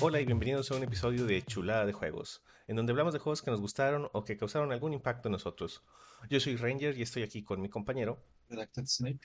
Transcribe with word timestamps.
Hola 0.00 0.20
y 0.20 0.26
bienvenidos 0.26 0.70
a 0.70 0.76
un 0.76 0.82
episodio 0.82 1.24
de 1.26 1.42
Chulada 1.42 1.86
de 1.86 1.92
Juegos, 1.92 2.42
en 2.66 2.76
donde 2.76 2.92
hablamos 2.92 3.12
de 3.14 3.18
juegos 3.18 3.42
que 3.42 3.50
nos 3.50 3.60
gustaron 3.60 4.08
o 4.12 4.24
que 4.24 4.36
causaron 4.36 4.72
algún 4.72 4.92
impacto 4.92 5.28
en 5.28 5.32
nosotros. 5.32 5.82
Yo 6.28 6.38
soy 6.40 6.56
Ranger 6.56 6.96
y 6.98 7.02
estoy 7.02 7.22
aquí 7.22 7.42
con 7.42 7.60
mi 7.60 7.68
compañero. 7.68 8.18
Redacted 8.48 8.86
Snake. 8.86 9.20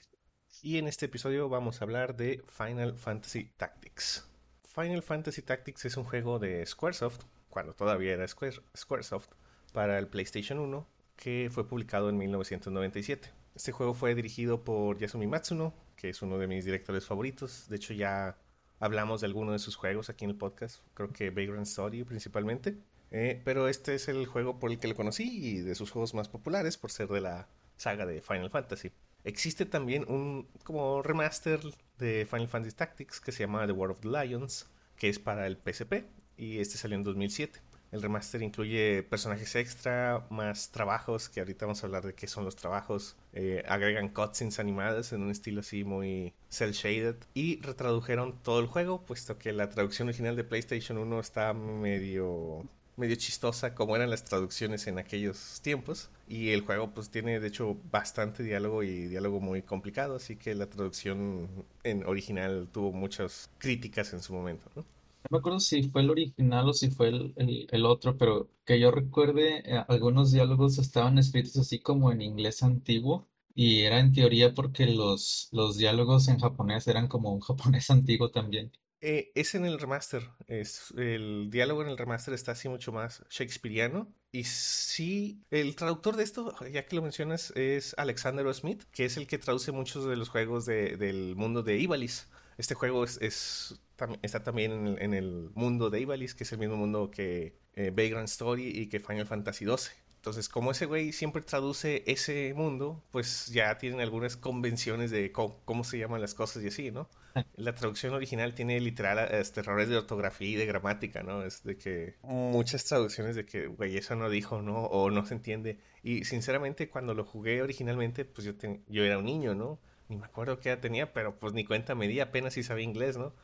Y 0.62 0.78
en 0.78 0.88
este 0.88 1.06
episodio 1.06 1.48
vamos 1.48 1.80
a 1.80 1.84
hablar 1.84 2.16
de 2.16 2.42
Final 2.48 2.94
Fantasy 2.96 3.50
Tactics. 3.56 4.26
Final 4.64 5.02
Fantasy 5.02 5.42
Tactics 5.42 5.84
es 5.84 5.96
un 5.96 6.04
juego 6.04 6.38
de 6.38 6.64
Squaresoft, 6.64 7.24
cuando 7.50 7.74
todavía 7.74 8.12
era 8.12 8.26
Square- 8.26 8.62
Squaresoft, 8.76 9.28
para 9.72 9.98
el 9.98 10.08
PlayStation 10.08 10.58
1, 10.58 10.86
que 11.16 11.50
fue 11.52 11.66
publicado 11.68 12.08
en 12.08 12.16
1997. 12.16 13.30
Este 13.54 13.72
juego 13.72 13.92
fue 13.92 14.14
dirigido 14.14 14.64
por 14.64 14.98
Yasumi 14.98 15.26
Matsuno, 15.26 15.74
que 15.96 16.08
es 16.08 16.22
uno 16.22 16.38
de 16.38 16.46
mis 16.46 16.64
directores 16.64 17.04
favoritos. 17.04 17.68
De 17.68 17.76
hecho, 17.76 17.92
ya 17.92 18.38
hablamos 18.82 19.20
de 19.20 19.28
alguno 19.28 19.52
de 19.52 19.60
sus 19.60 19.76
juegos 19.76 20.10
aquí 20.10 20.24
en 20.24 20.32
el 20.32 20.36
podcast. 20.36 20.82
Creo 20.94 21.12
que 21.12 21.30
Vagrant 21.30 21.66
Story 21.66 22.02
principalmente. 22.02 22.76
Eh, 23.12 23.40
pero 23.44 23.68
este 23.68 23.94
es 23.94 24.08
el 24.08 24.26
juego 24.26 24.58
por 24.58 24.72
el 24.72 24.78
que 24.80 24.88
lo 24.88 24.96
conocí 24.96 25.22
y 25.22 25.60
de 25.60 25.74
sus 25.74 25.90
juegos 25.90 26.14
más 26.14 26.28
populares 26.28 26.78
por 26.78 26.90
ser 26.90 27.08
de 27.08 27.20
la 27.20 27.46
saga 27.76 28.06
de 28.06 28.20
Final 28.20 28.50
Fantasy. 28.50 28.90
Existe 29.22 29.66
también 29.66 30.04
un 30.08 30.48
como 30.64 31.00
remaster 31.02 31.60
de 31.98 32.26
Final 32.28 32.48
Fantasy 32.48 32.74
Tactics 32.74 33.20
que 33.20 33.30
se 33.30 33.44
llama 33.44 33.66
The 33.66 33.72
War 33.72 33.90
of 33.90 34.00
the 34.00 34.08
Lions, 34.08 34.66
que 34.96 35.08
es 35.08 35.20
para 35.20 35.46
el 35.46 35.58
PSP 35.58 36.04
y 36.36 36.58
este 36.58 36.76
salió 36.76 36.96
en 36.96 37.04
2007. 37.04 37.60
El 37.92 38.00
remaster 38.00 38.42
incluye 38.42 39.02
personajes 39.02 39.54
extra, 39.54 40.26
más 40.30 40.70
trabajos, 40.70 41.28
que 41.28 41.40
ahorita 41.40 41.66
vamos 41.66 41.82
a 41.82 41.86
hablar 41.86 42.04
de 42.06 42.14
qué 42.14 42.26
son 42.26 42.42
los 42.46 42.56
trabajos. 42.56 43.16
Eh, 43.34 43.62
agregan 43.68 44.08
cutscenes 44.08 44.58
animadas 44.58 45.12
en 45.12 45.22
un 45.22 45.30
estilo 45.30 45.60
así 45.60 45.84
muy 45.84 46.32
cel 46.48 46.72
shaded. 46.72 47.16
Y 47.34 47.60
retradujeron 47.60 48.34
todo 48.42 48.60
el 48.60 48.66
juego, 48.66 49.02
puesto 49.02 49.38
que 49.38 49.52
la 49.52 49.68
traducción 49.68 50.08
original 50.08 50.36
de 50.36 50.44
PlayStation 50.44 50.96
1 50.96 51.20
está 51.20 51.52
medio 51.52 52.64
medio 52.96 53.16
chistosa 53.16 53.74
como 53.74 53.96
eran 53.96 54.10
las 54.10 54.24
traducciones 54.24 54.86
en 54.86 54.98
aquellos 54.98 55.60
tiempos 55.62 56.10
y 56.28 56.50
el 56.50 56.60
juego 56.60 56.90
pues 56.90 57.08
tiene 57.08 57.40
de 57.40 57.48
hecho 57.48 57.78
bastante 57.90 58.42
diálogo 58.42 58.82
y 58.82 59.06
diálogo 59.06 59.40
muy 59.40 59.62
complicado 59.62 60.16
así 60.16 60.36
que 60.36 60.54
la 60.54 60.66
traducción 60.66 61.48
en 61.84 62.04
original 62.04 62.68
tuvo 62.70 62.92
muchas 62.92 63.48
críticas 63.58 64.12
en 64.12 64.20
su 64.20 64.34
momento. 64.34 64.84
No 65.24 65.28
me 65.30 65.38
acuerdo 65.38 65.58
si 65.60 65.82
fue 65.82 66.02
el 66.02 66.10
original 66.10 66.68
o 66.68 66.72
si 66.72 66.88
fue 66.90 67.08
el, 67.08 67.34
el- 67.70 67.86
otro, 67.86 68.16
pero 68.16 68.50
que 68.64 68.78
yo 68.78 68.90
recuerde, 68.92 69.62
eh, 69.66 69.84
algunos 69.88 70.30
diálogos 70.32 70.78
estaban 70.78 71.18
escritos 71.18 71.56
así 71.56 71.80
como 71.80 72.12
en 72.12 72.22
inglés 72.22 72.62
antiguo 72.62 73.28
y 73.54 73.80
era 73.82 73.98
en 74.00 74.12
teoría 74.12 74.54
porque 74.54 74.86
los, 74.86 75.48
los 75.52 75.76
diálogos 75.76 76.28
en 76.28 76.38
japonés 76.38 76.86
eran 76.86 77.08
como 77.08 77.32
un 77.32 77.40
japonés 77.48 77.90
antiguo 77.90 78.30
también. 78.30 78.70
Eh, 79.04 79.32
es 79.34 79.56
en 79.56 79.64
el 79.64 79.80
remaster 79.80 80.30
es 80.46 80.92
el 80.96 81.48
diálogo 81.50 81.82
en 81.82 81.88
el 81.88 81.98
remaster 81.98 82.34
está 82.34 82.52
así 82.52 82.68
mucho 82.68 82.92
más 82.92 83.24
shakespeariano 83.30 84.14
y 84.30 84.44
sí 84.44 85.42
el 85.50 85.74
traductor 85.74 86.14
de 86.14 86.22
esto 86.22 86.54
ya 86.70 86.86
que 86.86 86.94
lo 86.94 87.02
mencionas 87.02 87.50
es 87.56 87.94
Alexander. 87.98 88.52
Smith 88.54 88.84
que 88.92 89.04
es 89.04 89.16
el 89.16 89.26
que 89.26 89.38
traduce 89.38 89.72
muchos 89.72 90.04
de 90.06 90.14
los 90.16 90.28
juegos 90.28 90.66
de- 90.66 90.96
del 90.96 91.34
mundo 91.34 91.64
de 91.64 91.78
Ivalice 91.80 92.26
este 92.58 92.74
juego 92.74 93.02
es 93.04 93.80
tam- 94.06 94.18
está 94.22 94.42
también 94.42 94.72
en 94.72 94.86
el, 94.86 95.02
en 95.02 95.14
el 95.14 95.50
mundo 95.54 95.90
de 95.90 96.00
Ivalice, 96.00 96.36
que 96.36 96.44
es 96.44 96.52
el 96.52 96.58
mismo 96.58 96.76
mundo 96.76 97.10
que 97.10 97.54
eh, 97.74 97.90
Vagrant 97.94 98.28
Story 98.28 98.68
y 98.68 98.88
que 98.88 99.00
Final 99.00 99.26
Fantasy 99.26 99.64
XII. 99.64 99.92
Entonces, 100.16 100.48
como 100.48 100.70
ese 100.70 100.86
güey 100.86 101.12
siempre 101.12 101.42
traduce 101.42 102.04
ese 102.06 102.54
mundo, 102.54 103.02
pues 103.10 103.46
ya 103.48 103.76
tienen 103.78 104.00
algunas 104.00 104.36
convenciones 104.36 105.10
de 105.10 105.32
cómo, 105.32 105.60
cómo 105.64 105.84
se 105.84 105.98
llaman 105.98 106.20
las 106.20 106.34
cosas 106.34 106.62
y 106.62 106.68
así, 106.68 106.90
¿no? 106.92 107.08
La 107.56 107.74
traducción 107.74 108.14
original 108.14 108.54
tiene 108.54 108.80
literal 108.80 109.18
este, 109.34 109.60
errores 109.60 109.88
de 109.88 109.96
ortografía 109.96 110.48
y 110.48 110.54
de 110.56 110.66
gramática, 110.66 111.22
¿no? 111.22 111.44
Es 111.44 111.64
de 111.64 111.76
que 111.76 112.16
muchas 112.22 112.84
traducciones 112.84 113.36
de 113.36 113.44
que, 113.46 113.66
güey, 113.66 113.96
eso 113.96 114.14
no 114.16 114.30
dijo, 114.30 114.62
¿no? 114.62 114.84
O 114.84 115.10
no 115.10 115.24
se 115.26 115.34
entiende. 115.34 115.78
Y 116.02 116.24
sinceramente, 116.24 116.88
cuando 116.88 117.14
lo 117.14 117.24
jugué 117.24 117.62
originalmente, 117.62 118.24
pues 118.24 118.46
yo, 118.46 118.52
yo 118.88 119.04
era 119.04 119.18
un 119.18 119.24
niño, 119.26 119.54
¿no? 119.54 119.78
Ni 120.08 120.16
me 120.16 120.24
acuerdo 120.26 120.58
qué 120.60 120.68
edad 120.70 120.80
tenía, 120.80 121.12
pero 121.12 121.38
pues 121.38 121.52
ni 121.54 121.64
cuenta 121.64 121.94
me 121.94 122.08
di, 122.08 122.20
apenas 122.20 122.54
si 122.54 122.62
sabía 122.62 122.84
inglés, 122.84 123.16
¿no? 123.16 123.34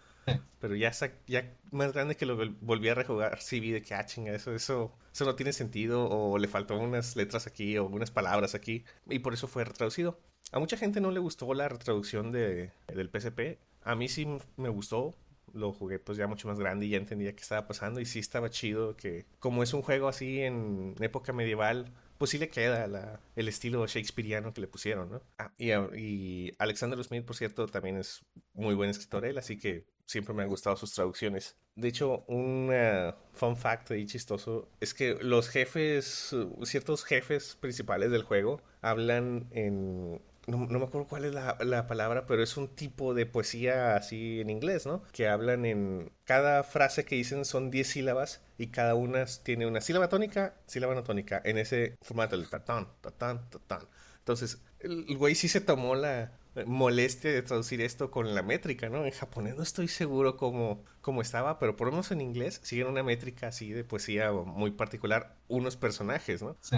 Pero 0.60 0.74
ya, 0.74 0.92
ya 1.26 1.56
más 1.70 1.92
grande 1.92 2.16
que 2.16 2.26
lo 2.26 2.36
vol- 2.36 2.56
volví 2.60 2.88
a 2.88 2.94
rejugar, 2.94 3.40
sí 3.40 3.60
vi 3.60 3.70
de 3.70 3.82
que, 3.82 3.94
ah, 3.94 4.04
chinga, 4.06 4.32
eso, 4.32 4.54
eso, 4.54 4.92
eso 5.12 5.24
no 5.24 5.34
tiene 5.36 5.52
sentido, 5.52 6.08
o 6.08 6.38
le 6.38 6.48
faltó 6.48 6.76
unas 6.78 7.16
letras 7.16 7.46
aquí, 7.46 7.78
o 7.78 7.86
unas 7.86 8.10
palabras 8.10 8.54
aquí, 8.54 8.84
y 9.08 9.20
por 9.20 9.34
eso 9.34 9.46
fue 9.48 9.64
retraducido. 9.64 10.18
A 10.52 10.58
mucha 10.58 10.76
gente 10.76 11.00
no 11.00 11.10
le 11.10 11.20
gustó 11.20 11.52
la 11.54 11.68
retraducción 11.68 12.32
de, 12.32 12.72
del 12.88 13.10
PSP, 13.10 13.58
a 13.82 13.94
mí 13.94 14.08
sí 14.08 14.26
me 14.56 14.68
gustó, 14.68 15.14
lo 15.54 15.72
jugué 15.72 15.98
pues 15.98 16.18
ya 16.18 16.26
mucho 16.26 16.46
más 16.48 16.58
grande 16.58 16.86
y 16.86 16.90
ya 16.90 16.98
entendía 16.98 17.34
qué 17.34 17.42
estaba 17.42 17.66
pasando, 17.66 18.00
y 18.00 18.06
sí 18.06 18.18
estaba 18.18 18.50
chido 18.50 18.96
que, 18.96 19.26
como 19.38 19.62
es 19.62 19.72
un 19.74 19.82
juego 19.82 20.08
así 20.08 20.40
en 20.42 20.94
época 21.00 21.32
medieval, 21.32 21.92
pues 22.18 22.32
sí 22.32 22.38
le 22.38 22.48
queda 22.48 22.86
la- 22.88 23.20
el 23.36 23.48
estilo 23.48 23.86
shakespeariano 23.86 24.52
que 24.52 24.60
le 24.60 24.66
pusieron, 24.68 25.10
¿no? 25.10 25.22
Ah, 25.38 25.52
y, 25.56 25.70
y 25.96 26.52
Alexander 26.58 27.02
Smith, 27.04 27.24
por 27.24 27.36
cierto, 27.36 27.66
también 27.68 27.96
es 27.98 28.24
muy 28.54 28.74
buen 28.74 28.90
escritor 28.90 29.24
él, 29.24 29.38
así 29.38 29.58
que 29.58 29.84
siempre 30.08 30.34
me 30.34 30.42
han 30.42 30.48
gustado 30.48 30.76
sus 30.76 30.92
traducciones. 30.92 31.56
De 31.76 31.88
hecho, 31.88 32.24
un 32.26 32.70
eh, 32.72 33.14
fun 33.32 33.56
fact 33.56 33.92
ahí 33.92 34.06
chistoso 34.06 34.68
es 34.80 34.94
que 34.94 35.14
los 35.20 35.48
jefes, 35.48 36.32
uh, 36.32 36.64
ciertos 36.64 37.04
jefes 37.04 37.56
principales 37.60 38.10
del 38.10 38.24
juego 38.24 38.60
hablan 38.80 39.48
en... 39.52 40.20
No, 40.46 40.66
no 40.66 40.78
me 40.78 40.86
acuerdo 40.86 41.06
cuál 41.06 41.26
es 41.26 41.34
la, 41.34 41.58
la 41.60 41.86
palabra, 41.86 42.26
pero 42.26 42.42
es 42.42 42.56
un 42.56 42.68
tipo 42.68 43.12
de 43.12 43.26
poesía 43.26 43.96
así 43.96 44.40
en 44.40 44.48
inglés, 44.48 44.86
¿no? 44.86 45.02
Que 45.12 45.28
hablan 45.28 45.66
en... 45.66 46.10
Cada 46.24 46.64
frase 46.64 47.04
que 47.04 47.16
dicen 47.16 47.44
son 47.44 47.70
10 47.70 47.86
sílabas 47.86 48.40
y 48.56 48.68
cada 48.68 48.94
una 48.94 49.26
tiene 49.26 49.66
una 49.66 49.82
sílaba 49.82 50.08
tónica, 50.08 50.56
sílaba 50.66 50.94
no 50.94 51.04
tónica, 51.04 51.42
en 51.44 51.58
ese 51.58 51.96
formato, 52.00 52.34
el 52.34 52.48
tatán, 52.48 52.88
tatán, 53.02 53.50
tatán. 53.50 53.82
Entonces, 54.20 54.62
el 54.80 55.16
güey 55.18 55.34
sí 55.34 55.48
se 55.48 55.60
tomó 55.60 55.94
la 55.94 56.37
molestia 56.66 57.30
de 57.32 57.42
traducir 57.42 57.80
esto 57.80 58.10
con 58.10 58.34
la 58.34 58.42
métrica, 58.42 58.88
¿no? 58.88 59.04
En 59.04 59.12
japonés 59.12 59.56
no 59.56 59.62
estoy 59.62 59.88
seguro 59.88 60.36
cómo, 60.36 60.84
cómo 61.00 61.22
estaba, 61.22 61.58
pero 61.58 61.76
por 61.76 61.86
lo 61.88 61.92
menos 61.92 62.10
en 62.10 62.20
inglés 62.20 62.60
siguen 62.64 62.88
una 62.88 63.02
métrica 63.02 63.48
así 63.48 63.70
de 63.72 63.84
poesía 63.84 64.32
muy 64.32 64.70
particular, 64.72 65.36
unos 65.48 65.76
personajes, 65.76 66.42
¿no? 66.42 66.56
Sí. 66.60 66.76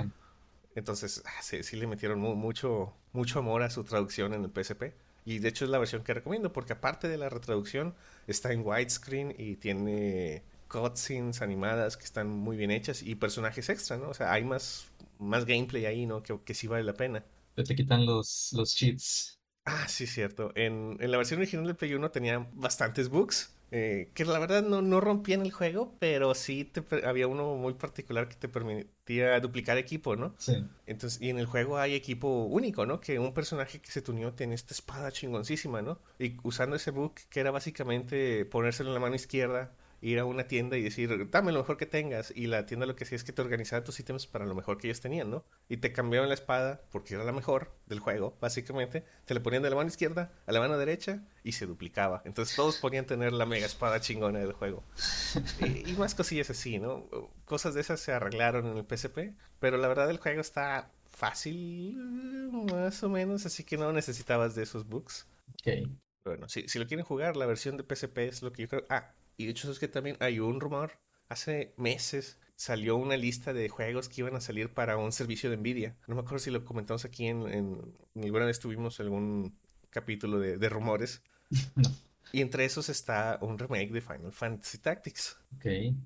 Entonces, 0.75 1.23
ah, 1.27 1.43
sí, 1.43 1.63
sí 1.63 1.77
le 1.77 1.87
metieron 1.87 2.21
mu- 2.21 2.35
mucho, 2.37 2.95
mucho 3.13 3.39
amor 3.41 3.63
a 3.63 3.71
su 3.71 3.85
traducción 3.85 4.33
en 4.35 4.45
el 4.45 4.51
PSP. 4.51 4.95
Y 5.25 5.39
de 5.41 5.49
hecho 5.49 5.65
es 5.65 5.71
la 5.71 5.79
versión 5.79 6.03
que 6.05 6.15
recomiendo, 6.15 6.53
porque 6.53 6.73
aparte 6.75 7.09
de 7.09 7.19
la 7.19 7.29
retraducción, 7.29 7.95
está 8.27 8.53
en 8.53 8.65
widescreen 8.67 9.35
y 9.37 9.57
tiene 9.57 10.43
cutscenes 10.69 11.43
animadas 11.43 11.97
que 11.97 12.05
están 12.05 12.29
muy 12.29 12.57
bien 12.57 12.71
hechas 12.71 13.03
y 13.03 13.17
personajes 13.17 13.69
extra, 13.69 13.97
¿no? 13.99 14.09
O 14.11 14.15
sea, 14.15 14.33
hay 14.33 14.45
más, 14.45 14.87
más 15.19 15.45
gameplay 15.45 15.87
ahí, 15.87 16.07
¿no? 16.07 16.23
Que, 16.23 16.39
que 16.45 16.55
sí 16.55 16.67
vale 16.69 16.85
la 16.85 16.95
pena. 16.95 17.25
Te 17.55 17.77
quitan 17.77 18.05
los, 18.07 18.51
los 18.57 18.75
cheats. 18.75 19.40
Ah, 19.65 19.87
sí, 19.89 20.07
cierto. 20.07 20.53
En, 20.55 20.97
en 21.01 21.11
la 21.11 21.17
versión 21.19 21.39
original 21.41 21.67
del 21.67 21.77
Play 21.77 21.95
1 21.95 22.11
tenía 22.11 22.49
bastantes 22.55 23.09
bugs. 23.09 23.55
eh, 23.73 24.11
que 24.15 24.25
la 24.25 24.39
verdad 24.41 24.63
no, 24.65 24.83
no 24.83 25.01
rompían 25.01 25.43
el 25.43 25.53
juego, 25.53 25.95
pero 26.01 26.35
sí 26.35 26.65
te 26.65 26.83
había 27.07 27.29
uno 27.29 27.55
muy 27.55 27.75
particular 27.75 28.29
que 28.29 28.35
te 28.35 28.49
permitía 28.49 29.39
duplicar 29.39 29.79
equipo, 29.79 30.17
¿no? 30.17 30.35
Sí. 30.39 30.55
Entonces, 30.87 31.21
y 31.23 31.31
en 31.31 31.39
el 31.39 31.47
juego 31.47 31.79
hay 31.79 31.95
equipo 31.95 32.45
único, 32.47 32.85
¿no? 32.87 33.01
Que 33.01 33.19
un 33.21 33.33
personaje 33.33 33.81
que 33.81 33.91
se 33.93 34.03
tuneó 34.03 34.35
tiene 34.35 34.55
esta 34.57 34.75
espada 34.75 35.13
chingoncísima, 35.13 35.83
¿no? 35.83 36.01
Y 36.19 36.37
usando 36.43 36.75
ese 36.77 36.91
bug 36.91 37.15
que 37.29 37.39
era 37.41 37.53
básicamente 37.53 38.45
ponérselo 38.47 38.91
en 38.91 38.95
la 38.95 39.01
mano 39.01 39.15
izquierda, 39.15 39.73
ir 40.01 40.19
a 40.19 40.25
una 40.25 40.45
tienda 40.49 40.77
y 40.77 40.83
decir, 40.83 41.29
dame 41.31 41.53
lo 41.53 41.61
mejor 41.61 41.77
que 41.77 41.87
tengas. 41.87 42.33
Y 42.35 42.47
la 42.47 42.67
tienda 42.67 42.87
lo 42.87 42.97
que 42.97 43.05
hacía 43.05 43.17
es 43.17 43.25
que 43.25 43.33
te 43.33 43.43
organizaba 43.43 43.85
tus 43.85 44.01
ítems 44.01 44.27
para 44.27 44.47
lo 44.47 44.55
mejor 44.55 44.79
que 44.79 44.89
ellos 44.89 45.01
tenían, 45.01 45.31
¿no? 45.31 45.45
Y 45.69 45.79
te 45.79 45.93
cambiaban 45.93 46.29
la 46.29 46.35
espada, 46.35 46.83
porque 46.91 47.15
era 47.15 47.25
la 47.25 47.33
mejor 47.33 47.73
del 47.87 48.01
juego, 48.01 48.37
básicamente. 48.41 49.05
Te 49.25 49.35
la 49.35 49.43
ponían 49.43 49.63
de 49.63 49.71
la 49.71 49.77
mano 49.77 49.89
izquierda 49.89 50.33
a 50.47 50.53
la 50.53 50.61
mano 50.61 50.79
derecha 50.79 51.23
y 51.45 51.53
se 51.53 51.67
duplicaba. 51.67 52.23
Entonces 52.25 52.57
todos 52.57 52.77
podían 52.77 53.07
tener 53.07 53.33
la 53.33 53.47
mega 53.47 53.67
espada 53.67 54.01
chingona 54.01 54.41
del 54.41 54.53
juego. 54.53 54.85
Y, 55.61 55.91
y 55.91 55.93
más 55.95 56.15
cosillas 56.15 56.51
así, 56.51 56.79
¿no? 56.79 57.09
Cosas 57.45 57.75
de 57.75 57.81
esas 57.83 58.01
se 58.01 58.13
arreglaron 58.13 58.67
en 58.67 58.77
el 58.79 58.85
PSP, 58.85 59.35
pero 59.59 59.77
la 59.77 59.89
verdad 59.89 60.11
el 60.11 60.19
juego 60.19 60.41
está 60.41 60.91
fácil, 61.11 61.97
más 62.71 63.03
o 63.03 63.09
menos, 63.09 63.45
así 63.47 63.65
que 63.65 63.77
no 63.77 63.93
necesitabas 63.93 64.55
de 64.55 64.63
esos 64.63 64.89
bugs. 64.89 65.29
Ok. 65.55 65.91
Bueno, 66.25 66.49
si, 66.49 66.69
si 66.69 66.79
lo 66.79 66.87
quieren 66.87 67.05
jugar, 67.05 67.37
la 67.37 67.47
versión 67.47 67.77
de 67.77 67.85
PSP 67.85 68.19
es 68.19 68.43
lo 68.43 68.53
que 68.53 68.63
yo 68.63 68.69
creo. 68.69 68.87
Ah, 68.89 69.15
y 69.41 69.47
de 69.47 69.53
hecho 69.53 69.71
es 69.71 69.79
que 69.79 69.89
también 69.89 70.19
hay 70.21 70.39
un 70.39 70.61
rumor. 70.61 70.99
Hace 71.31 71.73
meses 71.79 72.39
salió 72.57 72.97
una 72.97 73.17
lista 73.17 73.55
de 73.55 73.71
juegos 73.71 74.11
que 74.11 74.21
iban 74.21 74.37
a 74.37 74.41
salir 74.43 74.75
para 74.75 74.99
un 74.99 75.13
servicio 75.13 75.49
de 75.49 75.57
Nvidia. 75.57 75.97
No 76.07 76.15
me 76.15 76.21
acuerdo 76.21 76.41
si 76.41 76.51
lo 76.51 76.63
comentamos 76.63 77.07
aquí 77.07 77.27
en, 77.27 77.49
en, 77.49 77.97
alguna 78.23 78.45
vez 78.45 78.61
tuvimos 78.61 79.01
algún 79.01 79.57
capítulo 79.89 80.39
de, 80.39 80.59
de 80.59 80.69
rumores. 80.69 81.23
No. 81.75 81.91
Y 82.33 82.43
entre 82.43 82.65
esos 82.65 82.89
está 82.91 83.39
un 83.41 83.59
remake 83.59 83.91
de 83.91 84.01
Final 84.01 84.31
Fantasy 84.31 84.79
Tactics. 84.79 85.37
Ok. 85.57 85.97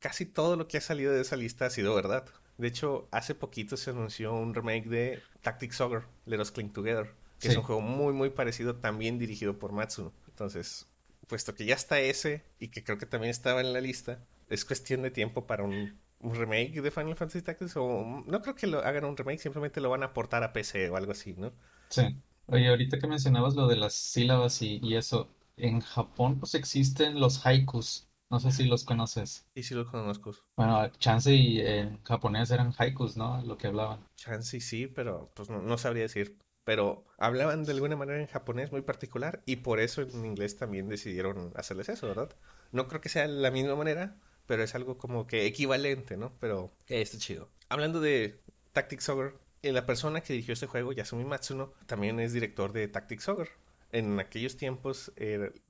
Casi 0.00 0.26
todo 0.26 0.56
lo 0.56 0.68
que 0.68 0.76
ha 0.76 0.82
salido 0.82 1.12
de 1.12 1.22
esa 1.22 1.36
lista 1.36 1.66
ha 1.66 1.70
sido 1.70 1.94
verdad. 1.94 2.26
De 2.58 2.68
hecho, 2.68 3.08
hace 3.10 3.34
poquito 3.34 3.78
se 3.78 3.90
anunció 3.90 4.34
un 4.34 4.54
remake 4.54 4.88
de 4.88 5.22
Tactics 5.40 5.80
Ogre, 5.80 6.02
Let 6.26 6.40
Us 6.40 6.50
Cling 6.50 6.72
Together, 6.72 7.14
que 7.38 7.48
es 7.48 7.56
un 7.56 7.62
juego 7.62 7.80
muy, 7.80 8.12
muy 8.12 8.28
parecido, 8.28 8.76
también 8.76 9.18
dirigido 9.18 9.58
por 9.58 9.72
Matsuno. 9.72 10.12
Entonces, 10.28 10.86
puesto 11.26 11.54
que 11.54 11.64
ya 11.64 11.74
está 11.74 12.00
ese 12.00 12.44
y 12.58 12.68
que 12.68 12.84
creo 12.84 12.98
que 12.98 13.06
también 13.06 13.30
estaba 13.30 13.60
en 13.60 13.72
la 13.72 13.80
lista, 13.80 14.24
es 14.48 14.64
cuestión 14.64 15.02
de 15.02 15.10
tiempo 15.10 15.46
para 15.46 15.64
un, 15.64 16.00
remake 16.20 16.80
de 16.80 16.90
Final 16.92 17.16
Fantasy 17.16 17.42
Tactics 17.42 17.76
o 17.76 18.22
no 18.24 18.42
creo 18.42 18.54
que 18.54 18.68
lo 18.68 18.78
hagan 18.78 19.04
un 19.04 19.16
remake, 19.16 19.40
simplemente 19.40 19.80
lo 19.80 19.90
van 19.90 20.04
a 20.04 20.06
aportar 20.06 20.44
a 20.44 20.52
PC 20.52 20.88
o 20.90 20.96
algo 20.96 21.12
así, 21.12 21.34
¿no? 21.36 21.52
Sí. 21.88 22.16
Oye, 22.46 22.68
ahorita 22.68 22.98
que 22.98 23.08
mencionabas 23.08 23.54
lo 23.54 23.66
de 23.66 23.76
las 23.76 23.94
sílabas 23.94 24.62
y, 24.62 24.78
y 24.82 24.94
eso, 24.96 25.28
en 25.56 25.80
Japón 25.80 26.38
pues 26.38 26.54
existen 26.54 27.18
los 27.18 27.44
haikus. 27.44 28.08
No 28.32 28.40
sé 28.40 28.50
si 28.50 28.64
los 28.64 28.84
conoces. 28.84 29.46
Y 29.54 29.62
sí 29.62 29.74
los 29.74 29.90
conozco. 29.90 30.32
Bueno, 30.56 30.88
chance 30.98 31.34
y 31.34 31.60
en 31.60 32.02
japonés 32.02 32.50
eran 32.50 32.72
haikus, 32.78 33.14
¿no? 33.14 33.42
Lo 33.42 33.58
que 33.58 33.66
hablaban. 33.66 34.08
Chance 34.16 34.58
sí, 34.60 34.86
pero 34.86 35.30
pues 35.36 35.50
no, 35.50 35.76
sabría 35.76 36.04
decir. 36.04 36.38
Pero 36.64 37.04
hablaban 37.18 37.64
de 37.64 37.72
alguna 37.72 37.96
manera 37.96 38.20
en 38.20 38.26
japonés 38.26 38.70
muy 38.70 38.82
particular 38.82 39.42
y 39.46 39.56
por 39.56 39.80
eso 39.80 40.02
en 40.02 40.24
inglés 40.24 40.56
también 40.56 40.88
decidieron 40.88 41.52
hacerles 41.56 41.88
eso, 41.88 42.06
¿verdad? 42.06 42.30
No 42.70 42.88
creo 42.88 43.00
que 43.00 43.08
sea 43.08 43.26
la 43.26 43.50
misma 43.50 43.74
manera, 43.74 44.16
pero 44.46 44.62
es 44.62 44.74
algo 44.74 44.98
como 44.98 45.26
que 45.26 45.46
equivalente, 45.46 46.16
¿no? 46.16 46.32
Pero 46.40 46.72
está 46.86 47.18
chido. 47.18 47.48
Hablando 47.68 48.00
de 48.00 48.40
Tactics 48.72 49.08
Ogre, 49.08 49.34
eh, 49.62 49.72
la 49.72 49.86
persona 49.86 50.20
que 50.20 50.32
dirigió 50.34 50.54
este 50.54 50.66
juego, 50.66 50.92
Yasumi 50.92 51.24
Matsuno, 51.24 51.72
también 51.86 52.20
es 52.20 52.32
director 52.32 52.72
de 52.72 52.88
Tactics 52.88 53.28
Ogre 53.28 53.50
en 53.92 54.18
aquellos 54.18 54.56
tiempos 54.56 55.12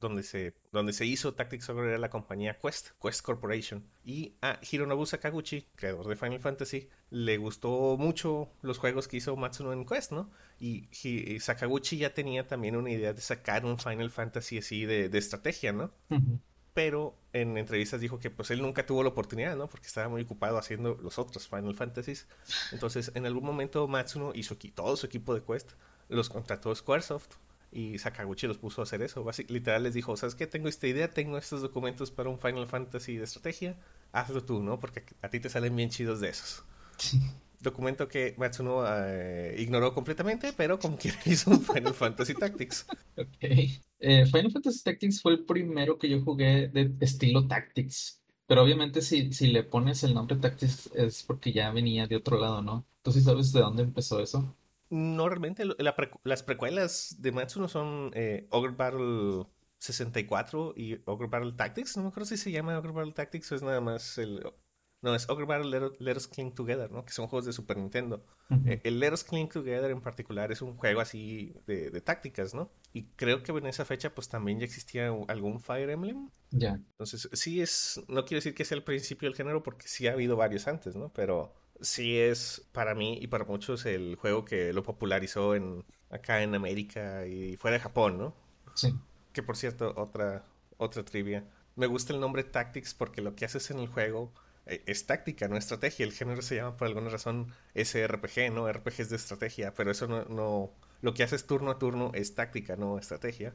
donde, 0.01 0.23
se, 0.23 0.55
donde 0.71 0.93
se 0.93 1.05
hizo 1.05 1.35
Tactics 1.35 1.69
Ogre 1.69 1.89
era 1.89 1.99
la 1.99 2.09
compañía 2.09 2.57
Quest, 2.57 2.91
Quest 3.03 3.21
Corporation. 3.23 3.85
Y 4.05 4.37
a 4.41 4.61
Hironobu 4.63 5.05
Sakaguchi, 5.07 5.67
creador 5.75 6.07
de 6.07 6.15
Final 6.15 6.41
Fantasy, 6.41 6.89
le 7.11 7.37
gustó 7.37 7.97
mucho 7.99 8.49
los 8.63 8.79
juegos 8.79 9.09
que 9.09 9.17
hizo 9.17 9.35
Matsuno 9.37 9.73
en 9.73 9.85
Quest, 9.85 10.13
¿no? 10.13 10.31
Y, 10.61 10.89
Sakaguchi 11.41 11.97
ya 11.97 12.15
tenía 12.15 12.47
también 12.47 12.77
una 12.77 12.91
idea 12.91 13.13
de 13.13 13.21
sacar 13.21 13.65
un 13.65 13.79
Final 13.79 14.11
Fantasy 14.11 14.59
así 14.59 14.87
de, 14.87 15.07
estrategia, 15.19 15.73
¿no? 15.73 15.93
Pero 16.75 17.19
en 17.33 17.59
entrevistas 17.59 18.01
dijo 18.01 18.21
que 18.21 18.31
pues 18.31 18.51
él 18.53 18.63
nunca 18.63 18.87
tuvo 18.87 19.03
la 19.03 19.09
oportunidad, 19.09 19.57
¿no? 19.57 19.67
Porque 19.69 19.89
estaba 19.89 20.09
muy 20.09 20.23
ocupado 20.23 20.59
haciendo 20.59 20.97
los 21.03 21.19
otros 21.19 21.49
Final 21.49 21.75
Fantasies. 21.75 22.29
Entonces, 22.71 23.11
en 23.17 23.27
algún 23.27 23.45
momento 23.45 23.89
Matsuno 23.89 24.31
hizo 24.35 24.57
todo 24.57 24.97
su 24.97 25.07
equipo 25.07 25.35
de 25.35 25.43
Quest, 25.43 25.73
los 26.09 26.31
contrató 26.31 26.73
Squaresoft 26.73 27.35
y 27.73 27.99
Sakaguchi 27.99 28.47
los 28.47 28.59
puso 28.59 28.83
a 28.83 28.85
hacer 28.85 29.03
eso. 29.03 29.25
literal 29.49 29.83
les 29.83 29.95
dijo, 29.95 30.17
¿sabes 30.17 30.35
qué? 30.35 30.47
Tengo 30.47 30.69
esta 30.69 30.87
idea, 30.87 31.11
tengo 31.11 31.39
estos 31.39 31.63
documentos 31.63 32.11
para 32.11 32.29
un 32.29 32.39
Final 32.39 32.67
Fantasy 32.67 33.17
de 33.17 33.25
estrategia, 33.25 33.77
hazlo 34.13 34.45
tú, 34.45 34.63
¿no? 34.63 34.79
Porque 34.79 35.05
a 35.23 35.31
ti 35.31 35.41
te 35.41 35.49
salen 35.51 35.75
bien 35.77 35.91
chidos 35.91 36.21
de 36.21 36.29
esos. 36.31 36.65
Documento 37.61 38.09
que 38.09 38.35
Matsuno 38.39 38.85
eh, 38.87 39.55
ignoró 39.59 39.95
completamente, 39.95 40.53
pero 40.53 40.79
como 40.79 40.97
quiera 40.99 41.19
hizo 41.27 41.51
un 41.51 41.63
Final 41.63 41.95
Fantasy 41.95 42.35
Tactics. 42.35 42.87
Ok. 43.17 43.37
Eh, 43.99 44.27
Final 44.27 44.51
Fantasy 44.53 44.83
Tactics 44.83 45.21
fue 45.23 45.33
el 45.33 45.45
primero 45.45 45.99
que 45.99 46.09
yo 46.09 46.23
jugué 46.23 46.69
de 46.69 46.95
estilo 47.01 47.47
Tactics. 47.47 48.21
Pero 48.47 48.63
obviamente 48.63 49.01
si, 49.03 49.33
si 49.33 49.49
le 49.49 49.63
pones 49.65 50.03
el 50.03 50.15
nombre 50.15 50.37
Tactics 50.37 50.91
es 50.95 51.23
porque 51.23 51.53
ya 51.53 51.71
venía 51.71 52.07
de 52.07 52.17
otro 52.17 52.39
lado, 52.39 52.63
¿no? 52.63 52.87
¿Tú 53.03 53.13
sí 53.13 53.21
sabes 53.21 53.53
de 53.53 53.61
dónde 53.61 53.83
empezó 53.83 54.21
eso? 54.21 54.57
No, 54.93 55.27
realmente 55.27 55.65
las 56.23 56.43
precuelas 56.43 57.17
de 57.19 57.33
Matsuno 57.33 57.67
son 57.67 58.11
eh, 58.13 58.47
Ogre 58.51 58.73
Battle 58.73 59.47
64 59.79 60.75
y 60.77 61.01
Ogre 61.07 61.29
Battle 61.29 61.53
Tactics. 61.53 61.97
No 61.97 62.03
me 62.03 62.09
acuerdo 62.11 62.27
si 62.27 62.37
se 62.37 62.53
llama 62.53 62.79
Ogre 62.79 62.93
Battle 62.93 63.15
Tactics 63.15 63.51
o 63.53 63.55
es 63.55 63.63
nada 63.63 63.81
más 63.81 64.19
el... 64.19 64.45
No, 65.01 65.15
es 65.15 65.31
Ogre 65.31 65.47
Battle 65.47 65.95
Let, 65.99 66.17
Us 66.17 66.29
Cling 66.29 66.55
Together, 66.55 66.91
¿no? 66.91 67.07
Que 67.07 67.13
son 67.13 67.27
juegos 67.27 67.47
de 67.47 67.55
Super 67.55 67.79
Nintendo. 67.79 68.23
Eh, 68.67 68.83
el 68.85 69.01
Let 69.01 69.15
Us 69.15 69.25
Cling 69.25 69.49
Together 69.49 69.91
en 69.91 70.03
particular 70.03 70.53
es 70.53 70.61
un 70.61 70.77
juego 70.77 71.01
así 71.01 71.55
de, 71.67 71.91
tácticas, 72.03 72.53
¿no? 72.53 72.71
Y 72.93 73.05
creo 73.17 73.43
que 73.43 73.51
en 73.51 73.67
esa 73.67 73.87
fecha 73.87 74.15
pues 74.15 74.29
también 74.29 74.59
ya 74.59 74.67
existía 74.67 75.11
algún 75.29 75.59
Fire 75.59 75.89
Emblem. 75.89 76.29
Ya. 76.51 76.75
Entonces, 76.75 77.31
sí 77.33 77.63
es... 77.63 77.99
No 78.09 78.27
quiero 78.27 78.41
decir 78.41 78.55
que 78.55 78.67
sea 78.67 78.77
el 78.77 78.85
principio 78.85 79.27
del 79.27 79.37
género 79.37 79.63
porque 79.63 79.89
sí 79.89 80.07
ha 80.07 80.13
habido 80.13 80.37
varios 80.37 80.69
antes, 80.69 80.97
¿no? 80.97 81.11
Pero 81.15 81.55
sí 81.83 82.19
es 82.19 82.67
para 82.73 82.95
mí 82.95 83.19
y 83.21 83.27
para 83.27 83.45
muchos 83.45 83.85
el 83.87 84.17
juego 84.17 84.45
que 84.45 84.73
lo 84.73 84.83
popularizó 84.83 85.55
en 85.55 85.85
acá 86.11 86.43
en 86.43 86.55
América 86.55 87.27
y 87.27 87.57
fuera 87.57 87.77
de 87.77 87.83
Japón, 87.83 88.19
¿no? 88.19 88.35
Sí. 88.75 88.95
Que 89.33 89.43
por 89.43 89.57
cierto, 89.57 89.93
otra, 89.97 90.45
otra 90.77 91.05
trivia. 91.05 91.45
Me 91.75 91.87
gusta 91.87 92.13
el 92.13 92.21
nombre 92.21 92.45
Tactics 92.45 92.95
porque 92.95 93.23
lo 93.23 93.35
que 93.35 93.45
haces 93.45 93.71
en 93.71 93.79
el 93.79 93.89
juego 93.89 94.33
eh, 94.67 94.83
es 94.87 95.07
táctica, 95.07 95.49
no 95.49 95.57
estrategia. 95.57 96.05
El 96.05 96.13
género 96.13 96.43
se 96.43 96.57
llama 96.57 96.77
por 96.77 96.87
alguna 96.89 97.09
razón 97.09 97.53
SRPG, 97.75 98.53
¿no? 98.53 98.71
RPG 98.71 99.01
es 99.01 99.11
de 99.11 99.17
estrategia, 99.17 99.75
pero 99.75 99.91
eso 99.91 100.07
no, 100.07 100.25
no... 100.27 100.71
Lo 101.01 101.15
que 101.15 101.25
haces 101.25 101.47
turno 101.47 101.71
a 101.73 101.79
turno 101.79 102.13
es 102.15 102.35
táctica, 102.35 102.77
no 102.77 102.99
estrategia. 102.99 103.55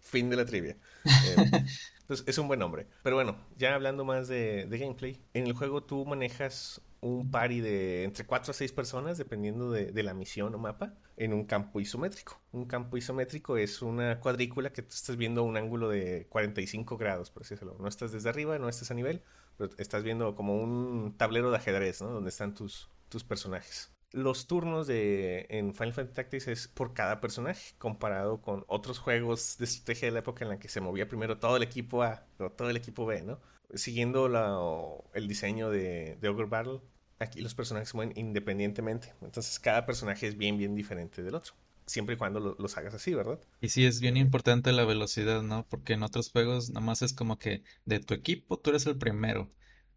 Fin 0.00 0.30
de 0.30 0.36
la 0.36 0.44
trivia. 0.44 0.76
Eh, 1.04 1.64
entonces, 2.00 2.26
es 2.26 2.38
un 2.38 2.48
buen 2.48 2.60
nombre. 2.60 2.86
Pero 3.02 3.16
bueno, 3.16 3.36
ya 3.58 3.74
hablando 3.74 4.04
más 4.04 4.28
de, 4.28 4.66
de 4.66 4.78
gameplay, 4.78 5.22
en 5.34 5.46
el 5.46 5.52
juego 5.52 5.82
tú 5.82 6.06
manejas 6.06 6.80
un 7.00 7.30
party 7.30 7.60
de 7.60 8.04
entre 8.04 8.24
4 8.26 8.50
a 8.50 8.54
6 8.54 8.72
personas, 8.72 9.18
dependiendo 9.18 9.70
de, 9.70 10.02
la 10.02 10.14
misión 10.14 10.54
o 10.54 10.58
mapa, 10.58 10.94
en 11.16 11.32
un 11.32 11.44
campo 11.44 11.80
isométrico. 11.80 12.40
Un 12.52 12.66
campo 12.66 12.96
isométrico 12.96 13.56
es 13.56 13.82
una 13.82 14.20
cuadrícula 14.20 14.70
que 14.72 14.82
tú 14.82 14.94
estás 14.94 15.16
viendo 15.16 15.42
a 15.42 15.44
un 15.44 15.56
ángulo 15.56 15.88
de 15.88 16.26
45 16.30 16.96
grados, 16.96 17.30
por 17.30 17.42
así 17.42 17.54
decirlo. 17.54 17.76
No 17.78 17.88
estás 17.88 18.12
desde 18.12 18.28
arriba, 18.28 18.58
no 18.58 18.68
estás 18.68 18.90
a 18.90 18.94
nivel, 18.94 19.22
pero 19.56 19.70
estás 19.78 20.02
viendo 20.02 20.34
como 20.34 20.60
un 20.60 21.14
tablero 21.16 21.50
de 21.50 21.56
ajedrez, 21.56 22.02
¿no? 22.02 22.10
Donde 22.10 22.30
están 22.30 22.54
tus, 22.54 22.88
tus 23.08 23.24
personajes. 23.24 23.92
Los 24.10 24.46
turnos 24.46 24.86
de, 24.86 25.46
en 25.50 25.74
Final 25.74 25.92
Fantasy 25.92 26.14
Tactics 26.14 26.48
es 26.48 26.68
por 26.68 26.94
cada 26.94 27.20
personaje, 27.20 27.74
comparado 27.76 28.40
con 28.40 28.64
otros 28.66 28.98
juegos 28.98 29.58
de 29.58 29.66
estrategia 29.66 30.08
de 30.08 30.12
la 30.12 30.20
época 30.20 30.44
en 30.44 30.50
la 30.50 30.58
que 30.58 30.68
se 30.68 30.80
movía 30.80 31.06
primero 31.06 31.38
todo 31.38 31.58
el 31.58 31.62
equipo 31.62 32.02
A 32.02 32.26
o 32.38 32.50
todo 32.50 32.70
el 32.70 32.76
equipo 32.78 33.04
B, 33.04 33.22
¿no? 33.22 33.38
Siguiendo 33.74 34.28
la, 34.28 34.58
el 35.14 35.28
diseño 35.28 35.70
de, 35.70 36.16
de 36.20 36.28
Ogre 36.28 36.46
Battle, 36.46 36.80
aquí 37.18 37.40
los 37.40 37.54
personajes 37.54 37.90
se 37.90 37.96
mueven 37.96 38.16
independientemente. 38.16 39.12
Entonces 39.22 39.58
cada 39.58 39.86
personaje 39.86 40.26
es 40.26 40.36
bien, 40.36 40.58
bien 40.58 40.74
diferente 40.74 41.22
del 41.22 41.34
otro. 41.34 41.54
Siempre 41.86 42.16
y 42.16 42.18
cuando 42.18 42.54
los 42.58 42.76
hagas 42.76 42.92
así, 42.94 43.14
¿verdad? 43.14 43.40
Y 43.62 43.70
sí, 43.70 43.86
es 43.86 44.00
bien 44.00 44.18
importante 44.18 44.72
la 44.72 44.84
velocidad, 44.84 45.42
¿no? 45.42 45.66
Porque 45.70 45.94
en 45.94 46.02
otros 46.02 46.30
juegos 46.30 46.68
nada 46.68 46.84
más 46.84 47.00
es 47.00 47.14
como 47.14 47.38
que 47.38 47.62
de 47.86 47.98
tu 47.98 48.12
equipo 48.12 48.58
tú 48.58 48.70
eres 48.70 48.86
el 48.86 48.98
primero. 48.98 49.50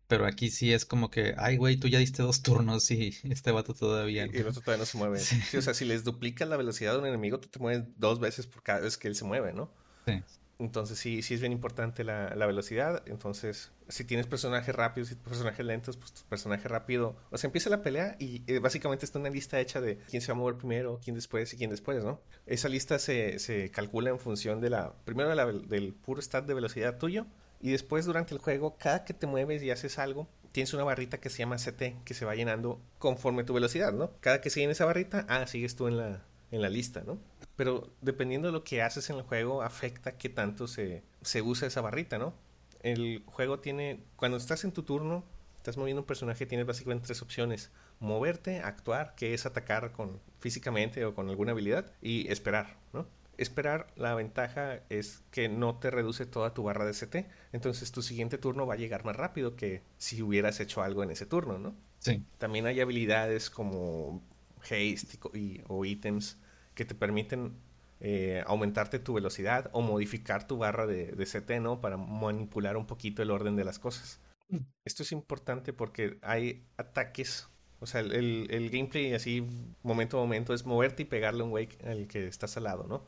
Pero 0.07 0.25
aquí 0.25 0.49
sí 0.49 0.73
es 0.73 0.85
como 0.85 1.09
que, 1.09 1.35
ay, 1.37 1.55
güey, 1.55 1.77
tú 1.77 1.87
ya 1.87 1.97
diste 1.97 2.21
dos 2.21 2.41
turnos 2.41 2.91
y 2.91 3.17
este 3.23 3.51
vato 3.51 3.73
todavía. 3.73 4.25
Y, 4.25 4.37
el 4.37 4.47
otro 4.47 4.61
todavía 4.61 4.79
no 4.79 4.85
se 4.85 4.97
mueve. 4.97 5.19
Sí. 5.19 5.57
o 5.57 5.61
sea, 5.61 5.73
si 5.73 5.85
les 5.85 6.03
duplicas 6.03 6.47
la 6.47 6.57
velocidad 6.57 6.93
de 6.93 6.99
un 6.99 7.05
enemigo, 7.05 7.39
tú 7.39 7.47
te 7.47 7.59
mueves 7.59 7.85
dos 7.97 8.19
veces 8.19 8.47
por 8.47 8.63
cada 8.63 8.81
vez 8.81 8.97
que 8.97 9.07
él 9.07 9.15
se 9.15 9.23
mueve, 9.23 9.53
¿no? 9.53 9.73
Sí. 10.05 10.21
Entonces 10.61 10.99
sí, 10.99 11.23
sí 11.23 11.33
es 11.33 11.39
bien 11.39 11.51
importante 11.51 12.03
la, 12.03 12.35
la, 12.35 12.45
velocidad. 12.45 13.01
Entonces, 13.07 13.71
si 13.87 14.03
tienes 14.03 14.27
personajes 14.27 14.75
rápidos 14.75 15.11
y 15.11 15.15
personajes 15.15 15.65
lentos, 15.65 15.97
pues 15.97 16.13
tu 16.13 16.21
personaje 16.29 16.67
rápido. 16.67 17.15
O 17.31 17.37
sea, 17.37 17.47
empieza 17.47 17.71
la 17.71 17.81
pelea 17.81 18.15
y 18.19 18.43
eh, 18.45 18.59
básicamente 18.59 19.03
está 19.05 19.17
una 19.17 19.31
lista 19.31 19.59
hecha 19.59 19.81
de 19.81 19.97
quién 20.09 20.21
se 20.21 20.31
va 20.31 20.37
a 20.37 20.39
mover 20.39 20.57
primero, 20.57 20.99
quién 21.03 21.15
después 21.15 21.51
y 21.53 21.57
quién 21.57 21.71
después, 21.71 22.03
¿no? 22.03 22.21
Esa 22.45 22.69
lista 22.69 22.99
se, 22.99 23.39
se 23.39 23.71
calcula 23.71 24.11
en 24.11 24.19
función 24.19 24.61
de 24.61 24.69
la. 24.69 24.93
Primero 25.03 25.29
de 25.29 25.35
la, 25.35 25.47
del 25.47 25.93
puro 25.93 26.21
stat 26.21 26.45
de 26.45 26.53
velocidad 26.53 26.99
tuyo. 26.99 27.25
Y 27.59 27.71
después 27.71 28.05
durante 28.05 28.33
el 28.33 28.39
juego, 28.39 28.75
cada 28.77 29.03
que 29.03 29.13
te 29.13 29.27
mueves 29.27 29.61
y 29.63 29.71
haces 29.71 29.99
algo, 29.99 30.27
tienes 30.51 30.73
una 30.73 30.83
barrita 30.83 31.19
que 31.19 31.29
se 31.29 31.39
llama 31.39 31.57
CT, 31.57 32.03
que 32.03 32.13
se 32.13 32.25
va 32.25 32.35
llenando 32.35 32.81
conforme 32.97 33.43
tu 33.43 33.53
velocidad, 33.53 33.93
¿no? 33.93 34.11
Cada 34.19 34.41
que 34.41 34.49
sigue 34.49 34.65
en 34.65 34.71
esa 34.71 34.85
barrita, 34.85 35.25
ah, 35.29 35.45
sigues 35.47 35.75
tú 35.75 35.87
en 35.87 35.97
la, 35.97 36.23
en 36.51 36.61
la 36.61 36.69
lista, 36.69 37.03
¿no? 37.05 37.19
Pero 37.61 37.93
dependiendo 38.01 38.47
de 38.47 38.53
lo 38.53 38.63
que 38.63 38.81
haces 38.81 39.11
en 39.11 39.17
el 39.17 39.21
juego, 39.21 39.61
afecta 39.61 40.17
qué 40.17 40.29
tanto 40.29 40.65
se, 40.65 41.03
se 41.21 41.43
usa 41.43 41.67
esa 41.67 41.79
barrita, 41.79 42.17
¿no? 42.17 42.33
El 42.81 43.21
juego 43.27 43.59
tiene, 43.59 43.99
cuando 44.15 44.37
estás 44.37 44.63
en 44.63 44.71
tu 44.71 44.81
turno, 44.81 45.23
estás 45.57 45.77
moviendo 45.77 46.01
un 46.01 46.07
personaje, 46.07 46.47
tienes 46.47 46.65
básicamente 46.65 47.05
tres 47.05 47.21
opciones. 47.21 47.69
Moverte, 47.99 48.61
actuar, 48.61 49.13
que 49.13 49.35
es 49.35 49.45
atacar 49.45 49.91
con 49.91 50.19
físicamente 50.39 51.05
o 51.05 51.13
con 51.13 51.29
alguna 51.29 51.51
habilidad, 51.51 51.93
y 52.01 52.27
esperar, 52.31 52.79
¿no? 52.93 53.05
Esperar, 53.37 53.93
la 53.95 54.15
ventaja 54.15 54.79
es 54.89 55.21
que 55.29 55.47
no 55.47 55.75
te 55.75 55.91
reduce 55.91 56.25
toda 56.25 56.55
tu 56.55 56.63
barra 56.63 56.83
de 56.83 56.93
CT, 56.93 57.29
entonces 57.53 57.91
tu 57.91 58.01
siguiente 58.01 58.39
turno 58.39 58.65
va 58.65 58.73
a 58.73 58.77
llegar 58.77 59.05
más 59.05 59.15
rápido 59.17 59.55
que 59.55 59.83
si 59.99 60.23
hubieras 60.23 60.59
hecho 60.61 60.81
algo 60.81 61.03
en 61.03 61.11
ese 61.11 61.27
turno, 61.27 61.59
¿no? 61.59 61.75
Sí. 61.99 62.25
También 62.39 62.65
hay 62.65 62.81
habilidades 62.81 63.51
como 63.51 64.23
haste 64.63 65.19
y, 65.35 65.61
o 65.67 65.85
ítems 65.85 66.39
que 66.75 66.85
te 66.85 66.95
permiten 66.95 67.55
eh, 67.99 68.43
aumentarte 68.47 68.97
tu 68.97 69.13
velocidad 69.13 69.69
o 69.73 69.81
modificar 69.81 70.47
tu 70.47 70.57
barra 70.57 70.87
de, 70.87 71.11
de, 71.11 71.25
CT, 71.25 71.61
¿no? 71.61 71.81
Para 71.81 71.97
manipular 71.97 72.75
un 72.75 72.87
poquito 72.87 73.21
el 73.21 73.29
orden 73.29 73.55
de 73.55 73.63
las 73.63 73.77
cosas. 73.77 74.19
Mm. 74.49 74.57
Esto 74.85 75.03
es 75.03 75.11
importante 75.11 75.71
porque 75.71 76.17
hay 76.23 76.65
ataques, 76.77 77.47
o 77.79 77.85
sea, 77.85 78.01
el, 78.01 78.47
el 78.49 78.69
gameplay 78.71 79.13
así, 79.13 79.47
momento 79.83 80.17
a 80.17 80.21
momento, 80.21 80.53
es 80.53 80.65
moverte 80.65 81.03
y 81.03 81.05
pegarle 81.05 81.43
un 81.43 81.51
wake 81.51 81.77
al 81.85 82.07
que 82.07 82.25
estás 82.25 82.57
al 82.57 82.63
lado, 82.63 82.87
¿no? 82.87 83.05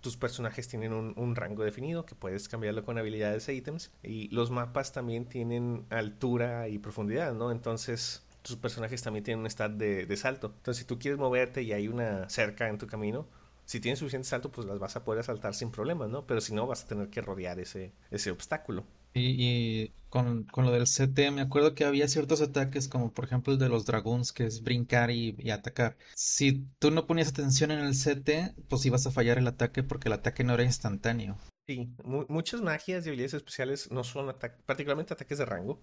tus 0.00 0.16
personajes 0.16 0.68
tienen 0.68 0.94
un, 0.94 1.12
un, 1.16 1.36
rango 1.36 1.62
definido 1.64 2.06
que 2.06 2.14
puedes 2.14 2.48
cambiarlo 2.48 2.82
con 2.82 2.96
habilidades 2.96 3.46
e 3.46 3.52
ítems 3.52 3.92
y 4.02 4.28
los 4.28 4.50
mapas 4.50 4.92
también 4.92 5.26
tienen 5.26 5.84
altura 5.90 6.68
y 6.68 6.78
profundidad, 6.78 7.34
¿no? 7.34 7.50
Entonces 7.50 8.24
tus 8.42 8.56
personajes 8.56 9.02
también 9.02 9.24
tienen 9.24 9.40
un 9.40 9.46
stat 9.50 9.72
de, 9.72 10.06
de, 10.06 10.16
salto. 10.16 10.48
Entonces, 10.56 10.78
si 10.78 10.84
tú 10.86 10.98
quieres 10.98 11.18
moverte 11.18 11.62
y 11.62 11.72
hay 11.72 11.88
una 11.88 12.28
cerca 12.28 12.68
en 12.68 12.78
tu 12.78 12.86
camino, 12.86 13.26
Si 13.66 13.80
tienes 13.80 13.98
suficiente 14.00 14.28
salto, 14.28 14.50
pues 14.50 14.66
las 14.66 14.78
vas 14.80 14.96
a 14.96 15.04
poder 15.04 15.24
saltar 15.24 15.54
sin 15.54 15.70
problemas, 15.70 16.08
¿no? 16.10 16.26
Pero 16.26 16.40
si 16.40 16.52
no, 16.54 16.66
vas 16.66 16.84
a 16.84 16.88
tener 16.88 17.08
que 17.10 17.20
rodear 17.22 17.60
ese, 17.60 17.92
ese 18.10 18.30
obstáculo. 18.32 18.84
Y, 19.12 19.82
y 19.84 19.94
con, 20.08 20.44
con 20.44 20.64
lo 20.64 20.70
del 20.72 20.86
CT, 20.86 21.30
me 21.32 21.40
acuerdo 21.42 21.74
que 21.74 21.84
había 21.84 22.06
ciertos 22.08 22.40
ataques, 22.40 22.88
como 22.88 23.12
por 23.12 23.24
ejemplo 23.24 23.52
el 23.52 23.58
de 23.58 23.68
los 23.68 23.84
dragones, 23.86 24.32
que 24.32 24.44
es 24.46 24.62
brincar 24.62 25.10
y, 25.10 25.34
y 25.38 25.50
atacar. 25.50 25.96
Si 26.14 26.66
tú 26.78 26.90
no 26.90 27.06
ponías 27.06 27.28
atención 27.28 27.70
en 27.72 27.80
el 27.80 27.94
CT, 27.94 28.54
pues 28.68 28.86
ibas 28.86 29.06
a 29.06 29.10
fallar 29.12 29.38
el 29.38 29.48
ataque 29.48 29.82
porque 29.82 30.08
el 30.08 30.14
ataque 30.14 30.44
no 30.44 30.54
era 30.54 30.64
instantáneo. 30.64 31.38
Sí, 31.66 31.88
mu- 32.04 32.26
muchas 32.28 32.60
magias 32.62 33.04
y 33.06 33.08
habilidades 33.08 33.34
especiales 33.34 33.90
no 33.90 34.02
son 34.04 34.28
ataques, 34.28 34.60
particularmente 34.66 35.14
ataques 35.14 35.38
de 35.38 35.44
rango, 35.46 35.80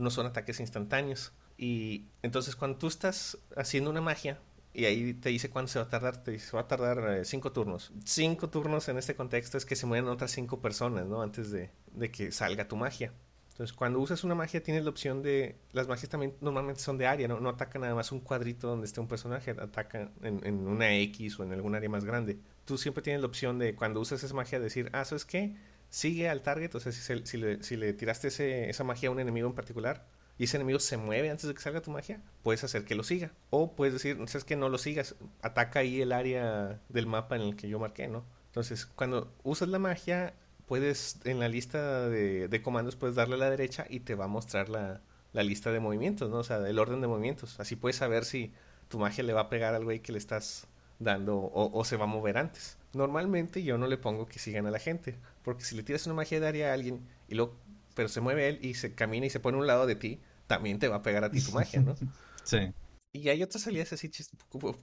no 0.00 0.10
son 0.10 0.26
ataques 0.26 0.60
instantáneos. 0.60 1.32
Y 1.56 2.06
entonces 2.22 2.56
cuando 2.56 2.78
tú 2.78 2.86
estás 2.86 3.38
haciendo 3.56 3.90
una 3.90 4.00
magia 4.00 4.38
y 4.72 4.84
ahí 4.84 5.14
te 5.14 5.28
dice 5.28 5.50
cuánto 5.50 5.72
se 5.72 5.78
va 5.78 5.86
a 5.86 5.88
tardar, 5.88 6.22
te 6.22 6.30
dice 6.30 6.56
va 6.56 6.62
a 6.62 6.68
tardar 6.68 7.18
eh, 7.18 7.24
cinco 7.24 7.52
turnos. 7.52 7.92
Cinco 8.04 8.48
turnos 8.48 8.88
en 8.88 8.98
este 8.98 9.14
contexto 9.14 9.58
es 9.58 9.64
que 9.64 9.76
se 9.76 9.86
mueran 9.86 10.08
otras 10.08 10.30
cinco 10.30 10.60
personas, 10.60 11.06
¿no? 11.06 11.22
Antes 11.22 11.50
de, 11.50 11.70
de 11.92 12.10
que 12.10 12.32
salga 12.32 12.68
tu 12.68 12.76
magia. 12.76 13.12
Entonces, 13.50 13.76
cuando 13.76 13.98
usas 14.00 14.24
una 14.24 14.34
magia, 14.34 14.62
tienes 14.62 14.84
la 14.84 14.90
opción 14.90 15.22
de. 15.22 15.58
Las 15.72 15.86
magias 15.86 16.08
también 16.08 16.34
normalmente 16.40 16.80
son 16.80 16.96
de 16.96 17.06
área, 17.06 17.28
¿no? 17.28 17.40
No 17.40 17.50
atacan 17.50 17.82
nada 17.82 17.94
más 17.94 18.10
un 18.10 18.20
cuadrito 18.20 18.68
donde 18.68 18.86
esté 18.86 19.00
un 19.00 19.08
personaje, 19.08 19.50
atacan 19.50 20.12
en, 20.22 20.40
en 20.46 20.66
una 20.66 20.96
X 20.96 21.38
o 21.38 21.42
en 21.42 21.52
algún 21.52 21.74
área 21.74 21.90
más 21.90 22.06
grande. 22.06 22.38
Tú 22.64 22.78
siempre 22.78 23.02
tienes 23.02 23.20
la 23.20 23.26
opción 23.26 23.58
de, 23.58 23.74
cuando 23.74 24.00
usas 24.00 24.24
esa 24.24 24.32
magia, 24.32 24.60
decir, 24.60 24.88
ah, 24.94 25.04
¿sabes 25.04 25.26
qué? 25.26 25.56
Sigue 25.90 26.28
al 26.28 26.42
target, 26.42 26.74
o 26.74 26.80
sea, 26.80 26.92
si, 26.92 27.00
se- 27.02 27.76
le, 27.76 27.92
tiraste 27.94 28.28
ese- 28.28 28.70
esa 28.70 28.84
magia 28.84 29.08
a 29.08 29.12
un 29.12 29.20
enemigo 29.20 29.48
en 29.48 29.54
particular 29.54 30.06
y 30.38 30.44
ese 30.44 30.56
enemigo 30.56 30.78
se 30.78 30.96
mueve 30.96 31.30
antes 31.30 31.46
de 31.48 31.54
que 31.54 31.60
salga 31.60 31.82
tu 31.82 31.90
magia, 31.90 32.20
puedes 32.42 32.64
hacer 32.64 32.84
que 32.84 32.94
lo 32.94 33.02
siga. 33.02 33.32
O 33.50 33.72
puedes 33.74 33.92
decir, 33.94 34.16
¿sabes 34.28 34.44
qué? 34.44 34.56
No 34.56 34.68
lo 34.68 34.78
sigas, 34.78 35.16
ataca 35.42 35.80
ahí 35.80 36.00
el 36.00 36.12
área 36.12 36.80
del 36.88 37.06
mapa 37.06 37.36
en 37.36 37.42
el 37.42 37.56
que 37.56 37.68
yo 37.68 37.78
marqué, 37.78 38.08
¿no? 38.08 38.24
Entonces, 38.46 38.86
cuando 38.86 39.32
usas 39.42 39.68
la 39.68 39.78
magia, 39.78 40.32
puedes, 40.66 41.18
en 41.24 41.40
la 41.40 41.48
lista 41.48 42.08
de, 42.08 42.48
de 42.48 42.62
comandos, 42.62 42.96
puedes 42.96 43.16
darle 43.16 43.34
a 43.34 43.38
la 43.38 43.50
derecha 43.50 43.86
y 43.90 44.00
te 44.00 44.14
va 44.14 44.24
a 44.26 44.28
mostrar 44.28 44.68
la, 44.70 45.00
la 45.32 45.42
lista 45.42 45.72
de 45.72 45.80
movimientos, 45.80 46.30
¿no? 46.30 46.38
O 46.38 46.44
sea, 46.44 46.56
el 46.68 46.78
orden 46.78 47.00
de 47.00 47.08
movimientos. 47.08 47.58
Así 47.60 47.76
puedes 47.76 47.96
saber 47.96 48.24
si 48.24 48.52
tu 48.88 48.98
magia 48.98 49.24
le 49.24 49.32
va 49.32 49.42
a 49.42 49.48
pegar 49.50 49.74
al 49.74 49.84
güey 49.84 50.00
que 50.00 50.12
le 50.12 50.18
estás 50.18 50.66
dando 50.98 51.36
o, 51.38 51.78
o 51.78 51.84
se 51.84 51.96
va 51.96 52.04
a 52.04 52.06
mover 52.06 52.38
antes. 52.38 52.76
Normalmente 52.92 53.62
yo 53.62 53.78
no 53.78 53.86
le 53.86 53.96
pongo 53.98 54.26
que 54.26 54.38
sigan 54.38 54.66
a 54.66 54.70
la 54.70 54.78
gente, 54.78 55.16
porque 55.42 55.64
si 55.64 55.74
le 55.76 55.82
tiras 55.82 56.06
una 56.06 56.14
magia 56.14 56.40
de 56.40 56.46
área 56.48 56.70
a 56.70 56.74
alguien 56.74 57.06
y 57.28 57.34
luego, 57.34 57.56
pero 57.94 58.08
se 58.08 58.20
mueve 58.20 58.48
él 58.48 58.58
y 58.62 58.74
se 58.74 58.94
camina 58.94 59.26
y 59.26 59.30
se 59.30 59.40
pone 59.40 59.56
a 59.56 59.60
un 59.60 59.66
lado 59.66 59.86
de 59.86 59.96
ti, 59.96 60.20
también 60.46 60.78
te 60.78 60.88
va 60.88 60.96
a 60.96 61.02
pegar 61.02 61.24
a 61.24 61.30
ti 61.30 61.40
tu 61.40 61.52
magia, 61.52 61.80
¿no? 61.80 61.94
Sí. 62.44 62.72
Y 63.12 63.28
hay 63.28 63.42
otras 63.42 63.62
salidas 63.64 63.92
así, 63.92 64.10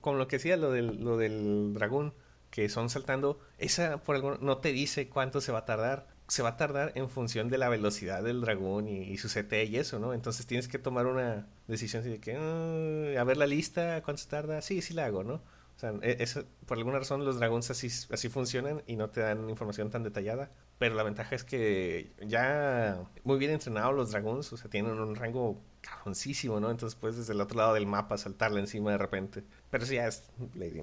como 0.02 0.18
lo 0.18 0.28
que 0.28 0.36
decía, 0.38 0.58
lo 0.58 0.72
del, 0.72 1.04
lo 1.04 1.18
del 1.18 1.74
dragón, 1.74 2.14
que 2.50 2.68
son 2.70 2.90
saltando. 2.90 3.40
Esa, 3.58 4.04
por 4.04 4.16
algún, 4.16 4.38
no 4.42 4.58
te 4.60 4.72
dice 4.74 5.10
cuánto 5.10 5.40
se 5.42 5.52
va 5.52 5.60
a 5.60 5.66
tardar. 5.66 6.08
Se 6.28 6.44
va 6.44 6.50
a 6.50 6.58
tardar 6.58 6.92
en 6.96 7.10
función 7.10 7.48
de 7.50 7.58
la 7.58 7.70
velocidad 7.70 8.22
del 8.24 8.42
dragón 8.42 8.88
y, 8.90 9.04
y 9.04 9.18
su 9.18 9.30
CT 9.30 9.64
y 9.66 9.78
eso, 9.78 9.98
¿no? 10.00 10.14
Entonces 10.14 10.46
tienes 10.46 10.68
que 10.68 10.78
tomar 10.78 11.06
una 11.08 11.48
decisión 11.68 12.02
así 12.02 12.10
de 12.10 12.20
que, 12.20 12.36
"Ah, 12.36 13.20
a 13.22 13.24
ver 13.24 13.38
la 13.38 13.48
lista, 13.48 14.02
cuánto 14.04 14.22
se 14.22 14.30
tarda. 14.30 14.62
Sí, 14.62 14.82
sí 14.82 14.94
la 14.94 15.06
hago, 15.06 15.24
¿no? 15.24 15.42
O 15.78 15.80
sea, 15.80 15.94
e- 16.02 16.18
eso- 16.20 16.44
por 16.66 16.78
alguna 16.78 16.98
razón 17.00 17.24
los 17.24 17.38
dragones 17.40 17.70
así, 17.70 17.88
así 18.12 18.30
funcionan 18.30 18.82
y 18.88 18.96
no 18.96 19.10
te 19.12 19.22
dan 19.22 19.50
información 19.50 19.90
tan 19.92 20.04
detallada. 20.04 20.52
Pero 20.80 20.96
la 20.96 21.04
ventaja 21.04 21.36
es 21.36 21.44
que 21.44 22.12
ya 22.26 23.00
muy 23.24 23.38
bien 23.38 23.52
entrenados 23.52 23.96
los 23.96 24.12
dragones, 24.12 24.52
o 24.54 24.58
sea, 24.58 24.70
tienen 24.70 25.00
un 25.00 25.16
rango 25.16 25.62
cabroncísimo, 25.82 26.60
¿no? 26.60 26.70
Entonces 26.72 26.98
puedes 27.00 27.18
desde 27.18 27.34
el 27.34 27.42
otro 27.42 27.58
lado 27.60 27.74
del 27.76 27.86
mapa 27.88 28.18
saltarle 28.18 28.60
encima 28.60 28.92
de 28.92 28.98
repente. 28.98 29.44
Pero 29.70 29.84
eso 29.84 29.94
ya 29.94 30.08
es 30.08 30.24
Lady. 30.56 30.82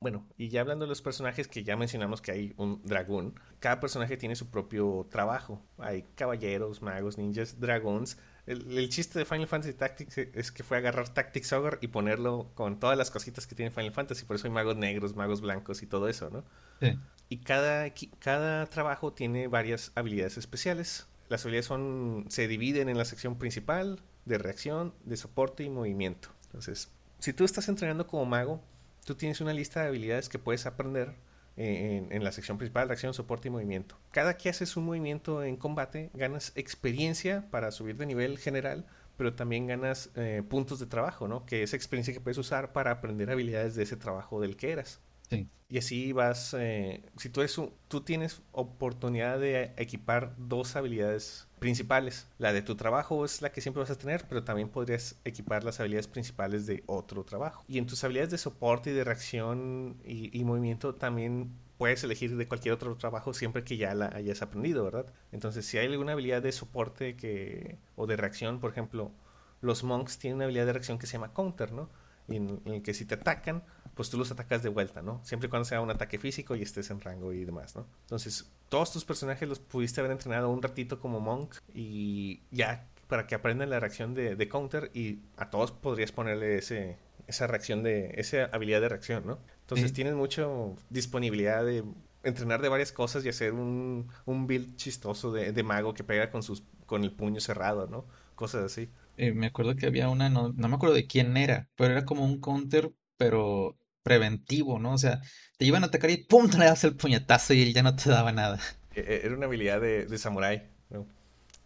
Bueno, 0.00 0.26
y 0.36 0.48
ya 0.50 0.60
hablando 0.60 0.84
de 0.84 0.90
los 0.90 1.00
personajes 1.00 1.48
que 1.48 1.64
ya 1.64 1.76
mencionamos 1.76 2.20
que 2.20 2.30
hay 2.32 2.54
un 2.58 2.82
dragón, 2.84 3.40
cada 3.58 3.80
personaje 3.80 4.18
tiene 4.18 4.36
su 4.36 4.50
propio 4.50 5.06
trabajo. 5.10 5.62
Hay 5.78 6.02
caballeros, 6.14 6.82
magos, 6.82 7.16
ninjas, 7.16 7.58
dragones. 7.58 8.18
El, 8.46 8.76
el 8.76 8.90
chiste 8.90 9.18
de 9.18 9.24
Final 9.24 9.46
Fantasy 9.46 9.72
Tactics 9.72 10.18
es 10.18 10.52
que 10.52 10.62
fue 10.62 10.76
agarrar 10.76 11.08
Tactics 11.08 11.54
Ogre 11.54 11.78
y 11.80 11.88
ponerlo 11.88 12.50
con 12.54 12.78
todas 12.78 12.98
las 12.98 13.10
cositas 13.10 13.46
que 13.46 13.54
tiene 13.54 13.70
Final 13.70 13.92
Fantasy. 13.92 14.26
Por 14.26 14.36
eso 14.36 14.46
hay 14.46 14.52
magos 14.52 14.76
negros, 14.76 15.16
magos 15.16 15.40
blancos 15.40 15.82
y 15.82 15.86
todo 15.86 16.08
eso, 16.08 16.28
¿no? 16.28 16.44
Sí. 16.80 16.98
Y 17.30 17.38
cada, 17.38 17.90
cada 18.18 18.66
trabajo 18.66 19.14
tiene 19.14 19.48
varias 19.48 19.92
habilidades 19.94 20.36
especiales. 20.36 21.06
Las 21.30 21.44
habilidades 21.44 21.66
son, 21.66 22.26
se 22.28 22.46
dividen 22.46 22.90
en 22.90 22.98
la 22.98 23.06
sección 23.06 23.38
principal, 23.38 24.02
de 24.26 24.36
reacción, 24.36 24.92
de 25.04 25.16
soporte 25.16 25.64
y 25.64 25.70
movimiento. 25.70 26.28
Entonces, 26.44 26.90
si 27.18 27.32
tú 27.32 27.44
estás 27.44 27.68
entrenando 27.68 28.06
como 28.06 28.26
mago, 28.26 28.62
tú 29.04 29.14
tienes 29.14 29.40
una 29.40 29.52
lista 29.52 29.82
de 29.82 29.88
habilidades 29.88 30.28
que 30.28 30.38
puedes 30.38 30.66
aprender 30.66 31.14
eh, 31.56 31.96
en, 32.04 32.12
en 32.12 32.24
la 32.24 32.32
sección 32.32 32.58
principal, 32.58 32.88
reacción, 32.88 33.14
soporte 33.14 33.48
y 33.48 33.50
movimiento. 33.50 33.96
Cada 34.10 34.36
que 34.36 34.48
haces 34.48 34.76
un 34.76 34.84
movimiento 34.86 35.42
en 35.44 35.56
combate, 35.56 36.10
ganas 36.14 36.52
experiencia 36.56 37.48
para 37.50 37.70
subir 37.70 37.96
de 37.96 38.06
nivel 38.06 38.38
general, 38.38 38.86
pero 39.16 39.34
también 39.34 39.66
ganas 39.68 40.10
eh, 40.16 40.42
puntos 40.48 40.80
de 40.80 40.86
trabajo, 40.86 41.28
¿no? 41.28 41.46
Que 41.46 41.62
es 41.62 41.72
experiencia 41.74 42.12
que 42.12 42.20
puedes 42.20 42.38
usar 42.38 42.72
para 42.72 42.90
aprender 42.90 43.30
habilidades 43.30 43.74
de 43.76 43.84
ese 43.84 43.96
trabajo 43.96 44.40
del 44.40 44.56
que 44.56 44.72
eras. 44.72 45.00
Sí. 45.30 45.48
Y 45.68 45.78
así 45.78 46.12
vas, 46.12 46.54
eh, 46.58 47.02
si 47.16 47.28
tú, 47.30 47.40
eres 47.40 47.56
un- 47.58 47.72
tú 47.88 48.00
tienes 48.02 48.42
oportunidad 48.52 49.38
de 49.38 49.72
equipar 49.76 50.34
dos 50.36 50.76
habilidades 50.76 51.46
principales. 51.64 52.26
La 52.36 52.52
de 52.52 52.60
tu 52.60 52.76
trabajo 52.76 53.24
es 53.24 53.40
la 53.40 53.50
que 53.50 53.62
siempre 53.62 53.80
vas 53.80 53.90
a 53.90 53.96
tener, 53.96 54.26
pero 54.28 54.44
también 54.44 54.68
podrías 54.68 55.16
equipar 55.24 55.64
las 55.64 55.80
habilidades 55.80 56.08
principales 56.08 56.66
de 56.66 56.84
otro 56.84 57.24
trabajo. 57.24 57.64
Y 57.66 57.78
en 57.78 57.86
tus 57.86 58.04
habilidades 58.04 58.32
de 58.32 58.36
soporte 58.36 58.90
y 58.90 58.92
de 58.92 59.02
reacción 59.02 59.96
y, 60.04 60.44
movimiento 60.44 60.94
también 60.94 61.56
puedes 61.78 62.04
elegir 62.04 62.36
de 62.36 62.46
cualquier 62.46 62.74
otro 62.74 62.94
trabajo 62.96 63.32
siempre 63.32 63.64
que 63.64 63.78
ya 63.78 63.94
la 63.94 64.08
hayas 64.14 64.42
aprendido, 64.42 64.84
¿verdad? 64.84 65.06
Entonces, 65.32 65.64
si 65.64 65.78
hay 65.78 65.86
alguna 65.86 66.12
habilidad 66.12 66.42
de 66.42 66.52
soporte 66.52 67.16
que, 67.16 67.78
o 67.96 68.06
de 68.06 68.18
reacción, 68.18 68.60
por 68.60 68.70
ejemplo, 68.70 69.10
los 69.62 69.84
monks 69.84 70.18
tienen 70.18 70.36
una 70.36 70.44
habilidad 70.44 70.66
de 70.66 70.74
reacción 70.74 70.98
que 70.98 71.06
se 71.06 71.14
llama 71.14 71.32
counter, 71.32 71.72
¿no? 71.72 71.88
Y 72.28 72.36
en, 72.36 72.60
en 72.64 72.74
el 72.74 72.82
que 72.82 72.94
si 72.94 73.04
te 73.04 73.14
atacan, 73.14 73.62
pues 73.94 74.10
tú 74.10 74.16
los 74.18 74.30
atacas 74.30 74.62
de 74.62 74.68
vuelta, 74.70 75.02
¿no? 75.02 75.20
Siempre 75.24 75.46
y 75.46 75.50
cuando 75.50 75.64
sea 75.64 75.80
un 75.80 75.90
ataque 75.90 76.18
físico 76.18 76.56
y 76.56 76.62
estés 76.62 76.90
en 76.90 77.00
rango 77.00 77.32
y 77.32 77.44
demás, 77.44 77.76
¿no? 77.76 77.86
Entonces, 78.02 78.50
todos 78.68 78.92
tus 78.92 79.04
personajes 79.04 79.48
los 79.48 79.58
pudiste 79.60 80.00
haber 80.00 80.12
entrenado 80.12 80.50
un 80.50 80.62
ratito 80.62 80.98
como 81.00 81.20
monk 81.20 81.54
y 81.74 82.40
ya 82.50 82.88
para 83.08 83.26
que 83.26 83.34
aprendan 83.34 83.68
la 83.70 83.78
reacción 83.80 84.14
de, 84.14 84.34
de 84.36 84.48
counter 84.48 84.90
y 84.94 85.20
a 85.36 85.50
todos 85.50 85.70
podrías 85.70 86.10
ponerle 86.10 86.56
ese, 86.58 86.96
esa 87.26 87.46
reacción 87.46 87.82
de, 87.82 88.12
esa 88.16 88.46
habilidad 88.46 88.80
de 88.80 88.88
reacción, 88.88 89.26
¿no? 89.26 89.38
Entonces 89.60 89.90
Sí. 89.90 89.94
tienes 89.94 90.14
mucha 90.14 90.46
disponibilidad 90.90 91.64
de 91.64 91.84
entrenar 92.22 92.62
de 92.62 92.68
varias 92.70 92.92
cosas 92.92 93.24
y 93.24 93.28
hacer 93.28 93.52
un, 93.52 94.08
un 94.24 94.46
build 94.46 94.76
chistoso 94.76 95.30
de, 95.32 95.52
de 95.52 95.62
mago 95.62 95.92
que 95.94 96.04
pega 96.04 96.30
con 96.30 96.42
sus 96.42 96.64
con 96.86 97.02
el 97.04 97.12
puño 97.12 97.40
cerrado, 97.40 97.86
¿no? 97.86 98.06
Cosas 98.34 98.64
así. 98.64 98.90
Eh, 99.16 99.32
me 99.32 99.46
acuerdo 99.46 99.76
que 99.76 99.86
había 99.86 100.08
una, 100.08 100.28
no, 100.28 100.52
no 100.52 100.68
me 100.68 100.74
acuerdo 100.76 100.94
de 100.94 101.06
quién 101.06 101.36
era, 101.36 101.68
pero 101.76 101.92
era 101.92 102.04
como 102.04 102.24
un 102.24 102.40
counter, 102.40 102.92
pero 103.16 103.78
preventivo, 104.02 104.78
¿no? 104.78 104.92
O 104.94 104.98
sea, 104.98 105.20
te 105.56 105.64
iban 105.64 105.82
a 105.84 105.86
atacar 105.86 106.10
y 106.10 106.18
¡pum! 106.24 106.50
te 106.50 106.58
le 106.58 106.66
das 106.66 106.84
el 106.84 106.96
puñetazo 106.96 107.54
y 107.54 107.62
él 107.62 107.74
ya 107.74 107.82
no 107.82 107.94
te 107.96 108.10
daba 108.10 108.32
nada. 108.32 108.60
E- 108.94 109.00
e- 109.00 109.26
Era 109.26 109.34
una 109.36 109.46
habilidad 109.46 109.80
de, 109.80 110.06
de 110.06 110.18
samurái. 110.18 110.62
¿no? 110.90 111.06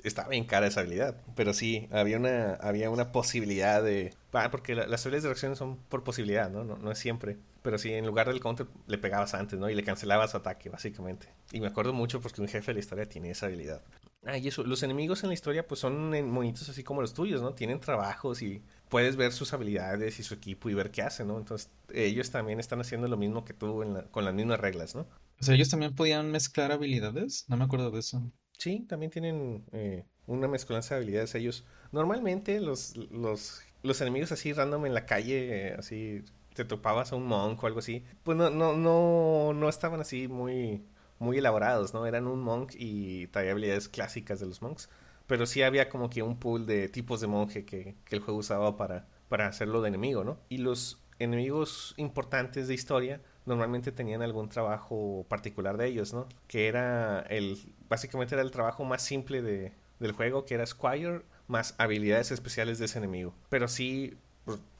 Estaba 0.05 0.28
bien 0.28 0.45
cara 0.47 0.67
esa 0.69 0.81
habilidad, 0.81 1.17
pero 1.37 1.52
sí, 1.55 1.88
había 1.93 2.19
una, 2.19 2.55
había 2.55 2.90
una 2.90 3.12
posibilidad 3.12 3.83
de... 3.83 4.14
Ah, 4.33 4.50
porque 4.50 4.75
la- 4.75 4.87
las 4.87 5.02
habilidades 5.05 5.25
de 5.25 5.28
reacción 5.31 5.57
son 5.57 5.76
por 5.88 6.05
posibilidad, 6.05 6.50
¿no? 6.50 6.64
¿no? 6.64 6.76
No 6.78 6.93
es 6.93 6.99
siempre. 6.99 7.38
Pero 7.62 7.78
sí, 7.78 7.93
en 7.93 8.07
lugar 8.07 8.28
del 8.28 8.40
counter 8.40 8.67
le 8.87 8.99
pegabas 8.99 9.35
antes, 9.35 9.59
¿no? 9.59 9.71
Y 9.71 9.75
le 9.75 9.85
cancelabas 9.85 10.31
su 10.33 10.37
ataque, 10.38 10.71
básicamente. 10.71 11.28
Y 11.52 11.61
me 11.61 11.69
acuerdo 11.69 11.93
mucho 11.93 12.21
porque 12.21 12.40
un 12.40 12.49
jefe 12.49 12.69
de 12.69 12.75
la 12.75 12.81
historia 12.81 13.09
tiene 13.09 13.31
esa 13.31 13.47
habilidad. 13.47 13.83
Ah, 14.25 14.37
y 14.37 14.48
eso, 14.48 14.64
los 14.64 14.82
enemigos 14.82 15.22
en 15.22 15.28
la 15.28 15.34
historia 15.34 15.66
pues 15.66 15.80
son 15.80 16.14
en- 16.14 16.28
monitos 16.30 16.68
así 16.68 16.82
como 16.84 17.00
los 17.00 17.14
tuyos, 17.14 17.40
¿no? 17.40 17.54
Tienen 17.54 17.80
trabajos 17.80 18.42
y 18.42 18.62
puedes 18.88 19.16
ver 19.16 19.32
sus 19.32 19.52
habilidades 19.52 20.18
y 20.18 20.22
su 20.25 20.34
equipo 20.34 20.68
y 20.68 20.75
ver 20.75 20.90
qué 20.90 21.02
hacen, 21.02 21.28
¿no? 21.28 21.38
Entonces 21.38 21.70
ellos 21.92 22.30
también 22.30 22.58
están 22.60 22.80
haciendo 22.80 23.08
lo 23.08 23.16
mismo 23.16 23.44
que 23.44 23.54
tú 23.54 23.82
en 23.82 23.94
la- 23.94 24.02
con 24.10 24.25
las 24.25 24.34
mismas 24.34 24.60
reglas, 24.60 24.94
¿no? 24.94 25.02
O 25.40 25.44
sea, 25.44 25.54
ellos 25.54 25.68
también 25.70 25.94
podían 25.94 26.30
mezclar 26.30 26.72
habilidades, 26.72 27.44
no 27.48 27.56
me 27.56 27.64
acuerdo 27.64 27.90
de 27.90 28.00
eso. 28.00 28.22
Sí, 28.58 28.84
también 28.88 29.10
tienen 29.10 29.64
eh, 29.72 30.04
una 30.26 30.48
mezcolanza 30.48 30.94
de 30.94 31.02
habilidades 31.02 31.34
ellos. 31.34 31.64
Normalmente 31.92 32.60
los, 32.60 32.96
los, 32.96 33.62
los 33.82 34.00
enemigos 34.00 34.32
así 34.32 34.52
random 34.52 34.87
en 34.87 34.94
la 34.94 35.06
calle, 35.06 35.68
eh, 35.68 35.75
así 35.78 36.25
te 36.54 36.64
topabas 36.64 37.12
a 37.12 37.16
un 37.16 37.26
monk 37.26 37.62
o 37.62 37.66
algo 37.68 37.78
así, 37.78 38.04
pues 38.25 38.37
no, 38.37 38.50
no, 38.50 38.76
no, 38.76 39.52
no 39.54 39.68
estaban 39.68 40.00
así 40.00 40.26
muy, 40.26 40.82
muy 41.18 41.38
elaborados, 41.38 41.94
¿no? 41.94 42.06
Eran 42.06 42.26
un 42.26 42.40
monk 42.40 42.72
y 42.76 43.26
traía 43.28 43.52
habilidades 43.52 43.88
clásicas 43.88 44.40
de 44.40 44.46
los 44.46 44.62
monks. 44.62 44.88
Pero 45.26 45.46
sí 45.46 45.62
había 45.62 45.88
como 45.88 46.08
que 46.08 46.22
un 46.22 46.38
pool 46.38 46.66
de 46.66 46.88
tipos 46.88 47.20
de 47.20 47.26
monje 47.26 47.64
que, 47.64 47.94
el 48.10 48.20
juego 48.20 48.40
usaba 48.40 48.76
para, 48.76 49.06
para 49.28 49.46
hacerlo 49.46 49.82
de 49.82 49.88
enemigo, 49.88 50.25
¿no? 50.25 50.38
Y 50.48 50.58
los 50.58 51.00
enemigos 51.18 51.94
importantes 51.96 52.68
de 52.68 52.75
historia 52.75 53.20
normalmente 53.44 53.92
tenían 53.92 54.22
algún 54.22 54.48
trabajo 54.48 55.26
particular 55.28 55.76
de 55.76 55.87
ellos, 55.87 56.14
¿no? 56.14 56.28
Que 56.46 56.68
era 56.68 57.20
el, 57.28 57.58
básicamente 57.88 58.34
era 58.34 58.42
el 58.42 58.50
trabajo 58.50 58.84
más 58.84 59.02
simple 59.02 59.42
de, 59.42 59.72
del 59.98 60.12
juego, 60.12 60.44
que 60.44 60.54
era 60.54 60.66
Squire, 60.66 61.22
más 61.46 61.75
habilidades 61.78 62.30
especiales 62.30 62.78
de 62.78 62.87
ese 62.87 62.98
enemigo. 62.98 63.34
Pero 63.48 63.68
sí, 63.68 64.16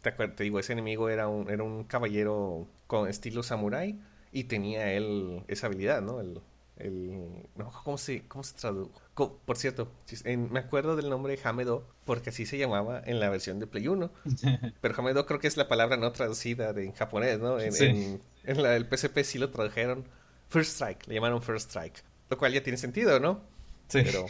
te, 0.03 0.13
te 0.13 0.45
digo, 0.45 0.59
ese 0.59 0.73
enemigo 0.73 1.09
era 1.09 1.29
un, 1.29 1.51
era 1.51 1.63
un 1.63 1.85
caballero 1.85 2.67
con 2.87 3.09
estilo 3.09 3.43
samurai 3.43 3.99
y 4.33 4.45
tenía 4.45 4.93
él 4.93 5.45
esa 5.49 5.67
habilidad, 5.67 6.03
¿no? 6.03 6.21
El, 6.21 6.41
el, 6.79 7.49
no, 7.57 7.73
¿cómo 7.85 7.99
se, 7.99 8.27
cómo 8.29 8.45
se 8.45 8.55
tradujo? 8.55 8.93
Por 9.15 9.57
cierto, 9.57 9.91
me 10.25 10.61
acuerdo 10.61 10.95
del 10.95 11.11
nombre 11.11 11.39
Hamedo 11.43 11.85
porque 12.05 12.31
así 12.31 12.47
se 12.47 12.57
llamaba 12.57 13.03
en 13.05 13.19
la 13.19 13.31
versión 13.31 13.59
de 13.59 13.67
Play 13.67 13.89
1. 13.89 14.11
Pero 14.81 14.95
Hamedo 14.97 15.27
creo 15.27 15.41
que 15.41 15.49
es 15.49 15.57
la 15.57 15.69
palabra 15.69 15.97
no 15.97 16.13
traducida 16.13 16.73
de, 16.73 16.85
en 16.85 16.93
japonés, 16.93 17.41
¿no? 17.41 17.59
En, 17.59 18.21
en, 18.45 18.63
la 18.63 18.71
del 18.71 18.87
PSP 18.87 19.19
sí 19.25 19.39
lo 19.39 19.51
tradujeron 19.51 20.05
First 20.49 20.73
Strike, 20.73 21.07
le 21.09 21.15
llamaron 21.15 21.43
First 21.43 21.69
Strike. 21.71 22.05
Lo 22.31 22.39
cual 22.39 22.53
ya 22.53 22.63
tiene 22.63 22.79
sentido, 22.79 23.19
¿no? 23.19 23.41
Sí. 23.89 24.03
Pero 24.05 24.27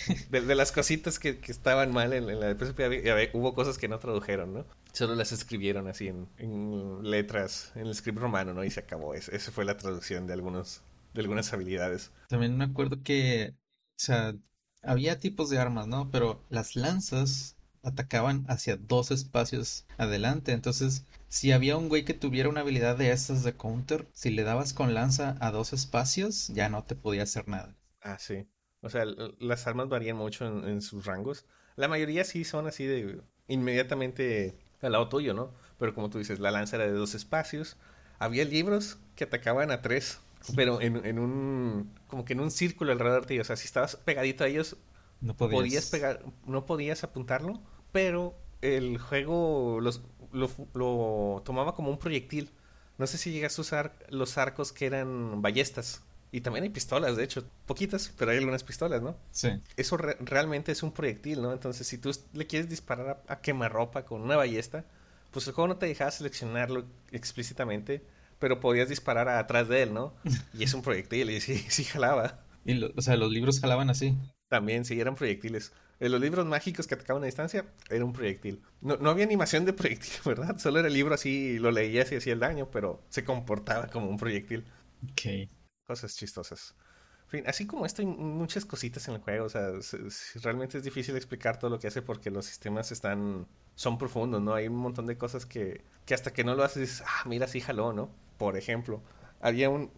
de, 0.46 0.54
las 0.54 0.70
cositas 0.72 1.18
que, 1.18 1.38
que, 1.40 1.50
estaban 1.50 1.92
mal 1.92 2.12
en, 2.12 2.26
la 2.40 2.54
del 2.54 2.56
PSP 2.56 3.34
hubo 3.34 3.54
cosas 3.54 3.76
que 3.76 3.88
no 3.88 3.98
tradujeron, 3.98 4.54
¿no? 4.54 4.64
Solo 4.92 5.14
las 5.14 5.32
escribieron 5.32 5.86
así 5.86 6.08
en, 6.08 6.28
en 6.38 7.02
letras, 7.08 7.72
en 7.74 7.86
el 7.86 7.94
script 7.94 8.18
romano, 8.18 8.54
¿no? 8.54 8.64
Y 8.64 8.70
se 8.70 8.80
acabó. 8.80 9.14
Esa 9.14 9.52
fue 9.52 9.64
la 9.64 9.76
traducción 9.76 10.26
de 10.26 10.32
algunos 10.32 10.82
de 11.14 11.20
algunas 11.20 11.52
habilidades. 11.52 12.12
También 12.28 12.56
me 12.56 12.64
acuerdo 12.64 13.02
que, 13.02 13.54
o 13.54 14.00
sea, 14.00 14.34
había 14.82 15.18
tipos 15.18 15.50
de 15.50 15.58
armas, 15.58 15.86
¿no? 15.86 16.10
Pero 16.10 16.40
las 16.48 16.76
lanzas 16.76 17.56
atacaban 17.82 18.44
hacia 18.48 18.76
dos 18.76 19.10
espacios 19.10 19.86
adelante. 19.96 20.52
Entonces, 20.52 21.04
si 21.28 21.52
había 21.52 21.76
un 21.76 21.88
güey 21.88 22.04
que 22.04 22.14
tuviera 22.14 22.48
una 22.48 22.60
habilidad 22.60 22.96
de 22.96 23.10
esas 23.10 23.42
de 23.44 23.54
counter, 23.54 24.06
si 24.12 24.30
le 24.30 24.44
dabas 24.44 24.72
con 24.72 24.94
lanza 24.94 25.36
a 25.40 25.50
dos 25.50 25.72
espacios, 25.72 26.48
ya 26.48 26.68
no 26.68 26.84
te 26.84 26.94
podía 26.94 27.22
hacer 27.22 27.48
nada. 27.48 27.74
Ah, 28.00 28.18
sí. 28.18 28.46
O 28.80 28.90
sea, 28.90 29.04
las 29.04 29.66
armas 29.66 29.88
varían 29.88 30.16
mucho 30.16 30.46
en, 30.46 30.80
sus 30.82 31.04
rangos. 31.04 31.46
La 31.74 31.88
mayoría 31.88 32.24
sí 32.24 32.44
son 32.44 32.66
así 32.68 32.86
de 32.86 33.20
inmediatamente 33.48 34.54
al 34.82 34.92
lado 34.92 35.08
tuyo, 35.08 35.34
¿no? 35.34 35.50
Pero 35.78 35.94
como 35.94 36.10
tú 36.10 36.18
dices, 36.18 36.40
la 36.40 36.50
lanza 36.50 36.76
era 36.76 36.86
de 36.86 36.92
dos 36.92 37.14
espacios. 37.14 37.76
Había 38.18 38.44
libros 38.44 38.98
que 39.16 39.24
atacaban 39.24 39.70
a 39.70 39.82
tres 39.82 40.20
pero 40.54 40.80
en, 40.80 41.04
en, 41.04 41.18
un 41.18 41.92
como 42.06 42.24
que 42.24 42.32
en 42.32 42.40
un 42.40 42.50
círculo 42.50 42.92
alrededor 42.92 43.26
de 43.26 43.34
ellos. 43.34 43.46
O 43.46 43.48
sea, 43.48 43.56
si 43.56 43.66
estabas 43.66 43.96
pegadito 43.96 44.44
a 44.44 44.46
ellos, 44.46 44.76
no 45.20 45.36
podías, 45.36 45.90
pegar, 45.90 46.24
no 46.46 46.66
podías 46.66 47.04
apuntarlo, 47.04 47.60
pero 47.92 48.34
el 48.62 48.98
juego 48.98 49.80
los, 49.80 50.02
lo, 50.32 50.50
lo, 50.74 51.42
tomaba 51.44 51.74
como 51.74 51.90
un 51.90 51.98
proyectil. 51.98 52.50
No 52.98 53.06
sé 53.06 53.18
si 53.18 53.30
llegas 53.30 53.58
a 53.58 53.62
usar 53.62 53.98
los 54.08 54.38
arcos 54.38 54.72
que 54.72 54.86
eran 54.86 55.42
ballestas. 55.42 56.02
Y 56.30 56.42
también 56.42 56.64
hay 56.64 56.70
pistolas, 56.70 57.16
de 57.16 57.24
hecho, 57.24 57.44
poquitas, 57.66 58.12
pero 58.18 58.30
hay 58.30 58.38
algunas 58.38 58.64
pistolas, 58.64 59.00
¿no? 59.02 59.16
Sí. 59.30 59.48
Eso 59.76 59.96
realmente 59.96 60.72
es 60.72 60.82
un 60.82 60.92
proyectil, 60.92 61.40
¿no? 61.40 61.52
Entonces, 61.52 61.86
si 61.86 61.98
tú 61.98 62.10
le 62.34 62.46
quieres 62.46 62.68
disparar 62.68 63.22
a, 63.26 63.32
a 63.32 63.40
quemarropa 63.40 64.04
con 64.04 64.20
una 64.20 64.36
ballesta, 64.36 64.84
pues 65.30 65.46
el 65.46 65.54
juego 65.54 65.68
no 65.68 65.76
te 65.76 65.86
dejaba 65.86 66.10
seleccionarlo 66.10 66.84
explícitamente 67.12 68.02
pero 68.38 68.60
podías 68.60 68.88
disparar 68.88 69.28
atrás 69.28 69.68
de 69.68 69.82
él, 69.82 69.94
¿no? 69.94 70.14
Y 70.54 70.64
es 70.64 70.74
un 70.74 70.82
proyectil 70.82 71.30
y 71.30 71.40
sí, 71.40 71.56
sí 71.68 71.84
jalaba. 71.84 72.40
Y 72.64 72.82
o 72.82 73.00
sea, 73.00 73.16
los 73.16 73.32
libros 73.32 73.60
jalaban 73.60 73.90
así. 73.90 74.14
También, 74.48 74.84
sí, 74.84 74.98
eran 75.00 75.14
proyectiles. 75.14 75.72
En 76.00 76.12
los 76.12 76.20
libros 76.20 76.46
mágicos 76.46 76.86
que 76.86 76.94
atacaban 76.94 77.22
a 77.22 77.26
distancia, 77.26 77.66
era 77.90 78.04
un 78.04 78.12
proyectil. 78.12 78.62
No, 78.80 78.96
no 78.96 79.10
había 79.10 79.24
animación 79.24 79.64
de 79.64 79.72
proyectil, 79.72 80.12
¿verdad? 80.24 80.58
Solo 80.58 80.78
era 80.78 80.88
el 80.88 80.94
libro 80.94 81.14
así, 81.14 81.58
lo 81.58 81.70
leías 81.70 82.12
y 82.12 82.16
hacía 82.16 82.32
el 82.32 82.40
daño, 82.40 82.70
pero 82.70 83.02
se 83.08 83.24
comportaba 83.24 83.88
como 83.88 84.08
un 84.08 84.16
proyectil. 84.18 84.64
Ok. 85.12 85.48
Cosas 85.88 86.16
chistosas. 86.16 86.76
Fin, 87.28 87.44
así 87.48 87.66
como 87.66 87.84
esto 87.86 88.02
hay 88.02 88.06
muchas 88.06 88.64
cositas 88.64 89.08
en 89.08 89.14
el 89.16 89.20
juego, 89.20 89.46
o 89.46 89.48
sea, 89.48 89.70
realmente 90.42 90.78
es 90.78 90.84
difícil 90.84 91.16
explicar 91.16 91.58
todo 91.58 91.70
lo 91.70 91.78
que 91.80 91.88
hace 91.88 92.00
porque 92.02 92.30
los 92.30 92.46
sistemas 92.46 92.92
están, 92.92 93.46
son 93.74 93.98
profundos, 93.98 94.40
¿no? 94.40 94.54
Hay 94.54 94.68
un 94.68 94.76
montón 94.76 95.06
de 95.06 95.18
cosas 95.18 95.46
que, 95.46 95.82
que 96.06 96.14
hasta 96.14 96.32
que 96.32 96.44
no 96.44 96.54
lo 96.54 96.62
haces, 96.64 97.02
ah, 97.06 97.24
mira, 97.26 97.48
sí 97.48 97.60
jaló, 97.60 97.92
¿no? 97.92 98.10
por 98.38 98.56
ejemplo, 98.56 99.02
había 99.40 99.68
un... 99.68 99.90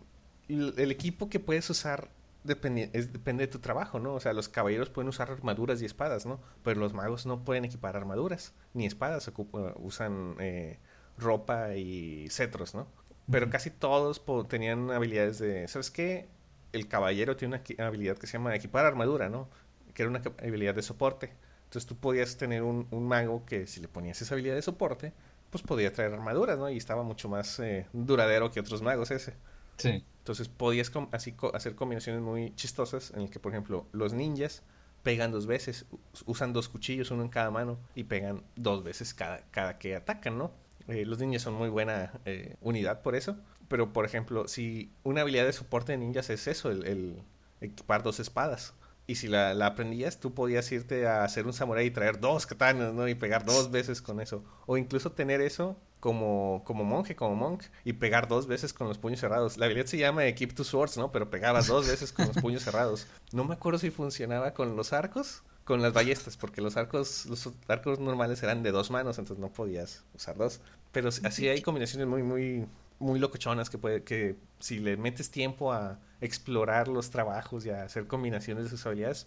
El 0.48 0.90
equipo 0.90 1.28
que 1.28 1.38
puedes 1.38 1.70
usar 1.70 2.10
depende, 2.42 2.88
depende 2.88 3.46
de 3.46 3.52
tu 3.52 3.60
trabajo, 3.60 4.00
¿no? 4.00 4.14
O 4.14 4.20
sea, 4.20 4.32
los 4.32 4.48
caballeros 4.48 4.90
pueden 4.90 5.08
usar 5.08 5.30
armaduras 5.30 5.80
y 5.82 5.84
espadas, 5.84 6.26
¿no? 6.26 6.40
Pero 6.64 6.80
los 6.80 6.92
magos 6.94 7.26
no 7.26 7.44
pueden 7.44 7.64
equipar 7.64 7.96
armaduras 7.96 8.52
ni 8.74 8.86
espadas, 8.86 9.30
usan 9.76 10.36
eh, 10.40 10.80
ropa 11.18 11.76
y 11.76 12.28
cetros, 12.30 12.74
¿no? 12.74 12.88
Pero 13.30 13.50
casi 13.50 13.70
todos 13.70 14.22
tenían 14.48 14.90
habilidades 14.90 15.38
de, 15.38 15.68
¿sabes 15.68 15.90
qué? 15.90 16.28
El 16.72 16.88
caballero 16.88 17.36
tiene 17.36 17.60
una 17.78 17.86
habilidad 17.86 18.16
que 18.18 18.26
se 18.26 18.34
llama 18.34 18.54
equipar 18.54 18.86
armadura, 18.86 19.28
¿no? 19.28 19.48
Que 19.94 20.02
era 20.02 20.10
una 20.10 20.22
habilidad 20.42 20.74
de 20.74 20.82
soporte. 20.82 21.32
Entonces 21.64 21.86
tú 21.86 21.96
podías 21.96 22.36
tener 22.36 22.62
un, 22.62 22.86
un 22.90 23.06
mago 23.06 23.44
que 23.46 23.66
si 23.66 23.80
le 23.80 23.88
ponías 23.88 24.20
esa 24.20 24.34
habilidad 24.34 24.54
de 24.54 24.62
soporte, 24.62 25.12
pues 25.50 25.62
podía 25.62 25.92
traer 25.92 26.12
armaduras, 26.12 26.58
¿no? 26.58 26.70
Y 26.70 26.76
estaba 26.76 27.02
mucho 27.02 27.28
más 27.28 27.58
eh, 27.60 27.86
duradero 27.92 28.50
que 28.50 28.60
otros 28.60 28.82
magos 28.82 29.10
ese. 29.10 29.34
Sí. 29.76 30.04
Entonces 30.18 30.48
podías 30.48 30.92
así 31.12 31.34
hacer 31.52 31.74
combinaciones 31.74 32.22
muy 32.22 32.54
chistosas 32.54 33.10
en 33.12 33.22
el 33.22 33.30
que, 33.30 33.40
por 33.40 33.52
ejemplo, 33.52 33.86
los 33.92 34.12
ninjas 34.12 34.62
pegan 35.02 35.32
dos 35.32 35.46
veces, 35.46 35.86
usan 36.26 36.52
dos 36.52 36.68
cuchillos, 36.68 37.10
uno 37.10 37.22
en 37.22 37.30
cada 37.30 37.50
mano, 37.50 37.78
y 37.94 38.04
pegan 38.04 38.42
dos 38.54 38.84
veces 38.84 39.14
cada, 39.14 39.42
cada 39.50 39.78
que 39.78 39.96
atacan, 39.96 40.38
¿no? 40.38 40.52
Eh, 40.88 41.04
los 41.04 41.18
ninjas 41.18 41.42
son 41.42 41.54
muy 41.54 41.68
buena 41.68 42.12
eh, 42.24 42.56
unidad 42.60 43.02
por 43.02 43.14
eso. 43.14 43.36
Pero, 43.68 43.92
por 43.92 44.04
ejemplo, 44.04 44.48
si 44.48 44.92
una 45.02 45.20
habilidad 45.20 45.44
de 45.44 45.52
soporte 45.52 45.92
de 45.92 45.98
ninjas 45.98 46.30
es 46.30 46.46
eso, 46.46 46.70
el, 46.70 46.86
el 46.86 47.22
equipar 47.60 48.02
dos 48.02 48.18
espadas 48.18 48.74
y 49.10 49.16
si 49.16 49.26
la, 49.26 49.50
aprendías, 49.66 50.20
tú 50.20 50.34
podías 50.34 50.70
irte 50.70 51.08
a 51.08 51.24
hacer 51.24 51.44
un 51.44 51.52
samurai 51.52 51.84
y 51.84 51.90
traer 51.90 52.20
dos 52.20 52.46
katanas, 52.46 52.94
¿no? 52.94 53.08
Y 53.08 53.16
pegar 53.16 53.44
dos 53.44 53.68
veces 53.72 54.00
con 54.00 54.20
eso. 54.20 54.44
O 54.66 54.76
incluso 54.76 55.10
tener 55.10 55.40
eso 55.40 55.76
como, 55.98 56.62
como 56.64 56.84
monje, 56.84 57.16
como 57.16 57.34
monk, 57.34 57.64
y 57.84 57.94
pegar 57.94 58.28
dos 58.28 58.46
veces 58.46 58.72
con 58.72 58.86
los 58.86 58.98
puños 58.98 59.18
cerrados. 59.18 59.56
La 59.58 59.66
habilidad 59.66 59.86
se 59.86 59.98
llama 59.98 60.30
Keep 60.30 60.54
Two 60.54 60.64
Swords, 60.64 60.96
¿no? 60.96 61.10
Pero 61.10 61.28
pegabas 61.28 61.66
dos 61.66 61.88
veces 61.88 62.12
con 62.12 62.28
los 62.28 62.36
puños 62.36 62.62
cerrados. 62.62 63.08
No 63.32 63.44
me 63.44 63.54
acuerdo 63.54 63.80
si 63.80 63.90
funcionaba 63.90 64.54
con 64.54 64.76
los 64.76 64.92
arcos, 64.92 65.42
con 65.64 65.82
las 65.82 65.92
ballestas, 65.92 66.36
porque 66.36 66.60
los 66.60 66.76
arcos, 66.76 67.26
los 67.26 67.48
arcos 67.68 68.00
normales 68.00 68.42
eran 68.42 68.62
de 68.62 68.72
dos 68.72 68.90
manos, 68.90 69.18
entonces 69.18 69.40
no 69.40 69.52
podías 69.52 70.04
usar 70.14 70.36
dos. 70.36 70.60
Pero 70.92 71.08
así 71.08 71.48
hay 71.48 71.62
combinaciones 71.62 72.08
muy, 72.08 72.22
muy, 72.22 72.66
muy 72.98 73.18
locochonas 73.18 73.70
que 73.70 73.78
puede, 73.78 74.02
que 74.02 74.36
si 74.58 74.78
le 74.80 74.96
metes 74.96 75.30
tiempo 75.30 75.72
a 75.72 75.98
explorar 76.20 76.88
los 76.88 77.10
trabajos 77.10 77.64
y 77.66 77.70
a 77.70 77.84
hacer 77.84 78.06
combinaciones 78.06 78.64
de 78.64 78.70
sus 78.70 78.84
habilidades, 78.86 79.26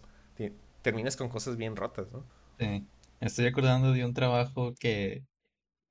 terminas 0.81 1.15
con 1.15 1.29
cosas 1.29 1.57
bien 1.57 1.75
rotas, 1.75 2.11
¿no? 2.11 2.23
Sí. 2.59 2.85
Estoy 3.19 3.47
acordando 3.47 3.93
de 3.93 4.03
un 4.03 4.13
trabajo 4.13 4.75
que 4.75 5.23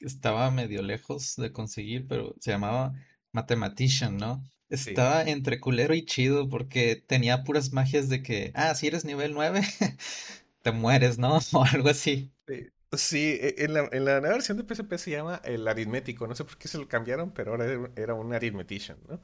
estaba 0.01 0.51
medio 0.51 0.83
lejos 0.83 1.35
de 1.37 1.51
conseguir, 1.51 2.07
pero 2.07 2.35
se 2.41 2.51
llamaba 2.51 2.93
Mathematician, 3.33 4.19
¿no? 4.19 4.43
Estaba 4.73 5.23
entre 5.23 5.61
culero 5.61 5.95
y 5.95 6.05
chido 6.05 6.49
porque 6.49 6.97
tenía 6.97 7.45
puras 7.45 7.73
magias 7.73 8.09
de 8.09 8.23
que, 8.23 8.53
ah, 8.55 8.75
si 8.75 8.87
eres 8.87 9.05
nivel 9.05 9.35
9, 9.35 9.61
te 10.63 10.73
mueres, 10.73 11.19
¿no? 11.19 11.39
O 11.53 11.65
algo 11.65 11.89
así. 11.91 12.33
Sí, 12.93 13.39
e, 13.41 13.65
en 13.65 13.75
la, 13.75 13.89
en 13.93 14.05
la 14.05 14.21
nueva 14.21 14.35
versión 14.37 14.59
de 14.59 14.65
PSP 14.65 14.99
se 14.99 15.11
llama 15.11 15.41
el 15.45 15.67
aritmético. 15.69 16.27
No 16.27 16.35
sé 16.35 16.45
por 16.45 16.59
qué 16.59 16.69
se 16.69 16.79
lo 16.79 16.89
cambiaron, 16.89 17.33
pero 17.33 17.53
ahora 17.53 17.91
era 17.97 18.15
un 18.15 18.35
arithmetician, 18.35 18.99
¿no? 19.09 19.21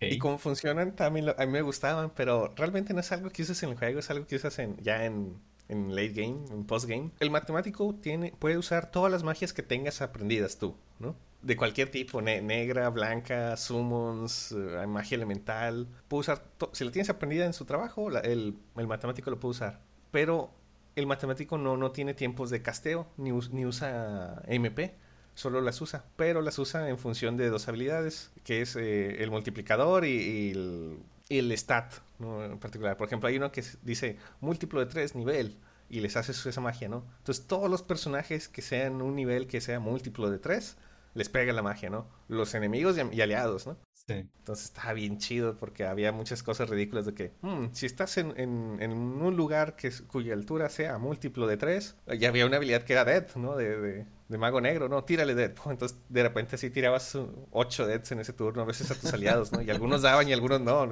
Y 0.00 0.18
cómo 0.18 0.38
funcionan 0.38 0.96
también 0.96 1.30
a 1.30 1.46
mí 1.46 1.52
me 1.52 1.62
gustaban, 1.62 2.10
pero 2.14 2.52
realmente 2.56 2.94
no 2.94 3.00
es 3.00 3.12
algo 3.12 3.30
que 3.30 3.42
uses 3.42 3.62
en 3.62 3.70
el 3.70 3.78
juego, 3.78 4.00
es 4.00 4.10
algo 4.10 4.26
que 4.26 4.36
usas 4.36 4.58
en, 4.58 4.76
ya 4.82 5.04
en, 5.06 5.40
en 5.68 5.94
late 5.94 6.10
game, 6.12 6.44
en 6.50 6.66
post 6.66 6.86
game. 6.88 7.10
El 7.20 7.30
matemático 7.30 7.94
tiene, 8.02 8.32
puede 8.38 8.58
usar 8.58 8.90
todas 8.90 9.10
las 9.10 9.22
magias 9.22 9.52
que 9.52 9.62
tengas 9.62 10.02
aprendidas 10.02 10.58
tú, 10.58 10.76
¿no? 10.98 11.16
De 11.44 11.56
cualquier 11.56 11.90
tipo, 11.90 12.22
negra, 12.22 12.88
blanca, 12.88 13.56
summons, 13.56 14.52
eh, 14.52 14.86
magia 14.86 15.16
elemental. 15.16 15.86
Puede 16.08 16.20
usar, 16.20 16.42
si 16.72 16.84
la 16.84 16.90
tienes 16.90 17.10
aprendida 17.10 17.44
en 17.44 17.52
su 17.52 17.64
trabajo, 17.66 18.08
el, 18.10 18.56
el 18.76 18.86
matemático 18.86 19.30
lo 19.30 19.38
puede 19.38 19.50
usar. 19.50 19.80
Pero 20.10 20.50
el 20.96 21.06
matemático 21.06 21.58
no, 21.58 21.76
no 21.76 21.90
tiene 21.90 22.14
tiempos 22.14 22.50
de 22.50 22.62
casteo, 22.62 23.06
ni, 23.16 23.30
ni 23.30 23.66
usa 23.66 24.42
MP, 24.46 24.94
solo 25.34 25.60
las 25.60 25.80
usa, 25.80 26.04
pero 26.16 26.40
las 26.40 26.58
usa 26.58 26.88
en 26.88 26.98
función 26.98 27.36
de 27.36 27.48
dos 27.50 27.68
habilidades, 27.68 28.30
que 28.44 28.60
es 28.62 28.76
eh, 28.76 29.22
el 29.22 29.30
multiplicador 29.30 30.04
y, 30.04 30.50
el, 30.50 30.98
el, 31.28 31.52
stat, 31.52 31.94
en 32.20 32.58
particular. 32.58 32.96
Por 32.96 33.08
ejemplo, 33.08 33.28
hay 33.28 33.36
uno 33.36 33.50
que 33.50 33.64
dice 33.82 34.16
múltiplo 34.40 34.80
de 34.80 34.86
tres 34.86 35.14
nivel 35.14 35.56
y 35.90 36.00
les 36.00 36.16
hace 36.16 36.32
esa 36.32 36.60
magia, 36.60 36.88
¿no? 36.88 37.04
Entonces 37.18 37.46
todos 37.46 37.70
los 37.70 37.82
personajes 37.82 38.48
que 38.48 38.62
sean 38.62 39.02
un 39.02 39.14
nivel 39.16 39.46
que 39.46 39.60
sea 39.60 39.80
múltiplo 39.80 40.30
de 40.30 40.38
tres, 40.38 40.76
les 41.14 41.28
pega 41.28 41.52
la 41.52 41.62
magia, 41.62 41.90
¿no? 41.90 42.06
Los 42.28 42.54
enemigos 42.54 42.96
y, 42.96 43.20
aliados, 43.20 43.66
¿no? 43.66 43.76
Sí. 44.06 44.28
Entonces 44.38 44.66
estaba 44.66 44.92
bien 44.92 45.18
chido 45.18 45.56
porque 45.56 45.86
había 45.86 46.12
muchas 46.12 46.42
cosas 46.42 46.68
ridículas 46.68 47.06
de 47.06 47.14
que, 47.14 47.32
hmm, 47.40 47.66
si 47.72 47.86
estás 47.86 48.18
en, 48.18 48.38
en, 48.38 48.92
un 48.92 49.36
lugar 49.36 49.76
que, 49.76 49.90
cuya 50.08 50.34
altura 50.34 50.68
sea 50.68 50.98
múltiplo 50.98 51.46
de 51.46 51.56
3, 51.56 51.96
ya 52.18 52.28
había 52.28 52.44
una 52.44 52.58
habilidad 52.58 52.82
que 52.82 52.92
era 52.92 53.04
Dead, 53.04 53.26
¿no? 53.36 53.56
De, 53.56 54.04
de, 54.28 54.38
mago 54.38 54.60
negro, 54.60 54.88
¿no? 54.88 55.04
Tírale 55.04 55.34
Dead. 55.34 55.54
Entonces 55.66 55.96
de 56.08 56.22
repente 56.22 56.56
así 56.56 56.68
tirabas 56.68 57.16
8 57.52 57.86
Deads 57.86 58.12
en 58.12 58.20
ese 58.20 58.32
turno, 58.32 58.62
a 58.62 58.66
veces 58.66 58.90
a 58.90 58.94
tus 58.94 59.12
aliados, 59.14 59.52
¿no? 59.52 59.62
Y 59.62 59.70
algunos 59.70 60.02
daban 60.02 60.28
y 60.28 60.32
algunos 60.32 60.60
no. 60.60 60.86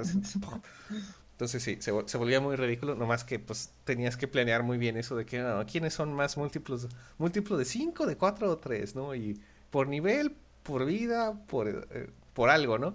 Entonces 1.33 1.63
sí, 1.63 1.77
se, 1.81 1.93
se, 2.07 2.19
volvía 2.19 2.41
muy 2.41 2.55
ridículo, 2.55 2.95
nomás 2.95 3.25
que 3.25 3.41
pues 3.41 3.73
tenías 3.85 4.17
que 4.17 4.29
planear 4.29 4.63
muy 4.63 4.79
bien 4.79 4.97
eso 4.97 5.17
de 5.17 5.27
que, 5.27 5.41
no, 5.41 5.67
¿quiénes 5.67 5.93
son 5.93 6.15
más 6.15 6.37
múltiplos? 6.37 6.87
Múltiplo 7.19 7.57
de 7.57 7.65
5, 7.65 8.07
de 8.07 8.17
4 8.17 8.49
o 8.49 8.59
3, 8.59 8.95
¿no? 8.95 9.15
Y 9.15 9.41
por 9.73 9.89
nivel, 9.89 10.37
por 10.63 10.85
vida, 10.87 11.45
por, 11.49 11.67
eh, 11.69 12.11
por 12.35 12.51
algo, 12.51 12.79
¿no? 12.79 12.95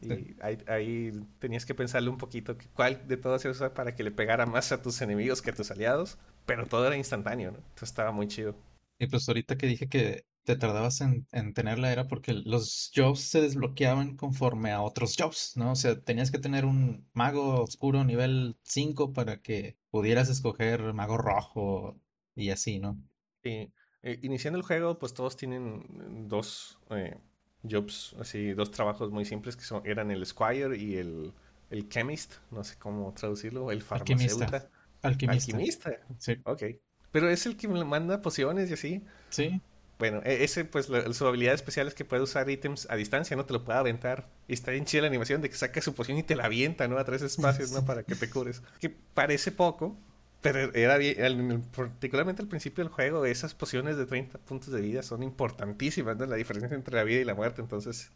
Y 0.00 0.36
ahí, 0.40 1.12
tenías 1.40 1.66
que 1.66 1.74
pensarle 1.74 2.08
un 2.08 2.18
poquito 2.18 2.56
cuál 2.74 3.06
de 3.08 3.16
todos 3.16 3.42
se 3.42 3.48
usa 3.48 3.74
para 3.74 3.94
que 3.94 4.02
le 4.02 4.10
pegara 4.10 4.46
más 4.46 4.72
a 4.72 4.80
tus 4.80 5.02
enemigos 5.02 5.42
que 5.42 5.50
a 5.50 5.54
tus 5.54 5.70
aliados. 5.70 6.18
Pero 6.46 6.66
todo 6.66 6.86
era 6.86 6.96
instantáneo, 6.96 7.50
¿no? 7.52 7.58
Entonces 7.58 7.90
estaba 7.90 8.12
muy 8.12 8.28
chido. 8.28 8.54
Y 8.98 9.06
pues 9.06 9.28
ahorita 9.28 9.56
que 9.56 9.66
dije 9.66 9.88
que 9.88 10.24
te 10.44 10.56
tardabas 10.56 11.00
en, 11.00 11.26
en 11.32 11.52
tenerla 11.54 11.90
era 11.90 12.06
porque 12.06 12.32
los 12.32 12.92
jobs 12.94 13.20
se 13.20 13.40
desbloqueaban 13.40 14.16
conforme 14.16 14.72
a 14.72 14.82
otros 14.82 15.16
jobs, 15.18 15.56
¿no? 15.56 15.72
O 15.72 15.76
sea, 15.76 16.00
tenías 16.00 16.30
que 16.30 16.38
tener 16.38 16.64
un 16.64 17.08
mago 17.12 17.62
oscuro 17.62 18.04
nivel 18.04 18.56
5 18.62 19.12
para 19.12 19.40
que 19.40 19.76
pudieras 19.90 20.28
escoger 20.28 20.92
mago 20.92 21.16
rojo 21.16 21.98
y 22.36 22.50
así, 22.50 22.78
¿no? 22.78 23.00
Sí. 23.42 23.72
Eh, 24.06 24.18
iniciando 24.20 24.58
el 24.58 24.62
juego, 24.62 24.98
pues 24.98 25.14
todos 25.14 25.34
tienen 25.34 26.28
dos 26.28 26.78
eh, 26.90 27.16
jobs, 27.62 28.14
así, 28.20 28.52
dos 28.52 28.70
trabajos 28.70 29.10
muy 29.10 29.24
simples 29.24 29.56
que 29.56 29.64
son, 29.64 29.80
eran 29.86 30.10
el 30.10 30.26
Squire 30.26 30.76
y 30.76 30.96
el, 30.96 31.32
el 31.70 31.88
Chemist, 31.88 32.34
no 32.50 32.62
sé 32.64 32.76
cómo 32.78 33.14
traducirlo, 33.14 33.70
el 33.70 33.80
farmacéutico. 33.80 34.68
Alquimista. 35.00 35.30
Alquimista. 35.30 35.90
Sí. 36.18 36.36
Ok. 36.44 36.64
Pero 37.12 37.30
es 37.30 37.46
el 37.46 37.56
que 37.56 37.66
me 37.66 37.82
manda 37.82 38.20
pociones 38.20 38.68
y 38.70 38.74
así. 38.74 39.04
Sí. 39.30 39.58
Bueno, 39.98 40.20
e, 40.22 40.44
ese, 40.44 40.66
pues, 40.66 40.86
su 41.12 41.26
habilidad 41.26 41.54
especial 41.54 41.88
es 41.88 41.94
que 41.94 42.04
puede 42.04 42.22
usar 42.22 42.50
ítems 42.50 42.86
a 42.90 42.96
distancia, 42.96 43.36
no 43.36 43.46
te 43.46 43.54
lo 43.54 43.64
puede 43.64 43.78
aventar. 43.78 44.28
Y 44.48 44.52
está 44.52 44.70
bien 44.70 44.84
chida 44.84 45.00
la 45.00 45.08
animación 45.08 45.40
de 45.40 45.48
que 45.48 45.56
saca 45.56 45.80
su 45.80 45.94
poción 45.94 46.18
y 46.18 46.24
te 46.24 46.36
la 46.36 46.44
avienta, 46.44 46.88
¿no? 46.88 46.98
A 46.98 47.04
tres 47.04 47.22
espacios, 47.22 47.72
¿no? 47.72 47.86
Para 47.86 48.02
que 48.02 48.16
te 48.16 48.28
cures. 48.28 48.60
Que 48.80 48.90
parece 48.90 49.50
poco, 49.50 49.96
pero 50.44 50.74
era 50.74 50.98
bien, 50.98 51.62
particularmente 51.74 52.42
al 52.42 52.48
principio 52.48 52.84
del 52.84 52.92
juego, 52.92 53.24
esas 53.24 53.54
pociones 53.54 53.96
de 53.96 54.04
30 54.04 54.38
puntos 54.40 54.74
de 54.74 54.82
vida 54.82 55.02
son 55.02 55.22
importantísimas, 55.22 56.18
¿no? 56.18 56.26
La 56.26 56.36
diferencia 56.36 56.74
entre 56.76 56.96
la 56.96 57.04
vida 57.04 57.20
y 57.22 57.24
la 57.24 57.34
muerte. 57.34 57.62
Entonces, 57.62 58.12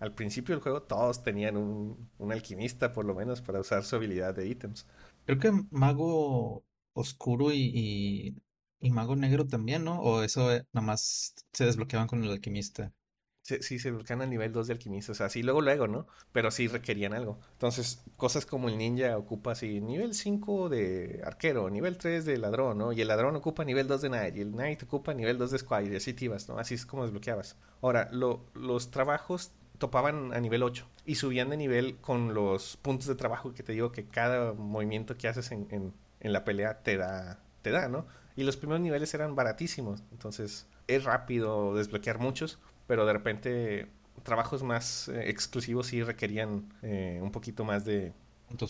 al 0.00 0.14
principio 0.14 0.54
del 0.54 0.62
juego 0.62 0.82
todos 0.84 1.22
tenían 1.22 1.58
un, 1.58 2.10
un 2.16 2.32
alquimista, 2.32 2.94
por 2.94 3.04
lo 3.04 3.14
menos, 3.14 3.42
para 3.42 3.60
usar 3.60 3.84
su 3.84 3.94
habilidad 3.94 4.34
de 4.34 4.48
ítems. 4.48 4.86
Creo 5.26 5.38
que 5.38 5.52
Mago 5.70 6.64
Oscuro 6.94 7.52
y, 7.52 8.34
y, 8.80 8.90
Mago 8.90 9.14
Negro 9.14 9.46
también, 9.46 9.84
¿no? 9.84 10.00
O 10.00 10.22
eso 10.22 10.50
eh, 10.54 10.64
nada 10.72 10.86
más 10.86 11.34
se 11.52 11.66
desbloqueaban 11.66 12.08
con 12.08 12.24
el 12.24 12.30
alquimista. 12.30 12.90
Sí, 13.46 13.78
se 13.78 13.90
desbloquean 13.90 14.22
al 14.22 14.30
nivel 14.30 14.50
2 14.52 14.66
de 14.66 14.72
alquimista, 14.72 15.12
o 15.12 15.14
sea, 15.14 15.28
sí, 15.28 15.40
luego, 15.44 15.60
luego, 15.60 15.86
¿no? 15.86 16.08
Pero 16.32 16.50
sí 16.50 16.66
requerían 16.66 17.12
algo. 17.14 17.38
Entonces, 17.52 18.02
cosas 18.16 18.44
como 18.44 18.68
el 18.68 18.76
ninja 18.76 19.16
ocupa 19.16 19.52
así 19.52 19.80
nivel 19.80 20.14
5 20.14 20.68
de 20.68 21.22
arquero, 21.24 21.70
nivel 21.70 21.96
3 21.96 22.24
de 22.24 22.38
ladrón, 22.38 22.78
¿no? 22.78 22.92
Y 22.92 23.00
el 23.00 23.06
ladrón 23.06 23.36
ocupa 23.36 23.64
nivel 23.64 23.86
2 23.86 24.02
de 24.02 24.08
knight, 24.08 24.36
y 24.36 24.40
el 24.40 24.50
knight 24.50 24.82
ocupa 24.82 25.14
nivel 25.14 25.38
2 25.38 25.52
de 25.52 25.58
squire, 25.58 25.92
y 25.92 25.96
así 25.96 26.12
te 26.12 26.24
ibas, 26.24 26.48
¿no? 26.48 26.58
Así 26.58 26.74
es 26.74 26.84
como 26.84 27.04
desbloqueabas. 27.04 27.56
Ahora, 27.82 28.08
lo, 28.10 28.46
los 28.54 28.90
trabajos 28.90 29.52
topaban 29.78 30.34
a 30.34 30.40
nivel 30.40 30.64
8 30.64 30.84
y 31.04 31.14
subían 31.14 31.50
de 31.50 31.56
nivel 31.56 31.98
con 31.98 32.34
los 32.34 32.76
puntos 32.78 33.06
de 33.06 33.14
trabajo 33.14 33.54
que 33.54 33.62
te 33.62 33.72
digo 33.72 33.92
que 33.92 34.06
cada 34.06 34.54
movimiento 34.54 35.16
que 35.16 35.28
haces 35.28 35.52
en, 35.52 35.68
en, 35.70 36.32
la 36.32 36.44
pelea 36.44 36.82
te 36.82 36.96
da, 36.96 37.38
te 37.62 37.70
da, 37.70 37.88
¿no? 37.88 38.06
Y 38.34 38.42
los 38.42 38.56
primeros 38.56 38.80
niveles 38.80 39.14
eran 39.14 39.36
baratísimos, 39.36 40.02
entonces 40.10 40.66
es 40.88 41.04
rápido 41.04 41.76
desbloquear 41.76 42.18
muchos, 42.18 42.58
pero 42.86 43.06
de 43.06 43.12
repente 43.12 43.88
trabajos 44.22 44.62
más 44.62 45.08
eh, 45.08 45.28
exclusivos 45.28 45.88
sí 45.88 46.02
requerían 46.02 46.72
eh, 46.82 47.20
un 47.22 47.30
poquito 47.32 47.64
más 47.64 47.84
de, 47.84 48.12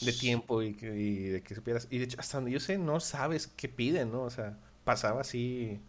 de 0.01 0.13
tiempo 0.13 0.63
y, 0.63 0.77
y, 0.81 1.29
de 1.29 1.43
que 1.43 1.55
supieras. 1.55 1.89
Y 1.91 1.99
de 1.99 2.05
hecho, 2.05 2.21
hasta 2.21 2.39
donde 2.39 2.51
yo 2.51 2.61
sé, 2.61 2.79
no 2.79 3.01
sabes 3.01 3.47
qué 3.47 3.69
piden, 3.69 4.13
¿no? 4.13 4.23
O 4.23 4.31
sea, 4.31 4.59
pasaba 4.85 5.21
así 5.21 5.81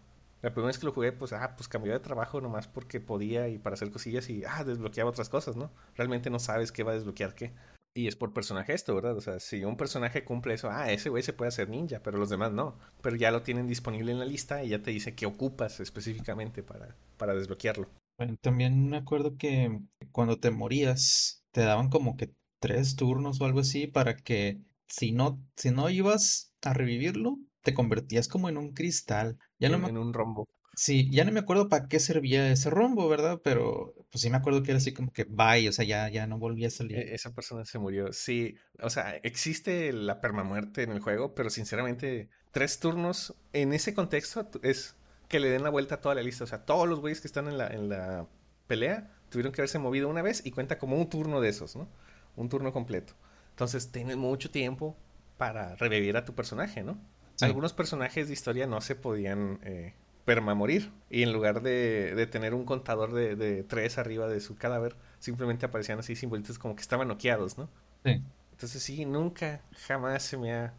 la 0.42 0.52
primera 0.52 0.68
vez 0.68 0.78
que 0.78 0.86
lo 0.86 0.94
jugué, 0.94 1.12
pues, 1.12 1.34
ah, 1.34 1.56
pues 1.56 1.68
cambió 1.68 1.94
de 1.94 2.00
trabajo 2.00 2.42
nomás 2.42 2.68
porque 2.68 3.00
podía 3.00 3.48
y 3.48 3.58
para 3.58 3.74
hacer 3.74 3.92
cosillas 3.92 4.30
y, 4.30 4.44
ah, 4.46 4.63
desbloqueaba 4.63 5.10
otras 5.10 5.30
cosas, 5.30 5.56
¿no? 5.56 5.72
Realmente 5.96 6.30
no 6.30 6.40
sabes 6.40 6.72
qué 6.72 6.84
va 6.84 6.92
a 6.92 6.96
desbloquear 6.96 7.34
qué. 7.34 7.54
Y 7.96 8.08
es 8.08 8.16
por 8.16 8.32
personaje 8.32 8.74
esto, 8.74 8.94
¿verdad? 8.94 9.18
O 9.18 9.22
sea, 9.22 9.40
si 9.40 9.63
un 9.66 9.76
personaje 9.76 10.24
cumple 10.24 10.54
eso, 10.54 10.70
ah, 10.72 10.92
ese 10.92 11.10
güey 11.10 11.24
se 11.24 11.34
puede 11.34 11.50
hacer 11.50 11.70
ninja, 11.70 12.02
pero 12.04 12.20
los 12.20 12.30
demás 12.30 12.52
no. 12.52 12.78
Pero 13.02 13.16
ya 13.16 13.32
lo 13.32 13.42
tienen 13.42 13.68
disponible 13.68 14.12
en 14.12 14.20
la 14.20 14.26
lista 14.26 14.63
y 14.63 14.70
ya 14.70 14.84
te 14.84 14.92
dice 14.92 15.16
qué 15.16 15.26
ocupas 15.26 15.80
específicamente 15.80 16.62
para, 16.62 16.96
para 17.18 17.34
desbloquearlo. 17.34 17.90
Bueno, 18.17 18.36
también 18.41 18.89
me 18.89 18.97
acuerdo 18.97 19.38
que 19.38 19.80
cuando 20.12 20.39
te 20.39 20.49
morías, 20.49 21.43
te 21.51 21.62
daban 21.62 21.89
como 21.89 22.17
que 22.17 22.34
tres 22.60 22.95
turnos 22.95 23.39
o 23.39 23.45
algo 23.45 23.60
así 23.60 23.88
para 23.88 24.17
que 24.17 24.60
si 24.88 25.12
no, 25.12 25.39
si 25.56 25.71
no 25.71 25.89
ibas 25.89 26.53
a 26.63 26.73
revivirlo, 26.73 27.38
te 27.62 27.73
convertías 27.73 28.27
como 28.27 28.49
en 28.49 28.58
un 28.58 28.73
cristal. 28.73 29.38
Ya 29.60 29.69
no 29.69 29.88
en, 29.88 29.97
un 29.97 30.13
rombo. 30.13 30.47
Sí, 30.75 31.10
ya 31.12 31.25
no 31.25 31.32
me 31.32 31.39
acuerdo 31.39 31.69
para 31.69 31.88
qué 31.88 31.99
servía 31.99 32.51
ese 32.51 32.69
rombo, 32.69 33.10
¿verdad? 33.10 33.41
Pero 33.43 33.93
pues 34.12 34.21
sí 34.21 34.30
me 34.30 34.38
acuerdo 34.38 34.63
que 34.63 34.71
era 34.71 34.77
así 34.77 34.93
como 34.93 35.12
que 35.12 35.25
bye, 35.25 35.67
o 35.67 35.71
sea, 35.71 35.86
ya, 35.86 36.10
ya 36.10 36.27
no 36.27 36.39
volvía 36.39 36.67
a 36.67 36.71
salir. 36.71 36.97
E, 36.97 37.13
esa 37.13 37.34
persona 37.34 37.65
se 37.65 37.77
murió. 37.77 38.13
Sí, 38.13 38.56
o 38.82 38.89
sea, 38.89 39.15
existe 39.17 39.91
la 39.91 40.21
permamuerte 40.21 40.84
en 40.84 40.91
el 40.91 40.99
juego, 41.01 41.36
pero 41.36 41.49
sinceramente, 41.49 42.30
tres 42.51 42.80
turnos 42.80 43.36
en 43.53 43.73
ese 43.73 43.93
contexto 43.93 44.49
es 44.63 44.95
que 45.28 45.40
le 45.40 45.50
den 45.50 45.63
la 45.63 45.70
vuelta 45.70 45.96
a 45.96 46.02
toda 46.02 46.16
la 46.16 46.24
lista. 46.24 46.44
O 46.44 46.48
sea, 46.48 46.66
todos 46.66 46.88
los 46.88 47.00
güeyes 47.00 47.22
que 47.22 47.28
están 47.28 47.48
en 47.48 47.58
la, 47.58 47.68
en 47.68 47.90
la 47.90 48.28
pelea 48.68 49.12
tuvieron 49.30 49.52
que 49.52 49.62
haberse 49.62 49.80
movido 49.80 50.08
una 50.10 50.22
vez 50.22 50.46
y 50.46 50.52
cuenta 50.52 50.78
como 50.78 50.96
un 50.96 51.10
turno 51.10 51.42
de 51.42 51.50
esos, 51.50 51.76
¿no? 51.76 51.88
Un 52.36 52.50
turno 52.50 52.72
completo. 52.72 53.13
Entonces, 53.52 53.92
tienes 53.92 54.18
mucho 54.18 54.52
tiempo 54.52 54.96
para 55.38 55.76
revivir 55.76 56.18
a 56.18 56.26
tu 56.26 56.34
personaje, 56.34 56.84
¿no? 56.84 56.98
Algunos 57.42 57.74
personajes 57.74 58.28
de 58.28 58.34
historia 58.34 58.66
no 58.66 58.82
se 58.82 58.96
podían 58.96 59.60
eh, 59.63 59.94
permamorir. 60.26 60.92
Y 61.10 61.24
en 61.24 61.34
lugar 61.34 61.62
de, 61.62 62.28
tener 62.32 62.54
un 62.54 62.66
contador 62.66 63.13
de, 63.13 63.63
tres 63.63 63.98
arriba 63.98 64.28
de 64.28 64.42
su 64.42 64.58
cadáver, 64.58 64.96
simplemente 65.20 65.66
aparecían 65.66 66.00
así 66.00 66.16
simbolitos 66.16 66.58
como 66.58 66.76
que 66.76 66.82
estaban 66.82 67.08
noqueados, 67.08 67.58
¿no? 67.58 67.70
Sí. 68.04 68.22
Entonces 68.52 68.82
sí, 68.82 69.06
nunca, 69.06 69.62
jamás 69.88 70.24
se 70.24 70.38
me 70.38 70.54
ha 70.54 70.74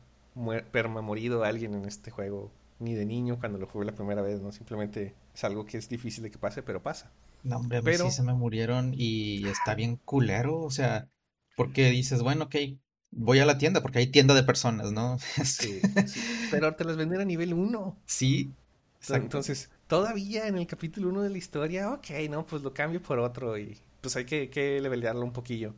permamorido 0.73 1.45
alguien 1.45 1.75
en 1.75 1.85
este 1.85 2.11
juego. 2.11 2.51
Ni 2.81 2.95
de 2.95 3.05
niño 3.05 3.38
cuando 3.38 3.59
lo 3.59 3.67
jugué 3.67 3.87
la 3.87 3.95
primera 3.95 4.23
vez, 4.23 4.41
¿no? 4.41 4.53
Simplemente 4.53 5.14
es 5.35 5.45
algo 5.45 5.67
que 5.67 5.79
es 5.79 5.88
difícil 5.88 6.23
de 6.23 6.31
que 6.31 6.38
pase, 6.38 6.62
pero 6.62 6.83
pasa. 6.83 7.11
No, 7.43 7.57
hombre, 7.57 7.79
a 7.79 7.83
pero... 7.83 8.05
sí 8.05 8.11
se 8.11 8.23
me 8.23 8.35
murieron 8.35 8.95
y 8.97 9.47
está 9.49 9.75
bien 9.75 9.97
culero, 9.97 10.61
o 10.61 10.71
sea, 10.71 11.09
porque 11.57 11.91
dices, 11.91 12.23
bueno, 12.23 12.45
ok, 12.45 12.57
voy 13.11 13.38
a 13.41 13.47
la 13.47 13.59
tienda 13.59 13.81
porque 13.81 13.99
hay 13.99 14.07
tienda 14.09 14.35
de 14.35 14.43
personas, 14.43 14.93
¿no? 14.93 15.19
Sí, 15.45 15.81
pero 16.51 16.75
te 16.75 16.85
las 16.85 16.97
venden 16.97 17.21
a 17.21 17.25
nivel 17.25 17.55
1. 17.55 17.97
Sí. 18.07 18.53
Entonces, 19.09 19.71
todavía 19.87 20.49
en 20.49 20.59
el 20.59 20.67
capítulo 20.67 21.09
1 21.09 21.23
de 21.23 21.31
la 21.31 21.38
historia, 21.38 21.93
ok, 21.93 22.11
no, 22.29 22.47
pues 22.47 22.62
lo 22.62 22.75
cambio 22.75 23.01
por 23.01 23.19
otro 23.19 23.57
y 23.57 23.79
pues 24.01 24.17
hay 24.17 24.25
que, 24.25 24.51
que 24.51 24.81
levelearlo 24.81 25.23
un 25.23 25.33
poquillo. 25.33 25.75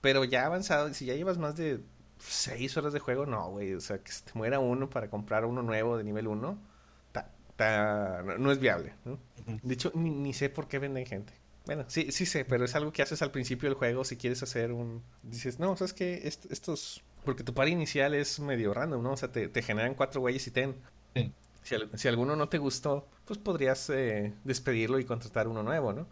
Pero 0.00 0.24
ya 0.24 0.44
avanzado, 0.44 0.92
si 0.92 1.06
ya 1.06 1.14
llevas 1.14 1.38
más 1.38 1.56
de 1.56 1.80
6 2.18 2.76
horas 2.76 2.92
de 2.92 3.00
juego, 3.00 3.26
no, 3.26 3.50
güey, 3.50 3.74
o 3.74 3.80
sea, 3.80 3.98
que 3.98 4.12
se 4.12 4.24
te 4.24 4.32
muera 4.34 4.58
uno 4.58 4.88
para 4.90 5.08
comprar 5.10 5.44
uno 5.44 5.62
nuevo 5.62 5.96
de 5.96 6.04
nivel 6.04 6.26
1, 6.26 6.58
no, 8.38 8.52
es 8.52 8.58
viable, 8.58 8.94
¿no? 9.04 9.18
De 9.62 9.74
hecho, 9.74 9.92
ni 9.94 10.32
sé 10.32 10.48
por 10.48 10.66
qué 10.68 10.78
venden 10.78 11.06
gente. 11.06 11.34
Bueno, 11.66 11.84
sí, 11.88 12.12
sí 12.12 12.26
sé, 12.26 12.44
pero 12.44 12.64
es 12.64 12.74
algo 12.74 12.92
que 12.92 13.02
haces 13.02 13.22
al 13.22 13.30
principio 13.30 13.68
del 13.68 13.78
juego 13.78 14.04
si 14.04 14.16
quieres 14.16 14.42
hacer 14.42 14.72
un... 14.72 15.02
Dices, 15.22 15.58
no, 15.58 15.76
¿sabes 15.76 15.94
qué? 15.94 16.20
estos... 16.24 17.02
Porque 17.24 17.42
tu 17.42 17.54
par 17.54 17.68
inicial 17.68 18.12
es 18.14 18.38
medio 18.38 18.74
random, 18.74 19.02
¿no? 19.02 19.12
O 19.12 19.16
sea, 19.16 19.32
te, 19.32 19.62
generan 19.62 19.94
cuatro 19.94 20.20
güeyes 20.20 20.46
y 20.46 20.50
ten. 20.50 20.74
Sí. 21.14 21.32
Si, 21.94 22.08
alguno 22.08 22.36
no 22.36 22.50
te 22.50 22.58
gustó, 22.58 23.08
pues 23.24 23.38
podrías 23.38 23.88
eh, 23.88 24.34
despedirlo 24.44 24.98
y 24.98 25.06
contratar 25.06 25.48
uno 25.48 25.62
nuevo, 25.62 25.94
¿no? 25.94 26.06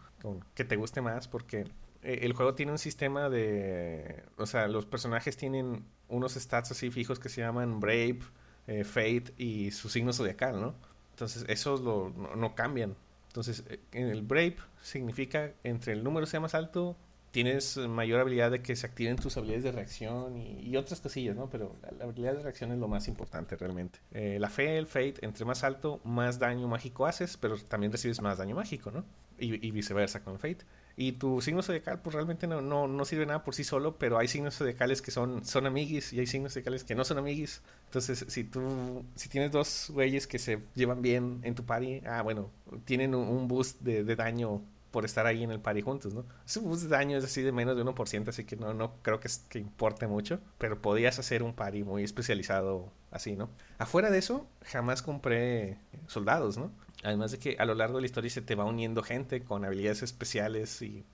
que 0.55 0.65
te 0.65 0.77
guste 0.77 1.01
más 1.03 1.27
porque 1.27 1.67
el 2.03 2.33
juego 2.33 2.55
tiene 2.55 2.73
un 2.73 2.79
sistema 2.79 3.29
de... 3.29 4.25
O 4.37 4.47
sea, 4.47 4.67
los 4.69 4.87
personajes 4.87 5.37
tienen 5.37 5.85
unos 6.09 6.35
stats 6.35 6.73
así 6.73 6.91
fijos 6.91 7.19
que 7.19 7.29
se 7.29 7.41
llaman 7.41 7.81
Brave, 7.81 8.21
eh, 8.67 8.85
Fate 8.85 9.33
y 9.39 9.71
su 9.71 9.89
signo 9.89 10.13
zodiacal, 10.13 10.61
¿no? 10.61 10.75
Entonces, 11.11 11.45
esos 11.49 11.81
lo, 11.81 12.11
no 12.11 12.55
cambian. 12.55 12.97
Entonces, 13.29 13.65
eh, 13.69 13.81
en 13.93 14.09
el 14.09 14.23
Brave 14.23 14.57
significa 14.83 15.53
entre 15.65 15.93
el 15.93 16.05
número 16.05 16.27
sea 16.27 16.41
más 16.41 16.55
alto, 16.55 16.97
tienes 17.31 17.79
mayor 17.79 18.21
habilidad 18.21 18.51
de 18.51 18.63
que 18.63 18.77
se 18.77 18.87
activen 18.87 19.17
tus 19.17 19.37
habilidades 19.37 19.65
de 19.65 19.73
reacción 19.73 20.37
y, 20.37 20.77
otras 20.77 21.01
cosillas, 21.01 21.35
¿no? 21.35 21.49
Pero 21.49 21.77
la, 21.99 22.05
habilidad 22.05 22.35
de 22.35 22.43
reacción 22.43 22.73
es 22.73 22.79
lo 22.79 22.89
más 22.89 23.09
importante 23.09 23.57
realmente. 23.57 24.01
Eh, 24.13 24.39
la 24.39 24.51
fe, 24.51 24.77
el 24.77 24.87
fate, 24.87 25.15
entre 25.23 25.45
más 25.45 25.65
alto, 25.65 26.01
más 26.05 26.39
daño 26.39 26.69
mágico 26.69 27.07
haces, 27.07 27.37
pero 27.37 27.57
también 27.57 27.91
recibes 27.91 28.21
más 28.21 28.39
daño 28.39 28.55
mágico, 28.55 28.91
¿no? 28.91 29.05
Y, 29.39 29.67
y 29.67 29.71
viceversa 29.71 30.23
con 30.23 30.39
fate. 30.39 30.65
Y 30.97 31.13
tu 31.13 31.41
signo 31.41 31.63
zodiacal, 31.63 32.01
pues 32.01 32.15
realmente 32.15 32.47
no, 32.47 32.61
no, 32.61 32.87
no, 32.87 33.05
sirve 33.05 33.27
nada 33.27 33.45
por 33.45 33.55
sí 33.55 33.65
solo, 33.65 33.97
pero 33.97 34.19
hay 34.19 34.29
signos 34.29 34.57
zodiacales 34.57 35.03
que 35.03 35.11
son, 35.11 35.45
son 35.45 35.67
amiguis 35.67 36.13
y 36.13 36.21
hay 36.21 36.27
signos 36.27 36.53
zodiacales 36.53 36.85
que 36.85 36.95
no 36.95 37.05
son 37.05 37.19
amiguis. 37.19 37.63
Entonces, 37.87 38.25
si 38.29 38.45
tú, 38.45 39.05
si 39.15 39.29
tienes 39.29 39.53
dos 39.53 39.91
güeyes 39.91 40.27
que 40.27 40.39
se 40.39 40.61
llevan 40.75 41.03
bien 41.03 41.41
en 41.43 41.55
tu 41.55 41.65
party, 41.65 42.03
ah, 42.07 42.23
bueno, 42.23 42.51
tienen 42.85 43.15
un, 43.15 43.49
boost 43.49 43.81
de, 43.81 44.05
de, 44.05 44.17
daño 44.17 44.63
por 44.91 45.05
estar 45.05 45.27
ahí 45.27 45.43
en 45.43 45.51
el 45.51 45.61
party 45.61 45.81
juntos, 45.81 46.15
¿no? 46.15 46.25
Ese 46.47 46.61
boost 46.61 46.85
de 46.85 46.89
daño 46.89 47.17
es 47.17 47.25
así 47.25 47.43
de 47.43 47.53
menos 47.53 47.77
de 47.77 47.85
1%, 47.85 48.29
así 48.29 48.45
que 48.45 48.57
no, 48.57 48.75
no 48.75 48.95
creo 49.03 49.21
que, 49.21 49.29
que 49.49 49.59
importe 49.59 50.07
mucho, 50.07 50.41
pero 50.59 50.81
podías 50.81 51.19
hacer 51.19 51.43
un 51.43 51.55
party 51.55 51.83
muy 51.83 52.05
especializado 52.05 52.93
así, 53.11 53.37
¿no? 53.37 53.49
Afuera 53.79 54.11
de 54.11 54.19
eso, 54.19 54.47
jamás 54.65 55.03
compré 55.03 55.79
soldados, 56.07 56.59
¿no? 56.59 56.71
Además 57.03 57.33
de 57.33 57.39
que 57.39 57.57
a 57.59 57.65
lo 57.65 57.75
largo 57.75 57.97
de 57.97 58.03
la 58.03 58.07
historia 58.07 58.31
se 58.31 58.43
te 58.43 58.55
va 58.55 58.65
uniendo 58.65 59.03
gente 59.03 59.43
con 59.43 59.65
habilidades 59.65 60.03
especiales 60.03 60.83
y, 60.83 61.05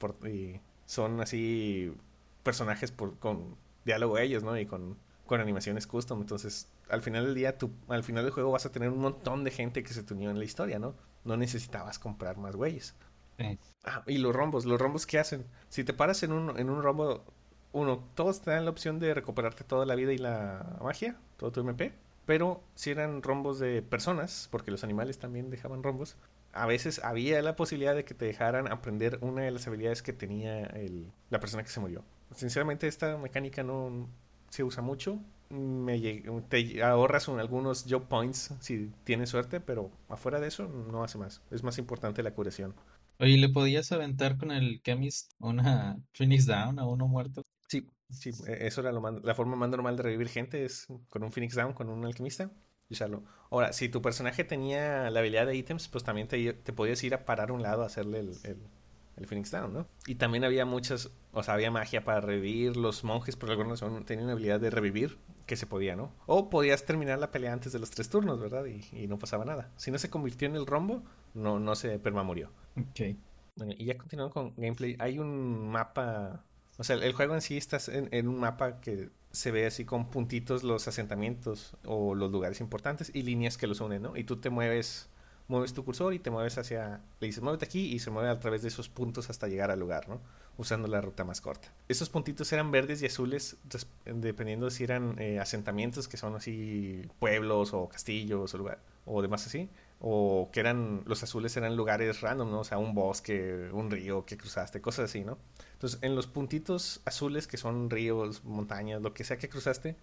son 0.86 1.20
así 1.20 1.92
personajes 2.42 2.92
por, 2.92 3.18
con 3.18 3.56
diálogo 3.84 4.18
ellos, 4.18 4.42
¿no? 4.42 4.58
Y 4.58 4.66
con, 4.66 4.96
con 5.26 5.40
animaciones 5.40 5.86
custom. 5.86 6.20
Entonces, 6.20 6.68
al 6.88 7.02
final 7.02 7.26
del 7.26 7.34
día, 7.34 7.58
tú, 7.58 7.70
al 7.88 8.02
final 8.02 8.24
del 8.24 8.32
juego 8.32 8.50
vas 8.50 8.66
a 8.66 8.72
tener 8.72 8.88
un 8.88 9.00
montón 9.00 9.44
de 9.44 9.50
gente 9.50 9.82
que 9.82 9.92
se 9.92 10.02
te 10.02 10.14
unió 10.14 10.30
en 10.30 10.38
la 10.38 10.44
historia, 10.44 10.78
¿no? 10.78 10.94
No 11.24 11.36
necesitabas 11.36 11.98
comprar 11.98 12.38
más 12.38 12.56
güeyes. 12.56 12.94
Ah, 13.84 14.02
y 14.06 14.18
los 14.18 14.34
rombos, 14.34 14.64
los 14.64 14.80
rombos 14.80 15.06
que 15.06 15.18
hacen. 15.18 15.46
Si 15.68 15.84
te 15.84 15.92
paras 15.92 16.22
en 16.22 16.32
un, 16.32 16.58
en 16.58 16.70
un 16.70 16.82
rombo, 16.82 17.24
uno, 17.72 18.04
todos 18.14 18.40
te 18.40 18.50
dan 18.50 18.64
la 18.64 18.70
opción 18.70 18.98
de 18.98 19.14
recuperarte 19.14 19.64
toda 19.64 19.86
la 19.86 19.94
vida 19.94 20.12
y 20.12 20.18
la 20.18 20.78
magia, 20.82 21.16
todo 21.36 21.52
tu 21.52 21.60
MP. 21.60 21.92
Pero 22.28 22.62
si 22.74 22.90
eran 22.90 23.22
rombos 23.22 23.58
de 23.58 23.80
personas, 23.80 24.48
porque 24.50 24.70
los 24.70 24.84
animales 24.84 25.18
también 25.18 25.48
dejaban 25.48 25.82
rombos, 25.82 26.18
a 26.52 26.66
veces 26.66 27.02
había 27.02 27.40
la 27.40 27.56
posibilidad 27.56 27.94
de 27.94 28.04
que 28.04 28.12
te 28.12 28.26
dejaran 28.26 28.70
aprender 28.70 29.16
una 29.22 29.44
de 29.44 29.50
las 29.50 29.66
habilidades 29.66 30.02
que 30.02 30.12
tenía 30.12 30.64
el, 30.64 31.10
la 31.30 31.40
persona 31.40 31.62
que 31.62 31.70
se 31.70 31.80
murió. 31.80 32.04
Sinceramente 32.34 32.86
esta 32.86 33.16
mecánica 33.16 33.62
no 33.62 34.10
se 34.50 34.62
usa 34.62 34.82
mucho. 34.82 35.18
Me, 35.48 35.98
te 36.50 36.82
ahorras 36.82 37.30
algunos 37.30 37.86
job 37.88 38.06
points 38.08 38.54
si 38.60 38.92
tienes 39.04 39.30
suerte, 39.30 39.58
pero 39.60 39.90
afuera 40.10 40.38
de 40.38 40.48
eso 40.48 40.68
no 40.68 41.02
hace 41.04 41.16
más. 41.16 41.40
Es 41.50 41.62
más 41.62 41.78
importante 41.78 42.22
la 42.22 42.34
curación. 42.34 42.74
Oye, 43.20 43.38
¿le 43.38 43.48
podías 43.48 43.90
aventar 43.90 44.36
con 44.36 44.50
el 44.50 44.82
Chemist 44.82 45.32
una 45.38 45.96
Phoenix 46.12 46.44
Down 46.44 46.78
a 46.78 46.86
uno 46.86 47.08
muerto? 47.08 47.42
Sí, 47.68 47.86
sí, 48.10 48.30
e, 48.46 48.66
eso 48.66 48.80
era 48.80 48.90
lo 48.90 49.20
la 49.22 49.34
forma 49.34 49.56
más 49.56 49.68
normal 49.68 49.96
de 49.96 50.02
revivir 50.02 50.28
gente 50.28 50.64
es 50.64 50.88
con 51.08 51.22
un 51.22 51.30
Phoenix 51.30 51.54
Down, 51.54 51.72
con 51.74 51.88
un 51.88 52.04
alquimista 52.04 52.50
usarlo. 52.90 53.22
Ahora, 53.50 53.72
si 53.72 53.88
tu 53.88 54.02
personaje 54.02 54.44
tenía 54.44 55.10
la 55.10 55.20
habilidad 55.20 55.46
de 55.46 55.56
ítems, 55.56 55.88
pues 55.88 56.04
también 56.04 56.28
te, 56.28 56.52
te 56.52 56.72
podías 56.72 57.02
ir 57.04 57.14
a 57.14 57.24
parar 57.24 57.50
a 57.50 57.52
un 57.52 57.62
lado 57.62 57.82
a 57.82 57.86
hacerle 57.86 58.20
el, 58.20 58.32
el, 58.44 59.26
Phoenix 59.26 59.50
Down, 59.50 59.72
¿no? 59.72 59.86
Y 60.06 60.14
también 60.14 60.44
había 60.44 60.64
muchas, 60.64 61.10
o 61.32 61.42
sea, 61.42 61.54
había 61.54 61.70
magia 61.70 62.04
para 62.04 62.20
revivir. 62.20 62.76
Los 62.76 63.04
monjes, 63.04 63.36
por 63.36 63.50
alguna 63.50 63.70
razón, 63.70 64.04
tenían 64.04 64.24
una 64.24 64.32
habilidad 64.32 64.60
de 64.60 64.70
revivir 64.70 65.18
que 65.44 65.56
se 65.56 65.66
podía, 65.66 65.96
¿no? 65.96 66.14
O 66.26 66.50
podías 66.50 66.84
terminar 66.84 67.18
la 67.18 67.30
pelea 67.30 67.52
antes 67.52 67.72
de 67.72 67.78
los 67.78 67.90
tres 67.90 68.08
turnos, 68.08 68.38
¿verdad? 68.38 68.64
Y, 68.66 68.84
y 68.92 69.06
no 69.08 69.18
pasaba 69.18 69.44
nada. 69.44 69.72
Si 69.76 69.90
no 69.90 69.98
se 69.98 70.08
convirtió 70.08 70.46
en 70.46 70.54
el 70.56 70.66
rombo, 70.66 71.02
no, 71.34 71.58
no 71.58 71.74
se 71.74 71.98
permamurió. 71.98 72.52
Ok. 72.76 73.16
Bueno, 73.56 73.74
y 73.76 73.86
ya 73.86 73.98
continuando 73.98 74.32
con 74.32 74.54
gameplay, 74.56 74.96
hay 75.00 75.18
un 75.18 75.68
mapa, 75.68 76.44
o 76.78 76.84
sea, 76.84 76.96
el 76.96 77.12
juego 77.12 77.34
en 77.34 77.40
sí 77.40 77.56
está 77.56 77.78
en, 77.88 78.28
un 78.28 78.38
mapa 78.38 78.80
que 78.80 79.10
se 79.32 79.50
ve 79.50 79.66
así 79.66 79.84
con 79.84 80.10
puntitos 80.10 80.62
los 80.62 80.86
asentamientos 80.86 81.76
o 81.84 82.14
los 82.14 82.30
lugares 82.30 82.60
importantes 82.60 83.10
y 83.12 83.22
líneas 83.22 83.58
que 83.58 83.66
los 83.66 83.80
unen, 83.80 84.02
¿no? 84.02 84.16
Y 84.16 84.22
tú 84.22 84.36
te 84.36 84.48
mueves, 84.48 85.08
mueves 85.48 85.74
tu 85.74 85.84
cursor 85.84 86.14
y 86.14 86.20
te 86.20 86.30
mueves 86.30 86.56
hacia, 86.56 87.00
le 87.18 87.26
dices, 87.26 87.42
muévete 87.42 87.64
aquí 87.64 87.92
y 87.92 87.98
se 87.98 88.12
mueve 88.12 88.28
a 88.30 88.38
través 88.38 88.62
de 88.62 88.68
esos 88.68 88.88
puntos 88.88 89.28
hasta 89.28 89.48
llegar 89.48 89.72
al 89.72 89.80
lugar, 89.80 90.08
¿no? 90.08 90.20
Usando 90.56 90.86
la 90.86 91.00
ruta 91.00 91.24
más 91.24 91.40
corta. 91.40 91.72
Esos 91.88 92.10
puntitos 92.10 92.52
eran 92.52 92.70
verdes 92.70 93.02
y 93.02 93.06
azules 93.06 93.56
dependiendo 94.04 94.70
si 94.70 94.84
eran 94.84 95.16
eh, 95.18 95.40
asentamientos 95.40 96.06
que 96.06 96.16
son 96.16 96.36
así 96.36 97.02
pueblos 97.18 97.74
o 97.74 97.88
castillos 97.88 98.54
o 98.54 98.58
lugar 98.58 98.78
o 99.04 99.20
demás 99.20 99.46
así 99.46 99.68
o 100.00 100.48
que 100.52 100.60
eran 100.60 101.02
los 101.06 101.22
azules 101.22 101.56
eran 101.56 101.76
lugares 101.76 102.20
random, 102.20 102.50
¿no? 102.50 102.60
O 102.60 102.64
sea, 102.64 102.78
un 102.78 102.94
bosque, 102.94 103.68
un 103.72 103.90
río 103.90 104.24
que 104.24 104.36
cruzaste, 104.36 104.80
cosas 104.80 105.06
así, 105.06 105.24
¿no? 105.24 105.38
Entonces, 105.78 106.00
en 106.02 106.16
los 106.16 106.26
puntitos 106.26 107.00
azules, 107.04 107.46
que 107.46 107.56
son 107.56 107.88
ríos, 107.88 108.42
montañas, 108.42 109.00
lo 109.00 109.14
que 109.14 109.22
sea 109.22 109.38
que 109.38 109.48
cruzaste, 109.48 109.94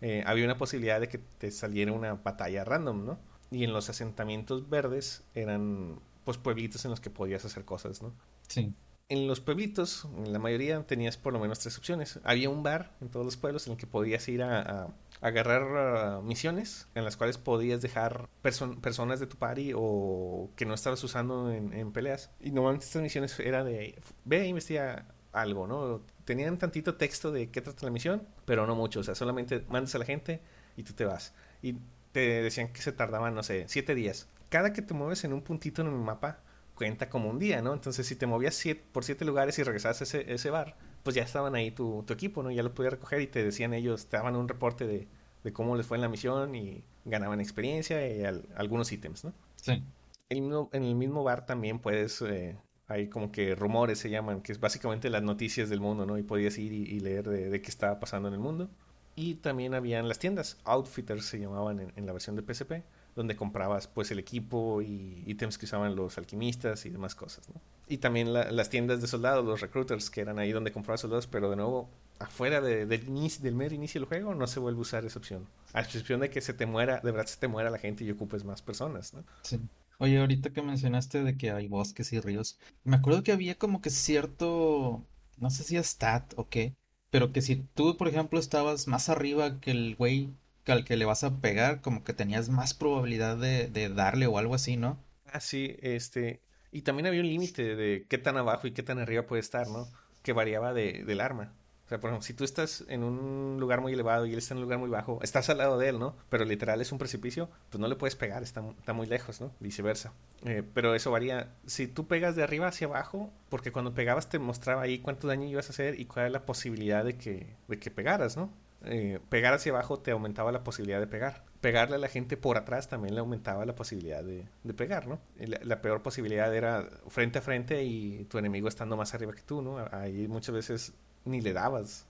eh, 0.00 0.22
había 0.24 0.46
una 0.46 0.56
posibilidad 0.56 1.02
de 1.02 1.08
que 1.10 1.18
te 1.18 1.50
saliera 1.50 1.92
una 1.92 2.14
batalla 2.14 2.64
random, 2.64 3.04
¿no? 3.04 3.18
Y 3.50 3.64
en 3.64 3.74
los 3.74 3.90
asentamientos 3.90 4.70
verdes 4.70 5.24
eran, 5.34 6.00
pues, 6.24 6.38
pueblitos 6.38 6.82
en 6.86 6.92
los 6.92 7.00
que 7.00 7.10
podías 7.10 7.44
hacer 7.44 7.66
cosas, 7.66 8.00
¿no? 8.00 8.14
Sí. 8.48 8.72
En 9.10 9.26
los 9.26 9.40
pueblitos, 9.40 10.08
en 10.16 10.32
la 10.32 10.38
mayoría, 10.38 10.82
tenías 10.86 11.18
por 11.18 11.34
lo 11.34 11.38
menos 11.38 11.58
tres 11.58 11.76
opciones. 11.76 12.20
Había 12.24 12.48
un 12.48 12.62
bar 12.62 12.94
en 13.02 13.10
todos 13.10 13.26
los 13.26 13.36
pueblos 13.36 13.66
en 13.66 13.74
el 13.74 13.78
que 13.78 13.86
podías 13.86 14.26
ir 14.28 14.42
a, 14.42 14.94
agarrar 15.20 16.22
misiones 16.22 16.86
en 16.94 17.04
las 17.04 17.16
cuales 17.18 17.36
podías 17.36 17.82
dejar 17.82 18.28
personas 18.40 19.18
de 19.20 19.26
tu 19.26 19.36
party 19.36 19.72
o 19.74 20.50
que 20.56 20.64
no 20.64 20.74
estabas 20.74 21.04
usando 21.04 21.50
en, 21.50 21.74
en 21.74 21.92
peleas. 21.92 22.30
Y 22.40 22.50
normalmente 22.50 22.86
estas 22.86 23.02
misiones 23.02 23.38
era 23.40 23.62
de, 23.62 24.00
ve 24.24 24.42
a 24.42 24.46
investigar 24.46 25.17
algo, 25.32 25.66
¿no? 25.66 26.02
Tenían 26.24 26.58
tantito 26.58 26.96
texto 26.96 27.32
de 27.32 27.50
qué 27.50 27.60
trata 27.60 27.86
la 27.86 27.92
misión, 27.92 28.26
pero 28.44 28.66
no 28.66 28.74
mucho, 28.74 29.00
o 29.00 29.02
sea, 29.02 29.14
solamente 29.14 29.64
mandas 29.68 29.94
a 29.94 29.98
la 29.98 30.04
gente 30.04 30.40
y 30.76 30.82
tú 30.82 30.92
te 30.94 31.04
vas. 31.04 31.34
Y 31.62 31.76
te 32.12 32.42
decían 32.42 32.72
que 32.72 32.82
se 32.82 32.92
tardaban, 32.92 33.34
no 33.34 33.42
sé, 33.42 33.64
siete 33.68 33.94
días. 33.94 34.28
Cada 34.48 34.72
que 34.72 34.82
te 34.82 34.94
mueves 34.94 35.24
en 35.24 35.32
un 35.32 35.42
puntito 35.42 35.82
en 35.82 35.88
el 35.88 35.94
mapa 35.94 36.40
cuenta 36.74 37.10
como 37.10 37.28
un 37.28 37.38
día, 37.38 37.60
¿no? 37.60 37.74
Entonces, 37.74 38.06
si 38.06 38.14
te 38.14 38.26
movías 38.26 38.62
por 38.92 39.04
siete 39.04 39.24
lugares 39.24 39.58
y 39.58 39.62
regresabas 39.64 40.00
a 40.00 40.04
ese, 40.04 40.32
ese 40.32 40.50
bar, 40.50 40.76
pues 41.02 41.16
ya 41.16 41.22
estaban 41.22 41.54
ahí 41.54 41.70
tu, 41.70 42.04
tu, 42.06 42.12
equipo, 42.12 42.42
¿no? 42.42 42.50
Ya 42.50 42.62
lo 42.62 42.72
podías 42.72 42.92
recoger 42.92 43.20
y 43.20 43.26
te 43.26 43.42
decían 43.42 43.74
ellos, 43.74 44.06
te 44.06 44.16
daban 44.16 44.36
un 44.36 44.48
reporte 44.48 44.86
de, 44.86 45.08
de 45.42 45.52
cómo 45.52 45.76
les 45.76 45.86
fue 45.86 45.96
en 45.96 46.02
la 46.02 46.08
misión 46.08 46.54
y 46.54 46.84
ganaban 47.04 47.40
experiencia 47.40 48.06
y 48.08 48.22
algunos 48.54 48.92
ítems, 48.92 49.24
¿no? 49.24 49.32
Sí. 49.56 49.82
en 50.28 50.82
el 50.84 50.94
mismo 50.94 51.24
bar 51.24 51.46
también 51.46 51.80
puedes 51.80 52.22
eh, 52.22 52.56
hay 52.88 53.08
como 53.08 53.30
que 53.30 53.54
rumores 53.54 53.98
se 53.98 54.08
llaman, 54.08 54.40
que 54.40 54.50
es 54.50 54.60
básicamente 54.60 55.10
las 55.10 55.22
noticias 55.22 55.68
del 55.68 55.80
mundo, 55.80 56.06
¿no? 56.06 56.16
Y 56.16 56.22
podías 56.22 56.56
ir 56.58 56.72
y, 56.72 56.98
leer 57.00 57.28
de, 57.28 57.60
qué 57.60 57.70
estaba 57.70 58.00
pasando 58.00 58.28
en 58.28 58.34
el 58.34 58.40
mundo. 58.40 58.68
Y 59.14 59.34
también 59.34 59.74
habían 59.74 60.08
las 60.08 60.18
tiendas, 60.18 60.56
Outfitters 60.64 61.26
se 61.26 61.38
llamaban 61.38 61.92
en, 61.94 62.06
la 62.06 62.12
versión 62.12 62.34
de 62.34 62.42
PSP, 62.42 62.84
donde 63.14 63.36
comprabas 63.36 63.88
pues 63.88 64.10
el 64.10 64.18
equipo 64.18 64.80
y 64.80 65.22
ítems 65.26 65.58
que 65.58 65.66
usaban 65.66 65.96
los 65.96 66.16
alquimistas 66.18 66.86
y 66.86 66.90
demás 66.90 67.14
cosas, 67.14 67.48
¿no? 67.50 67.60
Y 67.88 67.98
también 67.98 68.32
las 68.32 68.70
tiendas 68.70 69.00
de 69.00 69.06
soldados, 69.06 69.44
los 69.44 69.60
recruiters, 69.60 70.08
que 70.08 70.20
eran 70.20 70.38
ahí 70.38 70.52
donde 70.52 70.72
comprabas 70.72 71.00
soldados, 71.00 71.26
pero 71.26 71.50
de 71.50 71.56
nuevo, 71.56 71.90
afuera 72.18 72.60
del, 72.60 72.92
inicio, 73.08 73.42
del 73.42 73.54
mero 73.54 73.74
inicio 73.74 74.00
del 74.00 74.08
juego, 74.08 74.34
no 74.34 74.46
se 74.46 74.60
vuelve 74.60 74.78
a 74.78 74.82
usar 74.82 75.04
esa 75.04 75.18
opción. 75.18 75.46
A 75.72 75.80
excepción 75.80 76.20
de 76.20 76.30
que 76.30 76.40
se 76.40 76.54
te 76.54 76.64
muera, 76.64 77.00
de 77.00 77.10
verdad 77.10 77.26
se 77.26 77.38
te 77.38 77.48
muera 77.48 77.70
la 77.70 77.78
gente 77.78 78.04
y 78.04 78.10
ocupes 78.10 78.44
más 78.44 78.62
personas, 78.62 79.14
¿no? 79.14 79.24
Sí. 79.42 79.58
Oye, 79.98 80.18
ahorita 80.18 80.50
que 80.52 80.60
mencionaste 80.62 81.22
de 81.22 81.36
que 81.36 81.50
hay 81.52 81.68
bosques 81.68 82.12
y 82.12 82.18
ríos, 82.20 82.58
me 82.84 82.96
acuerdo 82.96 83.22
que 83.22 83.30
había 83.32 83.56
como 83.56 83.80
que 83.80 83.90
cierto, 83.90 85.04
no 85.36 85.50
sé 85.50 85.62
si 85.64 85.76
es 85.76 85.86
stat 85.86 86.32
o 86.36 86.48
qué, 86.48 86.74
pero 87.10 87.32
que 87.32 87.42
si 87.42 87.56
tú, 87.56 87.96
por 87.96 88.08
ejemplo, 88.08 88.40
estabas 88.40 88.88
más 88.88 89.08
arriba 89.08 89.60
que 89.60 89.70
el 89.70 89.94
güey 89.96 90.30
al 90.66 90.84
que 90.84 90.96
le 90.96 91.04
vas 91.04 91.22
a 91.24 91.40
pegar, 91.40 91.80
como 91.80 92.02
que 92.04 92.12
tenías 92.12 92.48
más 92.50 92.74
probabilidad 92.74 93.36
de, 93.38 93.68
de 93.68 93.88
darle 93.88 94.26
o 94.26 94.36
algo 94.38 94.54
así, 94.56 94.76
¿no? 94.76 94.98
Ah, 95.26 95.40
sí, 95.40 95.76
este, 95.80 96.42
y 96.72 96.82
también 96.82 97.06
había 97.06 97.20
un 97.20 97.28
límite 97.28 97.76
de 97.76 98.06
qué 98.08 98.18
tan 98.18 98.36
abajo 98.36 98.66
y 98.66 98.72
qué 98.72 98.82
tan 98.82 98.98
arriba 98.98 99.26
puede 99.26 99.40
estar, 99.40 99.68
¿no? 99.68 99.90
Que 100.22 100.32
variaba 100.32 100.72
de, 100.72 101.04
del 101.04 101.20
arma. 101.20 101.54
O 101.88 101.90
sea, 101.90 102.00
por 102.00 102.10
ejemplo, 102.10 102.26
si 102.26 102.34
tú 102.34 102.44
estás 102.44 102.84
en 102.88 103.02
un 103.02 103.56
lugar 103.58 103.80
muy 103.80 103.94
elevado 103.94 104.26
y 104.26 104.32
él 104.32 104.38
está 104.38 104.52
en 104.52 104.58
un 104.58 104.64
lugar 104.64 104.78
muy 104.78 104.90
bajo, 104.90 105.20
estás 105.22 105.48
al 105.48 105.56
lado 105.56 105.78
de 105.78 105.88
él, 105.88 105.98
¿no? 105.98 106.14
Pero 106.28 106.44
literal 106.44 106.82
es 106.82 106.92
un 106.92 106.98
precipicio, 106.98 107.48
pues 107.70 107.80
no 107.80 107.88
le 107.88 107.96
puedes 107.96 108.14
pegar, 108.14 108.42
está, 108.42 108.62
está 108.78 108.92
muy 108.92 109.06
lejos, 109.06 109.40
¿no? 109.40 109.52
Viceversa. 109.58 110.12
Eh, 110.44 110.62
pero 110.74 110.94
eso 110.94 111.10
varía. 111.10 111.48
Si 111.64 111.86
tú 111.86 112.06
pegas 112.06 112.36
de 112.36 112.42
arriba 112.42 112.68
hacia 112.68 112.88
abajo, 112.88 113.32
porque 113.48 113.72
cuando 113.72 113.94
pegabas 113.94 114.28
te 114.28 114.38
mostraba 114.38 114.82
ahí 114.82 114.98
cuánto 114.98 115.28
daño 115.28 115.46
ibas 115.46 115.68
a 115.68 115.72
hacer 115.72 115.98
y 115.98 116.04
cuál 116.04 116.26
era 116.26 116.30
la 116.30 116.44
posibilidad 116.44 117.06
de 117.06 117.16
que, 117.16 117.56
de 117.68 117.78
que 117.78 117.90
pegaras, 117.90 118.36
¿no? 118.36 118.52
Eh, 118.84 119.18
pegar 119.30 119.54
hacia 119.54 119.72
abajo 119.72 119.98
te 119.98 120.10
aumentaba 120.10 120.52
la 120.52 120.62
posibilidad 120.62 121.00
de 121.00 121.06
pegar. 121.06 121.42
Pegarle 121.62 121.96
a 121.96 121.98
la 121.98 122.08
gente 122.08 122.36
por 122.36 122.58
atrás 122.58 122.88
también 122.88 123.14
le 123.14 123.20
aumentaba 123.20 123.64
la 123.64 123.74
posibilidad 123.74 124.22
de, 124.22 124.44
de 124.62 124.74
pegar, 124.74 125.06
¿no? 125.06 125.20
La, 125.38 125.58
la, 125.62 125.80
peor 125.80 126.02
posibilidad 126.02 126.54
era 126.54 126.86
frente 127.08 127.38
a 127.38 127.42
frente 127.42 127.82
y 127.82 128.26
tu 128.26 128.36
enemigo 128.36 128.68
estando 128.68 128.94
más 128.94 129.14
arriba 129.14 129.32
que 129.32 129.40
tú, 129.40 129.62
¿no? 129.62 129.78
Ahí 129.90 130.28
muchas 130.28 130.54
veces 130.54 130.92
ni 131.28 131.40
le 131.40 131.52
dabas. 131.52 132.06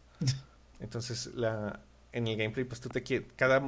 Entonces, 0.81 1.27
la, 1.35 1.81
en 2.13 2.27
el 2.27 2.37
gameplay, 2.37 2.65
pues 2.65 2.81
tú 2.81 2.89
te 2.89 3.03
quieres, 3.03 3.29
cada 3.37 3.63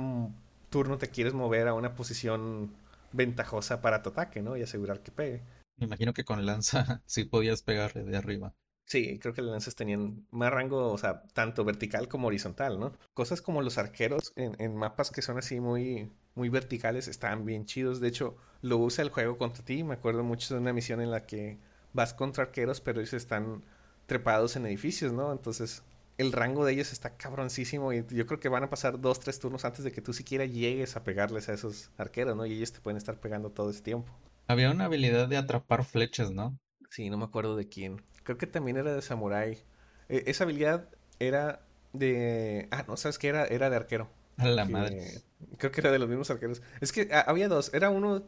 turno 0.71 0.99
te 0.99 1.09
quieres 1.09 1.35
mover 1.35 1.69
a 1.69 1.75
una 1.75 1.95
posición 1.95 2.73
ventajosa 3.13 3.81
para 3.81 4.03
tu 4.03 4.11
ataque, 4.11 4.43
¿no? 4.43 4.57
Y 4.57 4.63
asegurar 4.63 5.01
que 5.01 5.11
pegue. 5.11 5.43
Me 5.77 5.87
imagino 5.87 6.13
que 6.13 6.25
con 6.25 6.45
lanza 6.47 7.03
sí 7.07 7.25
podías 7.25 7.63
pegarle 7.63 8.05
de 8.05 8.17
arriba. 8.17 8.55
Sí, 8.87 9.21
creo 9.21 9.33
que 9.33 9.43
las 9.43 9.53
lanzas 9.53 9.77
tenían 9.77 10.27
más 10.33 10.53
rango, 10.53 10.93
o 10.93 10.99
sea, 10.99 11.23
tanto 11.33 11.65
vertical 11.65 12.09
como 12.09 12.27
horizontal, 12.27 12.81
¿no? 12.81 12.93
Cosas 13.15 13.41
como 13.41 13.63
los 13.63 13.79
arqueros 13.79 14.33
en, 14.35 14.57
en 14.59 14.75
mapas 14.75 15.13
que 15.13 15.23
son 15.23 15.39
así 15.39 15.61
muy, 15.61 16.11
muy 16.35 16.49
verticales 16.49 17.07
estaban 17.07 17.45
bien 17.45 17.67
chidos. 17.67 18.01
De 18.01 18.09
hecho, 18.09 18.37
lo 18.63 18.79
usa 18.79 19.03
el 19.05 19.11
juego 19.11 19.39
contra 19.39 19.65
ti. 19.65 19.85
Me 19.85 19.95
acuerdo 19.95 20.25
mucho 20.25 20.55
de 20.55 20.61
una 20.61 20.73
misión 20.73 21.01
en 21.01 21.13
la 21.13 21.25
que 21.25 21.59
vas 21.93 22.15
contra 22.15 22.45
arqueros, 22.45 22.81
pero 22.81 23.01
ellos 23.01 23.15
están 23.15 23.63
trepados 24.11 24.57
en 24.57 24.67
edificios, 24.67 25.13
¿no? 25.13 25.31
Entonces 25.31 25.85
el 26.19 26.33
rango 26.33 26.65
de 26.65 26.73
ellos 26.73 26.93
está 26.93 27.17
cabroncísimo 27.17 27.93
y 27.93 28.05
yo 28.11 28.27
creo 28.27 28.41
que 28.41 28.49
van 28.49 28.65
a 28.65 28.69
pasar 28.69 29.01
dos, 29.01 29.21
tres 29.21 29.39
turnos 29.39 29.65
antes 29.65 29.85
de 29.85 29.93
que 29.93 30.03
tú 30.03 30.13
siquiera 30.13 30.45
llegues 30.47 30.97
a 30.97 31.05
pegarles 31.05 31.49
a 31.49 31.53
esos 31.53 31.93
arqueros, 31.97 32.37
¿no? 32.37 32.45
Y 32.45 32.55
ellos 32.55 32.73
te 32.73 32.81
pueden 32.81 32.97
estar 32.97 33.21
pegando 33.21 33.51
todo 33.51 33.71
ese 33.71 33.83
tiempo. 33.83 34.13
Había 34.49 34.73
una 34.73 34.87
habilidad 34.87 35.29
de 35.29 35.37
atrapar 35.37 35.85
flechas, 35.85 36.33
¿no? 36.33 36.59
Sí, 36.91 37.09
no 37.09 37.19
me 37.19 37.25
acuerdo 37.25 37.55
de 37.55 37.69
quién. 37.69 38.03
Creo 38.25 38.37
que 38.37 38.49
también 38.49 38.79
era 38.79 38.93
de 38.93 39.01
Samurai. 39.01 39.63
E, 40.09 40.25
esa 40.27 40.43
habilidad 40.43 40.89
era 41.21 41.61
de... 41.93 42.67
Ah, 42.73 42.85
no, 42.89 42.97
¿sabes 42.97 43.17
qué? 43.17 43.29
Era, 43.29 43.45
era 43.47 43.71
de 43.71 43.77
arquero. 43.77 44.11
A 44.39 44.49
la 44.49 44.65
madre. 44.65 45.23
Creo 45.57 45.71
que 45.71 45.83
era 45.83 45.93
de 45.93 46.01
los 46.01 46.09
mismos 46.09 46.29
arqueros. 46.33 46.63
Es 46.81 46.91
que 46.91 47.09
ah, 47.13 47.27
había 47.29 47.47
dos. 47.47 47.73
Era 47.73 47.91
uno 47.91 48.25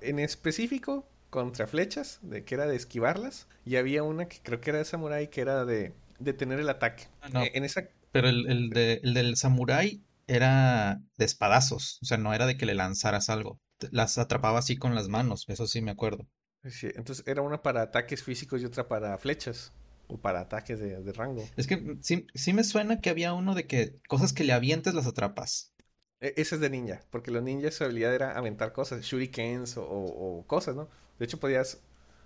en 0.00 0.18
específico 0.18 1.06
contra 1.30 1.66
flechas, 1.66 2.18
de 2.22 2.44
que 2.44 2.54
era 2.54 2.66
de 2.66 2.76
esquivarlas, 2.76 3.48
y 3.64 3.76
había 3.76 4.02
una 4.02 4.26
que 4.28 4.38
creo 4.42 4.60
que 4.60 4.70
era 4.70 4.78
de 4.78 4.84
samurai, 4.84 5.28
que 5.30 5.40
era 5.40 5.64
de 5.64 5.92
detener 6.18 6.60
el 6.60 6.68
ataque. 6.68 7.04
Ah, 7.20 7.28
no, 7.28 7.42
Eh, 7.44 7.50
En 7.54 7.64
esa 7.64 7.88
pero 8.12 8.28
el, 8.28 8.46
el 8.50 8.70
de, 8.70 9.00
el 9.02 9.12
del 9.14 9.36
samurái 9.36 10.02
era 10.26 11.00
de 11.18 11.24
espadazos, 11.26 11.98
o 12.02 12.06
sea, 12.06 12.16
no 12.16 12.32
era 12.32 12.46
de 12.46 12.56
que 12.56 12.64
le 12.66 12.74
lanzaras 12.74 13.28
algo. 13.28 13.60
Las 13.90 14.16
atrapaba 14.18 14.58
así 14.60 14.76
con 14.76 14.94
las 14.94 15.08
manos, 15.08 15.44
eso 15.48 15.66
sí 15.66 15.82
me 15.82 15.90
acuerdo. 15.90 16.26
Sí, 16.68 16.88
entonces 16.94 17.24
era 17.26 17.40
una 17.42 17.62
para 17.62 17.80
ataques 17.82 18.22
físicos 18.22 18.60
y 18.60 18.64
otra 18.66 18.88
para 18.88 19.16
flechas 19.18 19.72
o 20.08 20.18
para 20.18 20.40
ataques 20.40 20.78
de, 20.80 21.00
de 21.02 21.12
rango. 21.12 21.48
Es 21.56 21.66
que 21.66 21.76
mm, 21.76 22.02
sí, 22.02 22.26
sí 22.34 22.52
me 22.52 22.64
suena 22.64 23.00
que 23.00 23.10
había 23.10 23.32
uno 23.32 23.54
de 23.54 23.66
que 23.66 23.98
cosas 24.08 24.32
que 24.32 24.44
le 24.44 24.52
avientes 24.52 24.94
las 24.94 25.06
atrapas. 25.06 25.72
E- 26.20 26.34
Ese 26.36 26.54
es 26.56 26.60
de 26.60 26.70
ninja, 26.70 27.02
porque 27.10 27.30
los 27.30 27.42
ninjas 27.42 27.74
su 27.74 27.84
habilidad 27.84 28.14
era 28.14 28.32
aventar 28.36 28.72
cosas, 28.72 29.02
shurikens 29.02 29.76
o, 29.78 30.44
cosas, 30.46 30.74
¿no? 30.76 30.88
De 31.18 31.24
hecho 31.24 31.38
podías 31.40 31.80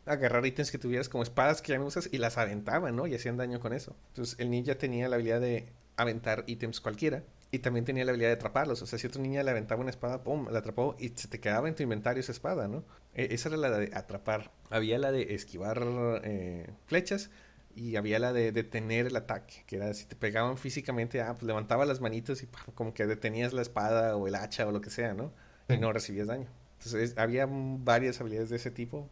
agarrar 0.07 0.44
ítems 0.46 0.70
que 0.70 0.79
tuvieras 0.79 1.09
como 1.09 1.22
espadas 1.22 1.62
que 1.62 1.72
ya 1.72 1.79
no 1.79 1.87
usas 1.87 2.09
y 2.12 2.18
las 2.18 2.38
aventaban, 2.38 2.96
¿no? 2.96 3.07
Y 3.07 3.14
hacían 3.14 3.37
daño 3.37 3.61
con 3.61 3.72
eso. 3.72 3.94
Entonces 4.09 4.37
el 4.38 4.50
ninja 4.50 4.76
tenía 4.76 5.09
la 5.09 5.16
habilidad 5.16 5.40
de 5.40 5.68
aventar 5.96 6.44
ítems 6.46 6.81
cualquiera 6.81 7.22
y 7.53 7.59
también 7.61 7.85
tenía 7.85 8.05
la 8.05 8.11
habilidad 8.12 8.31
de 8.31 8.35
atraparlos. 8.35 8.81
O 8.83 8.87
sea, 8.87 8.98
si 8.98 9.07
otro 9.07 9.20
ninja 9.22 9.42
le 9.42 9.50
aventaba 9.50 9.81
una 9.81 9.90
espada, 9.90 10.22
¡pum! 10.22 10.48
La 10.50 10.61
atrapó 10.61 10.96
y 10.98 11.11
se 11.11 11.29
te 11.29 11.40
quedaba 11.40 11.68
en 11.68 11.74
tu 11.74 11.83
inventario 11.83 12.20
esa 12.20 12.33
espada, 12.33 12.68
¿no? 12.68 12.85
E- 13.14 13.29
esa 13.35 13.48
era 13.50 13.59
la 13.59 13.70
de 13.79 13.90
atrapar. 13.94 14.50
Había 14.70 14.98
la 14.98 15.12
de 15.12 15.35
esquivar 15.35 15.83
eh, 16.24 16.70
flechas 16.87 17.31
y 17.75 17.97
había 17.97 18.19
la 18.19 18.33
de 18.33 18.53
detener 18.53 19.07
el 19.07 19.17
ataque, 19.17 19.65
que 19.67 19.77
era 19.77 19.93
si 19.95 20.07
te 20.07 20.17
pegaban 20.17 20.59
físicamente, 20.59 21.21
ah, 21.23 21.35
pues 21.35 21.45
levantaba 21.45 21.85
las 21.87 22.01
manitas 22.01 22.43
y 22.43 22.47
como 22.75 22.95
que 22.95 23.07
detenías 23.07 23.53
la 23.53 23.63
espada 23.63 24.17
o 24.17 24.27
el 24.29 24.35
hacha 24.35 24.67
o 24.67 24.73
lo 24.73 24.81
que 24.81 24.91
sea, 24.91 25.15
¿no? 25.15 25.33
Y 25.69 25.79
no 25.79 25.93
recibías 25.93 26.27
daño. 26.29 26.49
Entonces 26.79 27.15
había 27.19 27.47
varias 27.49 28.21
habilidades 28.21 28.51
de 28.51 28.57
ese 28.57 28.71
tipo, 28.71 29.09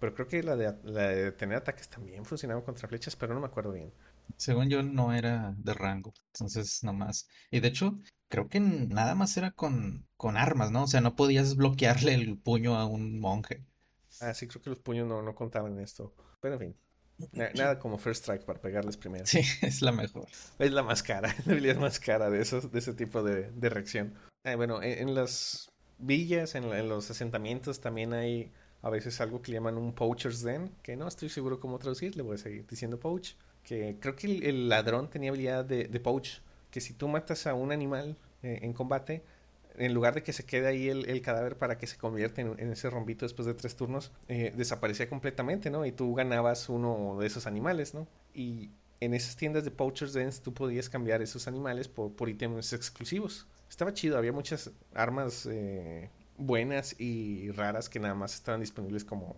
pero 0.00 0.14
creo 0.14 0.28
que 0.28 0.42
la 0.42 0.56
de, 0.56 0.74
la 0.84 1.08
de 1.08 1.24
detener 1.24 1.58
ataques 1.58 1.88
también 1.88 2.24
funcionaba 2.24 2.64
contra 2.64 2.88
flechas, 2.88 3.16
pero 3.16 3.34
no 3.34 3.40
me 3.40 3.46
acuerdo 3.46 3.72
bien. 3.72 3.92
Según 4.38 4.70
yo 4.70 4.82
no 4.82 5.12
era 5.12 5.54
de 5.58 5.74
rango, 5.74 6.14
entonces 6.32 6.82
nomás. 6.82 7.28
Y 7.50 7.60
de 7.60 7.68
hecho, 7.68 7.98
creo 8.28 8.48
que 8.48 8.60
nada 8.60 9.14
más 9.14 9.36
era 9.36 9.50
con, 9.50 10.06
con 10.16 10.36
armas, 10.38 10.70
¿no? 10.70 10.84
O 10.84 10.86
sea, 10.86 11.00
no 11.02 11.16
podías 11.16 11.54
bloquearle 11.56 12.14
el 12.14 12.38
puño 12.38 12.76
a 12.76 12.86
un 12.86 13.20
monje. 13.20 13.62
Ah, 14.20 14.34
sí, 14.34 14.46
creo 14.48 14.62
que 14.62 14.70
los 14.70 14.78
puños 14.80 15.06
no, 15.06 15.22
no 15.22 15.34
contaban 15.34 15.72
en 15.72 15.80
esto, 15.80 16.12
pero 16.40 16.54
en 16.54 16.60
fin. 16.60 16.76
Na- 17.32 17.50
nada 17.54 17.78
como 17.78 17.98
First 17.98 18.22
Strike 18.22 18.44
para 18.44 18.60
pegarles 18.60 18.96
primero. 18.96 19.26
Sí, 19.26 19.40
es 19.62 19.82
la 19.82 19.92
mejor. 19.92 20.26
Es 20.58 20.72
la 20.72 20.82
más 20.82 21.02
cara, 21.02 21.34
la 21.46 21.52
habilidad 21.52 21.76
más 21.76 22.00
cara 22.00 22.30
de 22.30 22.40
esos, 22.40 22.70
de 22.72 22.78
ese 22.78 22.94
tipo 22.94 23.22
de, 23.22 23.50
de 23.50 23.68
reacción. 23.68 24.14
Eh, 24.44 24.54
bueno, 24.54 24.82
en, 24.82 25.08
en 25.08 25.14
las 25.14 25.68
villas, 25.98 26.54
en, 26.54 26.88
los 26.88 27.10
asentamientos 27.10 27.80
también 27.80 28.12
hay 28.12 28.52
a 28.82 28.90
veces 28.90 29.20
algo 29.20 29.42
que 29.42 29.52
llaman 29.52 29.76
un 29.78 29.92
poacher's 29.94 30.42
den, 30.42 30.70
que 30.82 30.96
no 30.96 31.08
estoy 31.08 31.28
seguro 31.28 31.58
cómo 31.58 31.78
traducir, 31.78 32.16
le 32.16 32.22
voy 32.22 32.34
a 32.36 32.38
seguir 32.38 32.66
diciendo 32.66 33.00
poach, 33.00 33.32
que 33.64 33.96
creo 34.00 34.14
que 34.14 34.26
el, 34.28 34.42
el 34.44 34.68
ladrón 34.68 35.10
tenía 35.10 35.30
habilidad 35.30 35.64
de, 35.64 35.84
de 35.88 36.00
poach, 36.00 36.38
que 36.70 36.80
si 36.80 36.92
tú 36.94 37.08
matas 37.08 37.46
a 37.46 37.54
un 37.54 37.72
animal 37.72 38.16
eh, 38.42 38.60
en 38.62 38.72
combate, 38.72 39.24
en 39.78 39.94
lugar 39.94 40.14
de 40.14 40.22
que 40.22 40.32
se 40.32 40.44
quede 40.44 40.66
ahí 40.66 40.88
el, 40.88 41.08
el 41.08 41.22
cadáver 41.22 41.56
para 41.56 41.78
que 41.78 41.86
se 41.86 41.96
convierta 41.96 42.40
en, 42.40 42.58
en 42.58 42.72
ese 42.72 42.90
rombito 42.90 43.24
después 43.24 43.46
de 43.46 43.54
tres 43.54 43.76
turnos, 43.76 44.12
eh, 44.28 44.52
desaparecía 44.56 45.08
completamente, 45.08 45.70
¿no? 45.70 45.84
Y 45.86 45.92
tú 45.92 46.14
ganabas 46.14 46.68
uno 46.68 47.18
de 47.18 47.26
esos 47.26 47.46
animales, 47.46 47.94
¿no? 47.94 48.06
Y 48.34 48.70
en 49.00 49.14
esas 49.14 49.36
tiendas 49.36 49.64
de 49.64 49.70
Poacher's 49.70 50.12
Dens 50.12 50.40
tú 50.40 50.54
podías 50.54 50.88
cambiar 50.88 51.22
esos 51.22 51.48
animales 51.48 51.88
por, 51.88 52.12
por 52.12 52.28
ítems 52.28 52.72
exclusivos. 52.72 53.46
Estaba 53.68 53.92
chido, 53.92 54.16
había 54.16 54.32
muchas 54.32 54.70
armas 54.94 55.46
eh, 55.50 56.08
buenas 56.38 56.98
y 56.98 57.50
raras 57.50 57.88
que 57.88 58.00
nada 58.00 58.14
más 58.14 58.34
estaban 58.34 58.60
disponibles 58.60 59.04
como, 59.04 59.36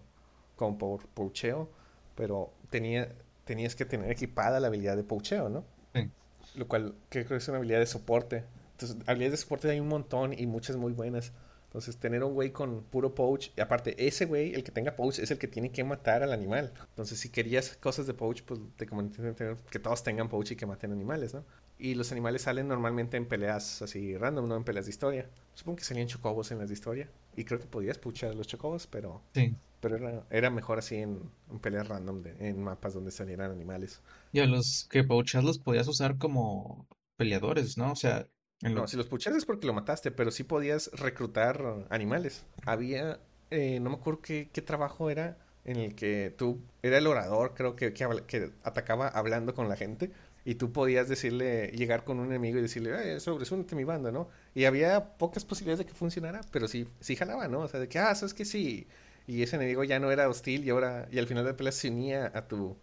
como 0.57 0.79
por 0.79 1.07
poacheo, 1.09 1.69
pero 2.15 2.53
tenía, 2.71 3.13
tenías 3.45 3.75
que 3.75 3.85
tener 3.85 4.11
equipada 4.11 4.61
la 4.61 4.69
habilidad 4.69 4.97
de 4.97 5.05
poacheo, 5.05 5.49
¿no? 5.49 5.65
Sí. 5.95 6.11
Lo 6.55 6.69
cual 6.69 6.95
creo 7.09 7.27
que 7.27 7.37
es 7.37 7.49
una 7.49 7.59
habilidad 7.59 7.81
de 7.81 7.87
soporte. 7.87 8.45
Entonces, 8.81 8.97
habilidades 9.09 9.33
de 9.41 9.43
soporte 9.43 9.69
hay 9.71 9.81
un 9.81 9.89
montón 9.89 10.33
y 10.39 10.47
muchas 10.47 10.77
muy 10.77 10.93
buenas. 10.93 11.33
Entonces, 11.65 11.99
tener 11.99 12.23
un 12.25 12.33
güey 12.33 12.51
con 12.53 12.83
puro 12.85 13.15
poach, 13.15 13.49
y 13.57 13.61
aparte, 13.61 14.07
ese 14.07 14.25
güey, 14.25 14.55
el 14.55 14.63
que 14.65 14.71
tenga 14.73 14.97
poach, 14.97 15.19
es 15.19 15.31
el 15.31 15.39
que 15.39 15.49
tiene 15.49 15.71
que 15.71 15.85
matar 15.85 16.23
al 16.23 16.33
animal. 16.33 16.73
Entonces, 16.91 17.19
si 17.21 17.29
querías 17.29 17.77
cosas 17.77 18.07
de 18.07 18.15
poach, 18.15 18.43
pues 18.43 18.61
te 18.77 18.87
conviene 18.87 19.13
tener 19.35 19.57
que 19.71 19.79
todos 19.79 20.03
tengan 20.03 20.29
poach 20.31 20.53
y 20.53 20.57
que 20.57 20.65
maten 20.65 20.93
animales, 20.93 21.35
¿no? 21.35 21.45
Y 21.79 21.95
los 21.95 22.11
animales 22.13 22.43
salen 22.43 22.69
normalmente 22.69 23.17
en 23.17 23.27
peleas 23.27 23.83
así 23.83 24.17
random, 24.17 24.49
no 24.49 24.57
en 24.57 24.65
peleas 24.65 24.87
de 24.87 24.91
historia. 24.91 25.29
Supongo 25.55 25.77
que 25.77 25.85
salían 25.85 26.07
chocobos 26.09 26.51
en 26.53 26.59
las 26.59 26.69
de 26.69 26.75
historia. 26.75 27.11
Y 27.37 27.45
creo 27.45 27.59
que 27.61 27.67
podías 27.67 27.99
puchar 27.99 28.31
a 28.31 28.35
los 28.35 28.47
chocobos, 28.47 28.87
pero, 28.87 29.21
Sí. 29.35 29.55
pero 29.81 29.97
era, 29.97 30.25
era 30.31 30.51
mejor 30.51 30.79
así 30.79 30.97
en, 30.97 31.21
en 31.51 31.59
peleas 31.59 31.87
random, 31.89 32.23
de- 32.23 32.49
en 32.49 32.63
mapas 32.63 32.95
donde 32.95 33.11
salieran 33.11 33.51
animales. 33.51 34.01
Y 34.33 34.41
a 34.41 34.47
los 34.47 34.87
que 34.91 35.05
poachas 35.05 35.45
los 35.45 35.59
podías 35.59 35.87
usar 35.87 36.17
como 36.17 36.87
peleadores, 37.17 37.77
¿no? 37.77 37.93
O 37.93 37.97
sea, 37.97 38.27
en 38.63 38.75
No, 38.75 38.83
lo... 38.83 38.89
si 38.89 38.97
los 38.97 39.07
puchas 39.07 39.35
es 39.37 39.45
porque 39.45 39.67
lo 39.67 39.73
mataste, 39.73 40.11
pero 40.11 40.31
sí 40.31 40.45
podías 40.45 40.91
reclutar 40.93 41.87
animales. 41.91 42.45
Había, 42.67 43.21
eh, 43.51 43.81
no 43.81 43.91
me 43.91 43.97
acuerdo 43.97 44.21
qué, 44.21 44.49
qué 44.53 44.63
trabajo 44.63 45.11
era, 45.11 45.37
en 45.65 45.77
el 45.77 45.95
que 45.95 46.35
tú, 46.37 46.61
era 46.83 46.99
el 46.99 47.07
orador, 47.07 47.53
creo 47.55 47.77
que, 47.77 47.93
que, 47.93 48.53
atacaba 48.63 49.09
hablando 49.09 49.55
con 49.55 49.69
la 49.69 49.77
gente, 49.77 50.11
y 50.45 50.55
tú 50.55 50.73
podías 50.73 51.09
decirle, 51.09 51.69
llegar 51.73 52.05
con 52.05 52.19
un 52.21 52.29
enemigo 52.29 52.59
y 52.59 52.63
decirle, 52.63 53.17
eh, 53.17 53.21
sobresúnete 53.21 53.77
mi 53.77 53.85
banda, 53.85 54.11
¿no? 54.11 54.29
Y 54.55 54.65
había 54.65 55.19
pocas 55.19 55.45
posibilidades 55.45 55.81
de 55.81 55.87
que 55.87 55.93
funcionara, 55.93 56.41
pero 56.51 56.69
sí, 56.69 56.89
sí 57.01 57.17
jalaba, 57.17 57.49
¿no? 57.49 57.61
O 57.61 57.69
sea, 57.69 57.81
de 57.81 57.89
que, 57.89 57.99
ah, 57.99 58.15
sabes 58.15 58.33
que 58.33 58.47
sí. 58.47 58.87
Y 59.27 59.43
ese 59.43 59.57
enemigo 59.57 59.85
ya 59.85 60.01
no 60.01 60.11
era 60.11 60.27
hostil 60.29 60.65
y 60.65 60.71
ahora, 60.71 61.07
y 61.13 61.19
al 61.19 61.27
final 61.27 61.45
de 61.45 61.51
la 61.51 61.57
pelea 61.57 61.73
se 61.73 61.91
unía 61.91 62.33
a 62.35 62.49
tu, 62.49 62.75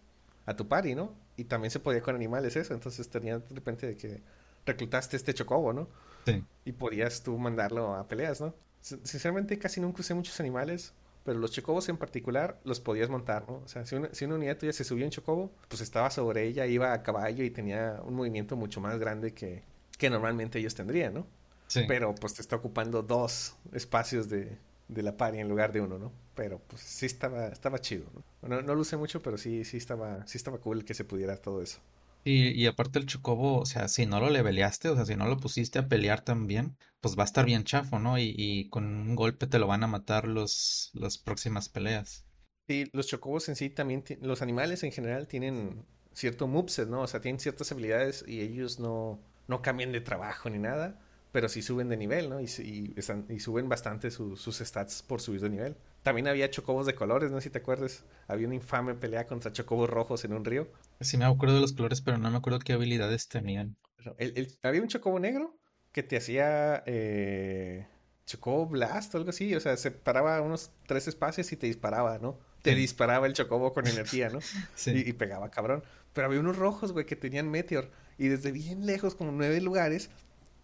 a 0.44 0.54
tu 0.54 0.68
party, 0.68 0.94
¿no? 0.94 1.12
Y 1.36 1.44
también 1.44 1.72
se 1.72 1.80
podía 1.80 2.00
con 2.02 2.14
animales 2.14 2.54
eso, 2.54 2.72
entonces 2.72 3.08
tenía 3.08 3.40
de 3.40 3.54
repente 3.54 3.88
de 3.88 3.96
que 3.96 4.22
reclutaste 4.66 5.16
este 5.16 5.32
chocobo, 5.34 5.72
¿no? 5.72 5.88
Sí. 6.26 6.44
y 6.64 6.72
podías 6.72 7.22
tú 7.22 7.38
mandarlo 7.38 7.94
a 7.94 8.08
peleas, 8.08 8.40
¿no? 8.40 8.52
Sin- 8.80 9.06
Sinceramente 9.06 9.58
casi 9.60 9.80
nunca 9.80 10.00
usé 10.00 10.12
muchos 10.12 10.40
animales, 10.40 10.92
pero 11.24 11.38
los 11.38 11.52
chocobos 11.52 11.88
en 11.88 11.96
particular 11.96 12.58
los 12.64 12.80
podías 12.80 13.08
montar, 13.08 13.48
¿no? 13.48 13.58
O 13.64 13.68
sea, 13.68 13.86
si 13.86 13.94
una, 13.94 14.12
si 14.12 14.24
una 14.24 14.34
unidad 14.34 14.58
tuya 14.58 14.72
se 14.72 14.82
subía 14.82 15.04
en 15.04 15.10
chocobo, 15.12 15.52
pues 15.68 15.80
estaba 15.82 16.10
sobre 16.10 16.44
ella, 16.48 16.66
iba 16.66 16.92
a 16.92 17.02
caballo 17.04 17.44
y 17.44 17.50
tenía 17.50 18.00
un 18.04 18.14
movimiento 18.14 18.56
mucho 18.56 18.80
más 18.80 18.98
grande 18.98 19.32
que, 19.34 19.62
que 19.98 20.10
normalmente 20.10 20.58
ellos 20.58 20.74
tendrían, 20.74 21.14
¿no? 21.14 21.26
Sí. 21.68 21.84
Pero 21.86 22.14
pues 22.14 22.34
te 22.34 22.42
está 22.42 22.56
ocupando 22.56 23.02
dos 23.02 23.54
espacios 23.72 24.28
de, 24.28 24.56
de 24.88 25.02
la 25.02 25.16
party 25.16 25.38
en 25.38 25.48
lugar 25.48 25.72
de 25.72 25.80
uno, 25.80 25.96
¿no? 25.98 26.12
Pero 26.34 26.58
pues 26.58 26.82
sí 26.82 27.06
estaba, 27.06 27.46
estaba 27.48 27.78
chido, 27.80 28.04
¿no? 28.14 28.22
Bueno, 28.40 28.62
no 28.62 28.74
lo 28.74 28.80
usé 28.80 28.96
mucho, 28.96 29.22
pero 29.22 29.38
sí, 29.38 29.64
sí 29.64 29.76
estaba, 29.76 30.26
sí 30.26 30.38
estaba 30.38 30.58
cool 30.58 30.84
que 30.84 30.94
se 30.94 31.04
pudiera 31.04 31.36
todo 31.36 31.62
eso. 31.62 31.78
Y, 32.26 32.66
aparte 32.66 32.98
el 32.98 33.06
chocobo, 33.06 33.58
o 33.58 33.64
sea, 33.64 33.88
si 33.88 34.04
no 34.04 34.20
lo 34.20 34.28
leveleaste, 34.28 34.90
o 34.90 34.96
sea, 34.96 35.06
si 35.06 35.16
no 35.16 35.26
lo 35.28 35.38
pusiste 35.38 35.78
a 35.78 35.88
pelear 35.88 36.20
también, 36.22 36.76
pues 37.00 37.16
va 37.18 37.22
a 37.22 37.24
estar 37.26 37.46
bien 37.46 37.64
chafo, 37.64 37.98
¿no? 37.98 38.18
Y, 38.18 38.34
y 38.36 38.68
con 38.68 38.84
un 38.84 39.14
golpe 39.16 39.46
te 39.46 39.58
lo 39.58 39.66
van 39.66 39.82
a 39.84 39.86
matar 39.86 40.26
los, 40.28 40.90
las 40.92 41.16
próximas 41.18 41.68
peleas. 41.70 42.26
Sí, 42.68 42.90
los 42.92 43.06
chocobos 43.06 43.48
en 43.48 43.56
sí 43.56 43.70
también, 43.70 44.02
los 44.20 44.42
animales 44.42 44.82
en 44.82 44.90
general 44.92 45.28
tienen 45.28 45.84
cierto 46.12 46.48
moveset, 46.48 46.88
¿no? 46.88 47.02
O 47.02 47.06
sea, 47.06 47.20
tienen 47.20 47.38
ciertas 47.40 47.70
habilidades 47.70 48.24
y 48.26 48.40
ellos 48.40 48.80
no, 48.80 49.20
no 49.46 49.62
cambian 49.62 49.92
de 49.92 50.00
trabajo 50.00 50.50
ni 50.50 50.58
nada, 50.58 50.98
pero 51.30 51.48
sí 51.48 51.62
suben 51.62 51.88
de 51.88 51.96
nivel, 51.96 52.28
¿no? 52.28 52.40
Y, 52.40 52.46
y 52.58 52.94
están, 52.96 53.24
y 53.28 53.38
suben 53.38 53.68
bastante 53.68 54.10
su- 54.10 54.36
sus 54.36 54.58
stats 54.58 55.02
por 55.02 55.20
subir 55.20 55.40
de 55.42 55.50
nivel. 55.50 55.76
También 56.02 56.26
había 56.26 56.50
chocobos 56.50 56.86
de 56.86 56.94
colores, 56.96 57.30
no 57.30 57.38
sé 57.40 57.44
si 57.44 57.50
te 57.50 57.58
acuerdas. 57.58 58.04
Había 58.26 58.46
una 58.46 58.56
infame 58.56 58.94
pelea 58.94 59.26
contra 59.26 59.52
chocobos 59.52 59.88
rojos 59.88 60.24
en 60.24 60.32
un 60.32 60.44
río. 60.44 60.66
Sí 61.00 61.16
me 61.18 61.24
acuerdo 61.24 61.56
de 61.56 61.60
los 61.60 61.72
colores, 61.72 62.00
pero 62.00 62.18
no 62.18 62.30
me 62.30 62.38
acuerdo 62.38 62.58
qué 62.58 62.72
habilidades 62.72 63.28
tenían. 63.28 63.76
El- 64.18 64.32
el- 64.36 64.58
había 64.62 64.82
un 64.82 64.88
chocobo 64.88 65.18
negro 65.18 65.58
que 65.92 66.02
te 66.02 66.16
hacía 66.16 66.82
eh, 66.86 67.86
chocobo 68.24 68.66
blast 68.66 69.14
o 69.14 69.18
algo 69.18 69.30
así, 69.30 69.54
o 69.54 69.60
sea, 69.60 69.76
se 69.76 69.90
paraba 69.90 70.40
unos 70.42 70.70
tres 70.86 71.08
espacios 71.08 71.50
y 71.52 71.56
te 71.56 71.66
disparaba, 71.66 72.18
¿no? 72.18 72.38
Te 72.62 72.70
Sí. 72.72 72.76
disparaba 72.76 73.26
el 73.26 73.32
chocobo 73.34 73.72
con 73.72 73.86
energía, 73.86 74.28
¿no? 74.30 74.40
Sí. 74.74 74.92
Y, 74.92 75.10
y 75.10 75.12
pegaba 75.12 75.50
cabrón. 75.50 75.82
Pero 76.12 76.26
había 76.28 76.40
unos 76.40 76.56
rojos, 76.56 76.92
güey, 76.92 77.04
que 77.06 77.16
tenían 77.16 77.50
meteor. 77.50 77.90
Y 78.18 78.28
desde 78.28 78.50
bien 78.52 78.86
lejos, 78.86 79.14
como 79.14 79.32
nueve 79.32 79.60
lugares, 79.60 80.10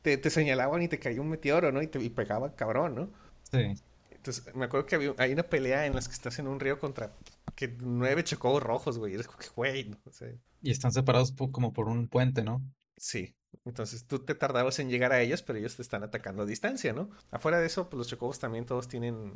te, 0.03 0.17
te 0.17 0.31
señalaban 0.31 0.83
y 0.83 0.89
te 0.89 0.99
caía 0.99 1.21
un 1.21 1.29
meteoro, 1.29 1.73
¿no? 1.73 1.83
Y, 1.83 1.87
te, 1.89 2.01
y 2.01 2.11
pegaba 2.11 2.55
cabrón, 2.57 2.95
¿no? 2.95 3.11
Sí. 3.51 3.75
Entonces, 4.11 4.55
me 4.55 4.65
acuerdo 4.67 4.87
que 4.87 4.95
había, 4.97 5.15
hay 5.19 5.33
una 5.33 5.43
pelea 5.45 5.87
en 5.87 5.95
las 5.95 6.09
que 6.09 6.15
estás 6.15 6.39
en 6.39 6.47
un 6.49 6.61
río 6.61 6.79
contra 6.79 7.13
que 7.55 7.69
nueve 7.81 8.25
chocobos 8.25 8.63
rojos, 8.63 8.99
güey. 8.99 9.13
Y 9.13 9.15
eres 9.15 9.27
como 9.27 9.39
que, 9.39 9.49
güey, 9.55 9.85
no 9.91 10.13
sé. 10.13 10.39
Y 10.63 10.71
están 10.71 10.93
separados 10.93 11.33
po- 11.33 11.51
como 11.53 11.73
por 11.73 11.89
un 11.89 12.09
puente, 12.09 12.43
¿no? 12.43 12.63
Sí. 12.97 13.35
Entonces 13.65 14.07
tú 14.07 14.21
te 14.21 14.35
tardabas 14.35 14.79
en 14.79 14.89
llegar 14.89 15.13
a 15.13 15.21
ellos, 15.21 15.43
pero 15.43 15.59
ellos 15.59 15.77
te 15.77 15.83
están 15.83 16.03
atacando 16.03 16.43
a 16.43 16.47
distancia, 16.47 16.93
¿no? 16.93 17.11
Afuera 17.31 17.61
de 17.61 17.67
eso, 17.67 17.89
pues 17.91 17.99
los 17.99 18.09
chocobos 18.09 18.39
también 18.39 18.65
todos 18.65 18.89
tienen 18.89 19.35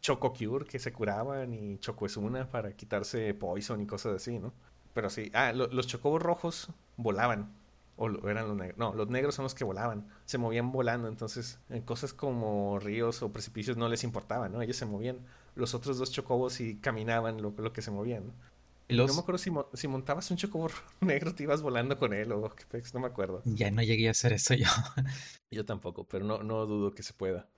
Choco 0.00 0.32
Cure 0.32 0.66
que 0.66 0.78
se 0.80 0.92
curaban 0.92 1.54
y 1.54 1.78
Choco 1.78 2.06
Esuna 2.06 2.50
para 2.50 2.72
quitarse 2.74 3.32
Poison 3.34 3.80
y 3.80 3.86
cosas 3.86 4.16
así, 4.16 4.38
¿no? 4.38 4.52
Pero 4.94 5.10
sí, 5.10 5.30
ah, 5.34 5.52
lo- 5.52 5.68
los 5.68 5.86
chocobos 5.86 6.20
rojos 6.22 6.68
volaban. 6.96 7.54
O 7.96 8.08
lo- 8.08 8.28
eran 8.28 8.48
los 8.48 8.56
negros. 8.56 8.78
No, 8.78 8.94
los 8.94 9.08
negros 9.10 9.34
son 9.36 9.44
los 9.44 9.54
que 9.54 9.64
volaban. 9.64 10.08
Se 10.24 10.38
movían 10.38 10.72
volando. 10.72 11.06
Entonces, 11.08 11.60
en 11.70 11.82
cosas 11.82 12.12
como 12.14 12.78
ríos 12.80 13.22
o 13.22 13.32
precipicios 13.32 13.76
no 13.76 13.88
les 13.88 14.02
importaba, 14.02 14.48
¿no? 14.48 14.60
Ellos 14.62 14.76
se 14.76 14.86
movían. 14.86 15.18
Los 15.54 15.74
otros 15.74 15.98
dos 15.98 16.10
chocobos 16.12 16.54
sí 16.54 16.78
caminaban 16.80 17.42
lo, 17.42 17.50
lo 17.56 17.72
que 17.72 17.82
se 17.82 17.90
movían, 17.90 18.28
¿no? 18.28 18.34
Y 18.88 18.94
No 19.04 19.14
me 19.14 19.20
los... 19.20 19.22
acuerdo 19.22 19.38
si, 19.38 19.50
mo- 19.50 19.68
si 19.74 19.88
montabas 19.88 20.30
un 20.30 20.36
chocobo 20.38 20.68
negro, 21.00 21.34
te 21.34 21.44
ibas 21.44 21.62
volando 21.62 21.98
con 21.98 22.12
él 22.14 22.32
o 22.32 22.50
qué 22.54 22.64
pex, 22.66 22.94
no 22.94 23.00
me 23.00 23.06
acuerdo. 23.08 23.44
Ya 23.44 23.70
no 23.70 23.82
llegué 23.82 24.08
a 24.08 24.10
hacer 24.12 24.32
eso 24.32 24.54
yo. 24.54 24.66
Yo 25.52 25.64
tampoco, 25.64 26.04
pero 26.08 26.24
no, 26.24 26.42
no 26.42 26.66
dudo 26.66 26.94
que 26.94 27.04
se 27.04 27.12
pueda. 27.12 27.48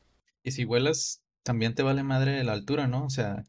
Y 0.44 0.52
si 0.52 0.64
vuelas, 0.64 1.24
también 1.42 1.74
te 1.74 1.82
vale 1.82 2.04
madre 2.04 2.44
la 2.44 2.52
altura, 2.52 2.86
¿no? 2.86 3.04
O 3.06 3.10
sea, 3.10 3.42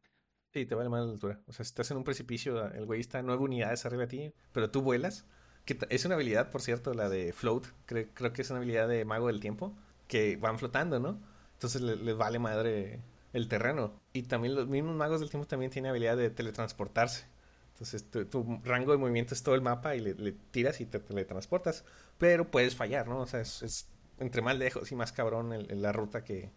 Sí, 0.54 0.66
te 0.66 0.76
vale 0.76 0.90
más 0.90 1.06
la 1.06 1.12
altura. 1.12 1.42
O 1.48 1.52
sea, 1.54 1.66
si 1.66 1.70
estás 1.70 1.92
en 1.92 1.98
un 1.98 2.04
precipicio, 2.04 2.66
el 2.72 2.86
güey 2.86 3.02
está 3.02 3.22
nueve 3.22 3.44
unidades 3.44 3.86
arriba 3.86 4.04
de 4.04 4.08
ti, 4.08 4.34
pero 4.54 4.72
tú 4.72 4.82
vuelas. 4.82 5.26
Que 5.66 5.78
es 5.90 6.06
una 6.06 6.16
habilidad, 6.16 6.52
por 6.52 6.62
cierto, 6.62 6.94
la 6.94 7.10
de 7.10 7.34
float. 7.34 7.66
Creo, 7.86 8.08
creo 8.14 8.32
que 8.34 8.42
es 8.44 8.50
una 8.52 8.58
habilidad 8.60 8.88
de 8.88 9.04
mago 9.06 9.28
del 9.28 9.40
tiempo, 9.40 9.76
que 10.08 10.38
van 10.38 10.58
flotando, 10.60 11.00
¿no? 11.00 11.20
Entonces 11.54 11.82
le- 11.82 11.96
les 11.98 12.16
vale 12.16 12.40
madre 12.40 13.02
el 13.36 13.48
terreno. 13.48 13.94
Y 14.14 14.24
también 14.24 14.56
los 14.56 14.68
mismos 14.68 14.96
magos 14.96 15.20
del 15.20 15.30
tiempo 15.30 15.48
también 15.48 15.72
tienen 15.72 15.90
habilidad 15.92 16.18
de 16.18 16.30
teletransportarse. 16.30 17.26
Entonces 17.74 18.10
tu, 18.10 18.26
tu 18.26 18.60
rango 18.64 18.92
de 18.94 18.98
movimiento 18.98 19.34
es 19.34 19.44
todo 19.44 19.56
el 19.56 19.62
mapa 19.62 19.96
y 19.96 20.00
le, 20.02 20.14
le 20.16 20.32
tiras 20.52 20.80
y 20.82 20.86
te 20.86 21.00
teletransportas. 21.00 21.84
Pero 22.18 22.50
puedes 22.50 22.76
fallar, 22.76 23.08
¿no? 23.08 23.20
O 23.22 23.28
sea, 23.28 23.42
es, 23.42 23.62
es 23.64 23.88
entre 24.20 24.42
más 24.42 24.58
lejos 24.58 24.92
y 24.92 24.96
más 24.96 25.12
cabrón 25.12 25.54
el- 25.54 25.70
el- 25.72 25.82
la 25.82 25.92
ruta 25.92 26.24
que, 26.24 26.52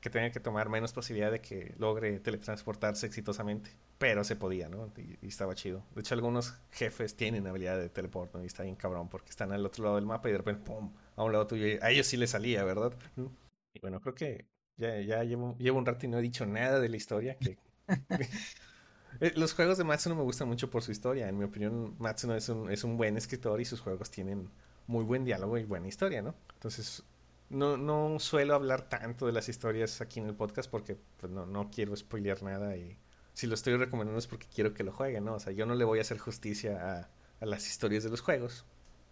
que 0.00 0.10
tenga 0.10 0.30
que 0.32 0.40
tomar 0.40 0.68
menos 0.68 0.92
posibilidad 0.92 1.30
de 1.30 1.40
que 1.40 1.74
logre 1.78 2.18
teletransportarse 2.20 3.06
exitosamente. 3.06 3.70
Pero 3.98 4.24
se 4.24 4.36
podía, 4.36 4.68
¿no? 4.68 4.90
Y, 4.96 5.18
y 5.24 5.28
estaba 5.28 5.54
chido. 5.54 5.84
De 5.94 6.00
hecho, 6.00 6.14
algunos 6.14 6.54
jefes 6.72 7.16
tienen 7.16 7.46
habilidad 7.46 7.78
de 7.78 7.88
teleport, 7.88 8.34
¿no? 8.34 8.42
Y 8.42 8.46
está 8.46 8.64
bien 8.64 8.76
cabrón 8.76 9.08
porque 9.08 9.30
están 9.30 9.52
al 9.52 9.64
otro 9.66 9.84
lado 9.84 9.96
del 9.96 10.06
mapa 10.06 10.28
y 10.28 10.32
de 10.32 10.38
repente, 10.38 10.62
¡pum! 10.64 10.92
A 11.16 11.22
un 11.24 11.32
lado 11.32 11.46
tuyo. 11.46 11.66
y 11.68 11.78
A 11.82 11.90
ellos 11.90 12.06
sí 12.08 12.16
les 12.16 12.30
salía, 12.30 12.64
¿verdad? 12.64 12.92
Y 13.74 13.80
bueno, 13.80 14.00
creo 14.00 14.14
que 14.14 14.46
ya, 14.76 15.00
ya 15.00 15.22
llevo, 15.24 15.56
llevo 15.58 15.78
un 15.78 15.86
rato 15.86 16.06
y 16.06 16.08
no 16.08 16.18
he 16.18 16.22
dicho 16.22 16.46
nada 16.46 16.80
de 16.80 16.88
la 16.88 16.96
historia. 16.96 17.36
Que... 17.38 17.58
Eh, 19.20 19.32
Los 19.36 19.54
juegos 19.54 19.78
de 19.78 19.84
Matsuno 19.84 20.16
me 20.16 20.22
gustan 20.22 20.48
mucho 20.48 20.70
por 20.70 20.82
su 20.82 20.90
historia. 20.92 21.28
En 21.28 21.38
mi 21.38 21.44
opinión, 21.44 21.94
Matsuno 21.98 22.34
es 22.34 22.48
un, 22.48 22.70
es 22.70 22.84
un 22.84 22.96
buen 22.96 23.16
escritor 23.16 23.60
y 23.60 23.64
sus 23.64 23.80
juegos 23.80 24.10
tienen 24.10 24.50
muy 24.86 25.04
buen 25.04 25.24
diálogo 25.24 25.58
y 25.58 25.64
buena 25.64 25.88
historia, 25.88 26.22
¿no? 26.22 26.34
Entonces, 26.54 27.02
no, 27.50 27.76
no 27.76 28.18
suelo 28.18 28.54
hablar 28.54 28.88
tanto 28.88 29.26
de 29.26 29.32
las 29.32 29.48
historias 29.48 30.00
aquí 30.00 30.20
en 30.20 30.26
el 30.26 30.34
podcast 30.34 30.70
porque 30.70 30.96
pues, 31.18 31.30
no, 31.32 31.46
no 31.46 31.70
quiero 31.70 31.94
spoilear 31.96 32.42
nada 32.42 32.76
y 32.76 32.96
si 33.34 33.46
lo 33.46 33.54
estoy 33.54 33.76
recomendando 33.76 34.18
es 34.18 34.26
porque 34.26 34.46
quiero 34.52 34.74
que 34.74 34.84
lo 34.84 34.92
jueguen, 34.92 35.24
¿no? 35.24 35.34
O 35.34 35.40
sea, 35.40 35.52
yo 35.52 35.66
no 35.66 35.74
le 35.74 35.84
voy 35.84 35.98
a 35.98 36.02
hacer 36.02 36.18
justicia 36.18 37.00
a, 37.00 37.10
a 37.40 37.46
las 37.46 37.66
historias 37.68 38.04
de 38.04 38.10
los 38.10 38.20
juegos, 38.20 38.64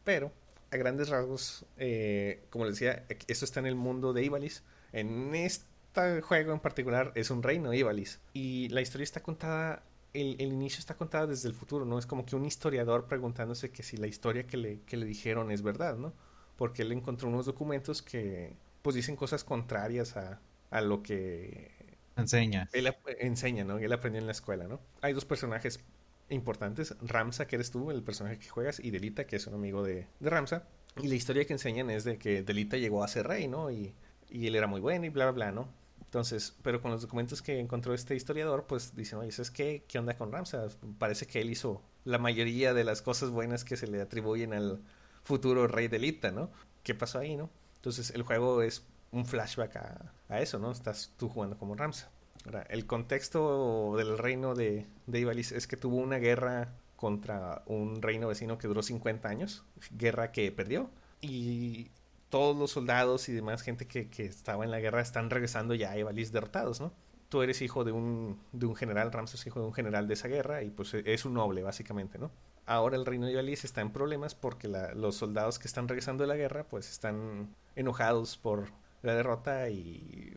pero 0.04 0.32
a 0.70 0.76
grandes 0.76 1.08
rasgos, 1.08 1.64
eh, 1.76 2.44
como 2.50 2.64
les 2.64 2.74
decía, 2.74 3.04
esto 3.28 3.44
está 3.44 3.61
en 3.61 3.66
el 3.66 3.74
mundo 3.76 4.12
de 4.12 4.24
Ivalice. 4.24 4.62
En 4.93 5.34
este 5.34 6.20
juego 6.22 6.53
en 6.53 6.61
particular 6.61 7.12
es 7.14 7.30
un 7.30 7.43
reino 7.43 7.72
Ivalice 7.72 8.18
y 8.32 8.68
la 8.68 8.80
historia 8.80 9.05
está 9.05 9.22
contada 9.22 9.82
el, 10.12 10.36
el, 10.41 10.53
inicio 10.53 10.78
está 10.78 10.97
contada 10.97 11.26
desde 11.26 11.49
el 11.49 11.55
futuro, 11.55 11.84
¿no? 11.84 11.99
Es 11.99 12.07
como 12.07 12.26
que 12.26 12.36
un 12.36 12.45
historiador 12.45 13.07
preguntándose 13.07 13.70
que 13.70 13.82
si 13.82 13.97
la 13.97 14.07
historia 14.07 14.47
que 14.47 14.57
le, 14.57 14.80
que 14.80 14.97
le 14.97 15.07
dijeron 15.07 15.51
es 15.51 15.62
verdad, 15.62 15.97
¿no? 15.97 16.12
Porque 16.57 16.82
él 16.82 16.93
encontró 16.93 17.28
unos 17.28 17.47
documentos 17.47 18.03
que 18.03 18.55
pues 18.82 18.97
dicen 18.97 19.14
cosas 19.14 19.45
contrarias 19.45 20.16
a, 20.16 20.41
a 20.70 20.80
lo 20.80 21.03
que 21.03 21.70
enseña. 22.16 22.68
él 22.72 22.93
enseña, 23.18 23.64
¿no? 23.64 23.78
Él 23.78 23.93
aprendió 23.93 24.20
en 24.20 24.26
la 24.26 24.32
escuela, 24.32 24.66
¿no? 24.66 24.80
Hay 25.01 25.12
dos 25.12 25.24
personajes 25.24 25.80
importantes, 26.28 26.95
Ramsa, 27.01 27.47
que 27.47 27.57
eres 27.57 27.70
tú, 27.70 27.91
el 27.91 28.03
personaje 28.03 28.38
que 28.38 28.49
juegas, 28.49 28.80
y 28.80 28.91
Delita, 28.91 29.26
que 29.26 29.36
es 29.36 29.47
un 29.47 29.55
amigo 29.55 29.82
de, 29.82 30.07
de 30.18 30.30
Ramsa. 30.30 30.64
Y 31.01 31.09
la 31.09 31.14
historia 31.14 31.45
que 31.45 31.53
enseñan 31.53 31.91
es 31.91 32.05
de 32.05 32.18
que 32.18 32.43
Delita 32.43 32.76
llegó 32.76 33.05
a 33.05 33.09
ser 33.09 33.26
rey, 33.26 33.47
¿no? 33.49 33.70
Y, 33.70 33.95
y 34.30 34.46
él 34.46 34.54
era 34.54 34.66
muy 34.66 34.80
bueno 34.80 35.06
y 35.06 35.08
bla, 35.08 35.26
bla, 35.26 35.32
bla, 35.32 35.52
¿no? 35.52 35.68
Entonces, 36.10 36.56
pero 36.62 36.82
con 36.82 36.90
los 36.90 37.02
documentos 37.02 37.40
que 37.40 37.60
encontró 37.60 37.94
este 37.94 38.16
historiador, 38.16 38.66
pues 38.66 38.96
dicen, 38.96 39.20
oye, 39.20 39.30
¿sabes 39.30 39.52
qué? 39.52 39.84
¿Qué 39.86 39.98
onda 39.98 40.16
con 40.16 40.32
Ramsa? 40.32 40.66
Parece 40.98 41.26
que 41.26 41.40
él 41.40 41.50
hizo 41.50 41.82
la 42.04 42.18
mayoría 42.18 42.74
de 42.74 42.82
las 42.82 43.00
cosas 43.00 43.30
buenas 43.30 43.64
que 43.64 43.76
se 43.76 43.86
le 43.86 44.00
atribuyen 44.00 44.52
al 44.52 44.80
futuro 45.22 45.68
rey 45.68 45.86
Delita, 45.86 46.32
¿no? 46.32 46.50
¿Qué 46.82 46.96
pasó 46.96 47.20
ahí, 47.20 47.36
no? 47.36 47.48
Entonces, 47.76 48.10
el 48.10 48.22
juego 48.22 48.62
es 48.62 48.84
un 49.12 49.24
flashback 49.24 49.76
a, 49.76 50.40
eso, 50.40 50.58
¿no? 50.58 50.72
Estás 50.72 51.12
tú 51.16 51.28
jugando 51.28 51.56
como 51.56 51.76
Ramsa. 51.76 52.10
Ahora, 52.44 52.62
el 52.70 52.86
contexto 52.86 53.94
del 53.96 54.18
reino 54.18 54.56
de, 54.56 54.86
de 55.06 55.20
Ivalice 55.20 55.56
es 55.56 55.68
que 55.68 55.76
tuvo 55.76 55.96
una 55.96 56.16
guerra 56.16 56.74
contra 56.96 57.62
un 57.66 58.02
reino 58.02 58.26
vecino 58.26 58.58
que 58.58 58.66
duró 58.66 58.82
50 58.82 59.28
años, 59.28 59.64
guerra 59.96 60.32
que 60.32 60.50
perdió, 60.50 60.90
y 61.20 61.90
todos 62.30 62.56
los 62.56 62.70
soldados 62.70 63.28
y 63.28 63.32
demás 63.32 63.62
gente 63.62 63.86
que, 63.86 64.08
estaba 64.24 64.64
en 64.64 64.70
la 64.70 64.80
guerra 64.80 65.02
están 65.02 65.28
regresando 65.28 65.74
ya 65.74 65.90
a 65.90 65.98
Ivalice 65.98 66.32
derrotados, 66.32 66.80
¿no? 66.80 66.92
Tú 67.28 67.42
eres 67.42 67.60
hijo 67.62 67.84
de 67.84 67.92
un, 67.92 68.40
de 68.52 68.66
un 68.66 68.74
general, 68.74 69.12
Ramses 69.12 69.40
es 69.40 69.46
hijo 69.46 69.60
de 69.60 69.66
un 69.66 69.72
general 69.72 70.08
de 70.08 70.14
esa 70.14 70.28
guerra 70.28 70.62
y 70.62 70.70
pues 70.70 70.94
es 70.94 71.24
un 71.24 71.34
noble 71.34 71.62
básicamente, 71.62 72.18
¿no? 72.18 72.30
Ahora 72.66 72.96
el 72.96 73.04
reino 73.04 73.26
de 73.26 73.32
Ivalice 73.32 73.66
está 73.66 73.80
en 73.80 73.92
problemas 73.92 74.34
porque 74.34 74.68
los 74.68 75.16
soldados 75.16 75.58
que 75.58 75.68
están 75.68 75.88
regresando 75.88 76.22
de 76.22 76.28
la 76.28 76.36
guerra 76.36 76.64
pues 76.64 76.88
están 76.90 77.54
enojados 77.74 78.36
por 78.36 78.70
la 79.02 79.14
derrota 79.14 79.68
y 79.70 80.36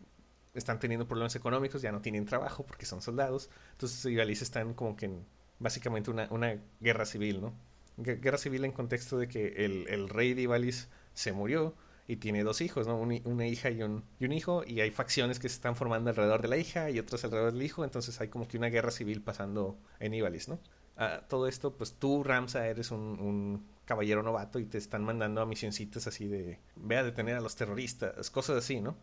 están 0.53 0.79
teniendo 0.79 1.07
problemas 1.07 1.35
económicos, 1.35 1.81
ya 1.81 1.91
no 1.91 2.01
tienen 2.01 2.25
trabajo 2.25 2.65
porque 2.65 2.85
son 2.85 3.01
soldados. 3.01 3.49
Entonces 3.71 4.03
Ivalice 4.05 4.43
están 4.43 4.73
como 4.73 4.95
que 4.95 5.05
en 5.05 5.25
básicamente 5.59 6.09
una, 6.09 6.27
una 6.31 6.59
guerra 6.79 7.05
civil, 7.05 7.41
¿no? 7.41 7.53
Guerra 7.97 8.39
civil 8.39 8.65
en 8.65 8.71
contexto 8.71 9.19
de 9.19 9.27
que 9.27 9.65
el, 9.65 9.87
el 9.87 10.09
rey 10.09 10.33
de 10.33 10.43
Ivalice 10.43 10.87
se 11.13 11.31
murió 11.31 11.75
y 12.07 12.17
tiene 12.17 12.43
dos 12.43 12.61
hijos, 12.61 12.87
¿no? 12.87 12.97
Un, 12.97 13.21
una 13.25 13.47
hija 13.47 13.69
y 13.69 13.81
un, 13.81 14.03
y 14.19 14.25
un, 14.25 14.33
hijo, 14.33 14.63
y 14.65 14.81
hay 14.81 14.91
facciones 14.91 15.39
que 15.39 15.47
se 15.47 15.55
están 15.55 15.75
formando 15.75 16.09
alrededor 16.09 16.41
de 16.41 16.47
la 16.49 16.57
hija 16.57 16.89
y 16.89 16.99
otras 16.99 17.23
alrededor 17.23 17.53
del 17.53 17.61
hijo, 17.61 17.83
entonces 17.83 18.19
hay 18.19 18.27
como 18.27 18.47
que 18.47 18.57
una 18.57 18.67
guerra 18.67 18.91
civil 18.91 19.21
pasando 19.21 19.77
en 19.99 20.13
Ivalice, 20.13 20.51
¿no? 20.51 20.59
Uh, 20.95 21.23
todo 21.27 21.47
esto, 21.47 21.73
pues 21.75 21.93
tú, 21.93 22.23
Ramsa, 22.23 22.67
eres 22.67 22.91
un, 22.91 22.99
un, 23.19 23.73
caballero 23.85 24.23
novato 24.23 24.59
y 24.59 24.65
te 24.65 24.77
están 24.77 25.03
mandando 25.03 25.41
a 25.41 25.45
misioncitas 25.45 26.07
así 26.07 26.27
de, 26.27 26.59
ve 26.77 26.97
a 26.97 27.03
detener 27.03 27.35
a 27.35 27.41
los 27.41 27.55
terroristas, 27.55 28.29
cosas 28.29 28.57
así, 28.57 28.79
¿no? 28.79 28.95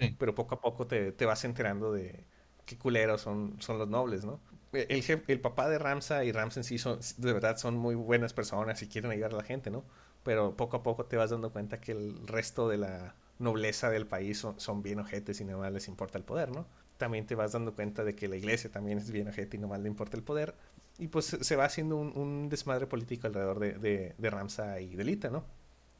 Sí. 0.00 0.16
Pero 0.18 0.34
poco 0.34 0.54
a 0.54 0.60
poco 0.60 0.86
te, 0.86 1.12
te, 1.12 1.26
vas 1.26 1.44
enterando 1.44 1.92
de 1.92 2.24
qué 2.64 2.78
culeros 2.78 3.20
son, 3.20 3.56
son 3.60 3.78
los 3.78 3.88
nobles, 3.88 4.24
¿no? 4.24 4.40
El, 4.72 5.04
el, 5.26 5.40
papá 5.40 5.68
de 5.68 5.78
Ramsa 5.78 6.24
y 6.24 6.32
Ramsa 6.32 6.60
en 6.60 6.64
sí 6.64 6.78
son, 6.78 6.98
de 7.18 7.32
verdad 7.32 7.58
son 7.58 7.76
muy 7.76 7.94
buenas 7.94 8.32
personas 8.32 8.80
y 8.82 8.88
quieren 8.88 9.10
ayudar 9.10 9.34
a 9.34 9.36
la 9.36 9.42
gente, 9.42 9.70
¿no? 9.70 9.84
Pero 10.24 10.56
poco 10.56 10.76
a 10.76 10.82
poco 10.82 11.04
te 11.06 11.16
vas 11.16 11.30
dando 11.30 11.52
cuenta 11.52 11.80
que 11.80 11.92
el 11.92 12.26
resto 12.26 12.68
de 12.68 12.78
la 12.78 13.14
nobleza 13.38 13.90
del 13.90 14.06
país 14.06 14.46
son, 14.56 14.82
bien 14.82 15.00
ojetes 15.00 15.40
y 15.40 15.44
nada 15.44 15.58
más 15.58 15.72
les 15.72 15.88
importa 15.88 16.16
el 16.16 16.24
poder, 16.24 16.50
¿no? 16.50 16.66
También 16.96 17.26
te 17.26 17.34
vas 17.34 17.52
dando 17.52 17.74
cuenta 17.74 18.04
de 18.04 18.14
que 18.14 18.28
la 18.28 18.36
iglesia 18.36 18.70
también 18.70 18.98
es 18.98 19.10
bien 19.10 19.28
ojete 19.28 19.56
y 19.56 19.60
no 19.60 19.68
más 19.68 19.80
le 19.80 19.88
importa 19.88 20.16
el 20.16 20.22
poder. 20.22 20.54
Y 20.98 21.08
pues 21.08 21.36
se 21.40 21.56
va 21.56 21.64
haciendo 21.64 21.96
un, 21.96 22.48
desmadre 22.48 22.86
político 22.86 23.26
alrededor 23.26 23.58
de, 23.58 24.14
de, 24.16 24.30
Ramsa 24.30 24.80
y 24.80 24.94
Delita, 24.94 25.30
¿no? 25.30 25.44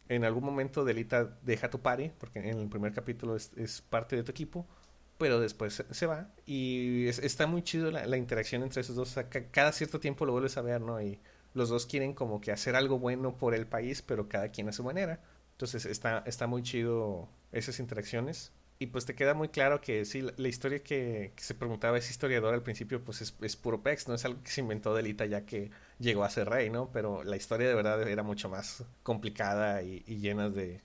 En 0.09 0.25
algún 0.25 0.45
momento 0.45 0.85
Delita 0.85 1.37
deja 1.43 1.71
tu 1.71 1.81
party, 1.81 2.13
porque 2.19 2.39
en 2.39 2.59
el 2.59 2.69
primer 2.69 2.93
capítulo 2.93 3.35
es, 3.35 3.83
parte 3.89 4.15
de 4.15 4.23
tu 4.23 4.31
equipo, 4.31 4.67
pero 5.19 5.41
después 5.41 5.85
se, 5.91 6.07
va. 6.07 6.29
Y 6.47 7.07
es, 7.09 7.19
está 7.19 7.47
muy 7.47 7.63
chido 7.63 7.91
la, 7.91 8.17
interacción 8.17 8.63
entre 8.63 8.83
esos 8.83 8.95
dos. 8.95 9.11
O 9.11 9.15
sea, 9.15 9.29
cada 9.29 9.73
cierto 9.73 9.99
tiempo 9.99 10.27
lo 10.27 10.33
vuelves 10.33 10.57
a 10.57 10.63
ver, 10.63 10.81
¿no? 10.81 11.01
Los 11.55 11.69
dos 11.69 11.87
quieren 11.87 12.15
como 12.15 12.41
que 12.41 12.53
hacer 12.53 12.77
algo 12.77 12.99
bueno 12.99 13.37
por 13.37 13.55
el 13.55 13.67
país, 13.67 14.03
pero 14.03 14.29
cada 14.29 14.49
quien 14.51 14.69
a 14.69 14.73
su 14.73 14.85
manera. 14.85 15.21
Entonces 15.53 15.87
está, 15.87 16.23
está 16.27 16.47
muy 16.47 16.63
chido 16.63 17.29
esas 17.53 17.79
interacciones. 17.79 18.53
Y 18.79 18.87
pues 18.87 19.07
te 19.07 19.15
queda 19.15 19.33
muy 19.35 19.49
claro 19.49 19.81
que 19.81 20.05
sí, 20.05 20.23
la, 20.23 20.33
la 20.37 20.49
historia 20.49 20.83
que, 20.83 21.33
que, 21.37 21.45
se 21.45 21.55
preguntaba 21.55 21.99
ese 21.99 22.11
historiador 22.11 22.53
al 22.53 22.65
principio, 22.65 23.05
pues 23.05 23.23
es, 23.23 23.33
es, 23.41 23.55
puro 23.55 23.81
pex, 23.81 24.09
no 24.09 24.15
es 24.15 24.25
algo 24.25 24.43
que 24.43 24.51
se 24.51 24.61
inventó 24.61 24.93
Delita 24.93 25.25
ya 25.25 25.47
que 25.47 25.71
llegó 26.01 26.25
a 26.25 26.31
ser 26.31 26.49
rey, 26.49 26.69
¿no? 26.69 26.91
Pero 26.93 27.23
la 27.23 27.37
historia 27.37 27.69
de 27.69 27.77
verdad 27.77 28.03
era 28.09 28.25
mucho 28.25 28.49
más 28.49 28.83
complicada 29.05 29.83
y, 29.83 30.03
y 30.09 30.17
llena 30.17 30.51
de, 30.51 30.81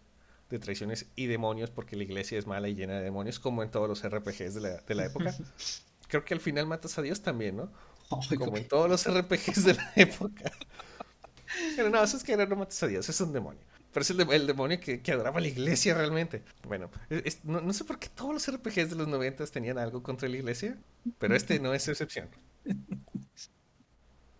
de, 0.51 0.59
traiciones 0.59 1.07
y 1.15 1.25
demonios, 1.25 1.71
porque 1.71 1.95
la 1.95 2.03
iglesia 2.03 2.37
es 2.37 2.45
mala 2.45 2.67
y 2.69 2.75
llena 2.75 2.99
de 2.99 3.03
demonios, 3.03 3.39
como 3.39 3.63
en 3.63 3.71
todos 3.71 3.89
los 3.89 4.07
RPGs 4.07 4.53
de 4.53 4.61
la, 4.61 4.77
de 4.81 4.93
la 4.93 5.05
época. 5.05 5.35
Creo 6.07 6.23
que 6.23 6.35
al 6.35 6.39
final 6.39 6.67
matas 6.67 6.99
a 6.99 7.01
Dios 7.01 7.23
también, 7.23 7.57
¿no? 7.57 7.71
Como 8.09 8.57
en 8.57 8.67
todos 8.67 8.89
los 8.89 9.05
RPGs 9.05 9.65
de 9.65 9.73
la 9.73 9.91
época. 9.95 10.51
Pero 11.75 11.89
no, 11.89 12.03
eso 12.03 12.17
es 12.17 12.23
que 12.23 12.37
no 12.37 12.55
matas 12.55 12.81
a 12.83 12.87
Dios, 12.87 13.07
es 13.09 13.21
un 13.21 13.33
demonio. 13.33 13.61
Pero 13.91 14.01
es 14.01 14.09
el, 14.11 14.17
de, 14.17 14.35
el 14.35 14.47
demonio 14.47 14.79
que, 14.79 15.01
que, 15.01 15.11
adoraba 15.11 15.39
la 15.39 15.47
iglesia 15.47 15.95
realmente. 15.95 16.43
Bueno, 16.67 16.91
es, 17.09 17.43
no, 17.45 17.61
no, 17.61 17.73
sé 17.73 17.83
por 17.83 17.97
qué 17.97 18.09
todos 18.09 18.33
los 18.33 18.47
RPGs 18.51 18.91
de 18.91 18.95
los 18.95 19.07
90 19.07 19.45
tenían 19.47 19.77
algo 19.77 20.03
contra 20.03 20.29
la 20.29 20.37
iglesia, 20.37 20.77
pero 21.17 21.35
este 21.35 21.59
no 21.59 21.73
es 21.73 21.87
excepción. 21.87 22.29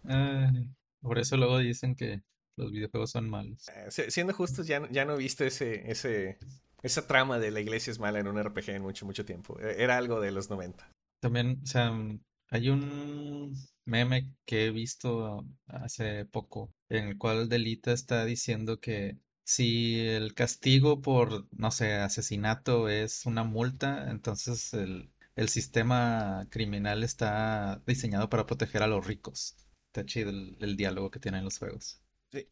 Ay, 0.04 0.70
por 1.02 1.18
eso 1.18 1.38
luego 1.38 1.58
dicen 1.60 1.96
que 1.96 2.22
los 2.58 2.72
videojuegos 2.72 3.12
son 3.12 3.30
malos. 3.30 3.68
Eh, 3.70 4.12
siendo 4.12 4.34
justos, 4.34 4.68
ya, 4.68 4.88
ya 4.92 5.06
no 5.06 5.16
he 5.16 5.18
visto 5.18 5.44
ese, 5.44 5.90
ese, 5.90 6.38
esa 6.84 7.08
trama 7.08 7.40
de 7.40 7.52
la 7.52 7.60
iglesia 7.60 7.92
es 7.92 8.00
mala 8.00 8.20
en 8.20 8.28
un 8.28 8.42
RPG 8.42 8.70
en 8.70 8.82
mucho, 8.82 9.06
mucho 9.06 9.26
tiempo. 9.26 9.60
E, 9.60 9.82
Era 9.84 9.98
algo 9.98 10.20
de 10.20 10.32
los 10.32 10.50
90. 10.50 10.90
También, 11.20 11.60
o 11.64 11.66
sea, 11.66 11.92
hay 12.50 12.70
un 12.70 13.56
meme 13.86 14.32
que 14.46 14.66
he 14.68 14.72
visto 14.72 15.46
hace 15.68 16.26
poco 16.26 16.74
en 16.90 17.08
el 17.08 17.18
cual 17.18 17.50
Delita 17.50 17.94
está 17.94 18.26
diciendo 18.26 18.80
que 18.80 19.18
si 19.44 20.00
el 20.00 20.34
castigo 20.34 21.02
por, 21.02 21.48
no 21.58 21.72
sé, 21.72 21.94
asesinato 21.94 22.90
es 22.90 23.26
una 23.26 23.44
multa, 23.44 24.10
entonces 24.12 24.74
el, 24.74 25.10
el 25.38 25.50
sistema 25.50 26.48
criminal 26.50 27.04
está 27.04 27.82
diseñado 27.86 28.30
para 28.30 28.46
proteger 28.46 28.84
a 28.84 28.88
los 28.88 29.06
ricos. 29.06 29.56
está 29.88 30.06
chido 30.06 30.32
el, 30.32 30.76
diálogo 30.76 31.12
que 31.12 31.20
tienen 31.20 31.46
los 31.46 31.60
juegos. 31.60 32.02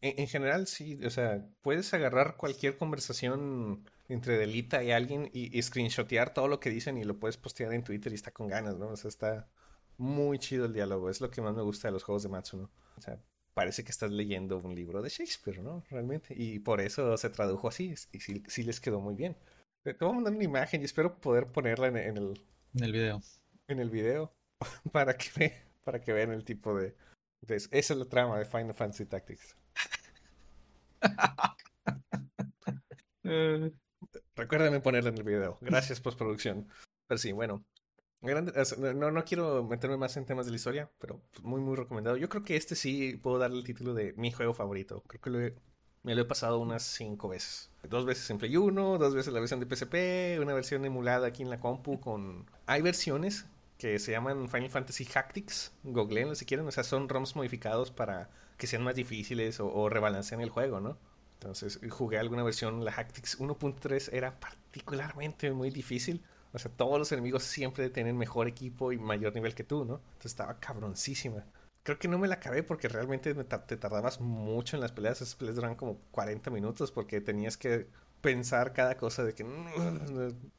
En, 0.00 0.26
general, 0.26 0.66
sí, 0.66 0.98
o 1.04 1.10
sea, 1.10 1.46
puedes 1.60 1.92
agarrar 1.92 2.36
cualquier 2.36 2.78
conversación 2.78 3.84
entre 4.08 4.38
Delita 4.38 4.82
y 4.82 4.92
alguien 4.92 5.30
y, 5.34 5.56
y, 5.56 5.62
screenshotear 5.62 6.32
todo 6.32 6.48
lo 6.48 6.60
que 6.60 6.70
dicen 6.70 6.96
y 6.96 7.04
lo 7.04 7.18
puedes 7.18 7.36
postear 7.36 7.74
en 7.74 7.84
Twitter 7.84 8.12
y 8.12 8.14
está 8.14 8.30
con 8.30 8.48
ganas, 8.48 8.78
¿no? 8.78 8.88
O 8.88 8.96
sea, 8.96 9.08
está 9.08 9.50
muy 9.98 10.38
chido 10.38 10.66
el 10.66 10.72
diálogo, 10.72 11.10
es 11.10 11.20
lo 11.20 11.30
que 11.30 11.40
más 11.40 11.54
me 11.54 11.62
gusta 11.62 11.88
de 11.88 11.92
los 11.92 12.02
juegos 12.02 12.22
de 12.22 12.28
Matsuno. 12.28 12.70
O 12.96 13.00
sea, 13.00 13.20
parece 13.54 13.84
que 13.84 13.90
estás 13.90 14.10
leyendo 14.10 14.58
un 14.58 14.74
libro 14.74 15.02
de 15.02 15.08
Shakespeare, 15.08 15.62
¿no? 15.62 15.82
Realmente. 15.90 16.34
Y 16.36 16.58
por 16.58 16.80
eso 16.80 17.16
se 17.16 17.30
tradujo 17.30 17.68
así 17.68 17.94
y 18.12 18.20
sí, 18.20 18.42
sí 18.46 18.62
les 18.62 18.80
quedó 18.80 19.00
muy 19.00 19.14
bien. 19.14 19.36
Te 19.82 19.92
voy 19.92 20.10
a 20.10 20.12
mandar 20.14 20.34
una 20.34 20.44
imagen 20.44 20.82
y 20.82 20.84
espero 20.84 21.20
poder 21.20 21.46
ponerla 21.46 21.88
en, 21.88 22.16
el... 22.16 22.40
En 22.74 22.84
el 22.84 22.92
video. 22.92 23.20
En 23.68 23.78
el 23.78 23.90
video 23.90 24.34
para 24.92 25.16
que, 25.16 25.62
para 25.84 26.00
que 26.00 26.12
vean 26.12 26.32
el 26.32 26.44
tipo 26.44 26.74
de, 26.76 26.96
esa 27.48 27.68
es 27.72 27.90
la 27.90 28.06
trama 28.06 28.38
de 28.38 28.44
Final 28.44 28.74
Fantasy 28.74 29.06
Tactics. 29.06 29.56
Recuérdame 34.34 34.80
ponerla 34.80 35.10
en 35.10 35.18
el 35.18 35.24
video. 35.24 35.58
Gracias, 35.60 36.00
postproducción. 36.00 36.68
Pero 37.06 37.18
sí, 37.18 37.32
bueno. 37.32 37.64
No, 38.22 39.10
no 39.10 39.24
quiero 39.24 39.64
meterme 39.64 39.96
más 39.96 40.16
en 40.16 40.24
temas 40.24 40.46
de 40.46 40.52
la 40.52 40.56
historia, 40.56 40.90
pero 40.98 41.20
muy, 41.42 41.60
muy 41.60 41.76
recomendado. 41.76 42.16
Yo 42.16 42.28
creo 42.28 42.42
que 42.42 42.56
este 42.56 42.74
sí 42.74 43.16
puedo 43.22 43.38
darle 43.38 43.58
el 43.58 43.64
título 43.64 43.94
de 43.94 44.12
mi 44.16 44.32
juego 44.32 44.54
favorito. 44.54 45.02
Creo 45.06 45.20
que 45.20 45.54
me 46.02 46.14
lo 46.14 46.22
he 46.22 46.24
pasado 46.24 46.58
unas 46.58 46.82
cinco 46.82 47.28
veces. 47.28 47.70
Dos 47.82 48.04
veces 48.04 48.28
en 48.30 48.38
Play 48.38 48.56
1, 48.56 48.98
dos 48.98 49.14
veces 49.14 49.32
la 49.32 49.40
versión 49.40 49.60
de 49.60 49.66
PSP, 49.66 50.40
una 50.40 50.54
versión 50.54 50.84
emulada 50.84 51.26
aquí 51.28 51.42
en 51.42 51.50
la 51.50 51.60
compu 51.60 52.00
con... 52.00 52.46
Hay 52.66 52.82
versiones 52.82 53.46
que 53.78 53.98
se 53.98 54.12
llaman 54.12 54.48
Final 54.48 54.70
Fantasy 54.70 55.04
Tactics, 55.04 55.72
googleenlo 55.82 56.34
si 56.34 56.46
quieren, 56.46 56.66
o 56.66 56.70
sea, 56.70 56.84
son 56.84 57.08
ROMs 57.08 57.36
modificados 57.36 57.90
para 57.90 58.30
que 58.56 58.66
sean 58.66 58.82
más 58.82 58.94
difíciles 58.94 59.60
o, 59.60 59.66
o 59.72 59.88
rebalancean 59.88 60.40
el 60.40 60.50
juego, 60.50 60.80
¿no? 60.80 60.96
Entonces 61.34 61.78
jugué 61.90 62.18
alguna 62.18 62.42
versión, 62.42 62.84
la 62.84 62.92
Hactics 62.92 63.38
1.3 63.38 64.10
era 64.12 64.38
particularmente 64.40 65.52
muy 65.52 65.70
difícil. 65.70 66.22
O 66.56 66.58
sea, 66.58 66.70
todos 66.70 66.98
los 66.98 67.12
enemigos 67.12 67.42
siempre 67.42 67.90
tienen 67.90 68.16
mejor 68.16 68.48
equipo 68.48 68.90
y 68.90 68.96
mayor 68.96 69.34
nivel 69.34 69.54
que 69.54 69.62
tú, 69.62 69.84
¿no? 69.84 69.96
Entonces 69.96 70.32
estaba 70.32 70.58
cabroncísima. 70.58 71.44
Creo 71.82 71.98
que 71.98 72.08
no 72.08 72.16
me 72.16 72.28
la 72.28 72.36
acabé 72.36 72.62
porque 72.62 72.88
realmente 72.88 73.34
te 73.34 73.76
tardabas 73.76 74.22
mucho 74.22 74.74
en 74.74 74.80
las 74.80 74.90
peleas. 74.90 75.20
Esas 75.20 75.34
peleas 75.34 75.56
duran 75.56 75.74
como 75.74 75.98
40 76.12 76.50
minutos 76.50 76.92
porque 76.92 77.20
tenías 77.20 77.58
que 77.58 77.88
pensar 78.22 78.72
cada 78.72 78.96
cosa 78.96 79.22
de 79.22 79.34
que 79.34 79.44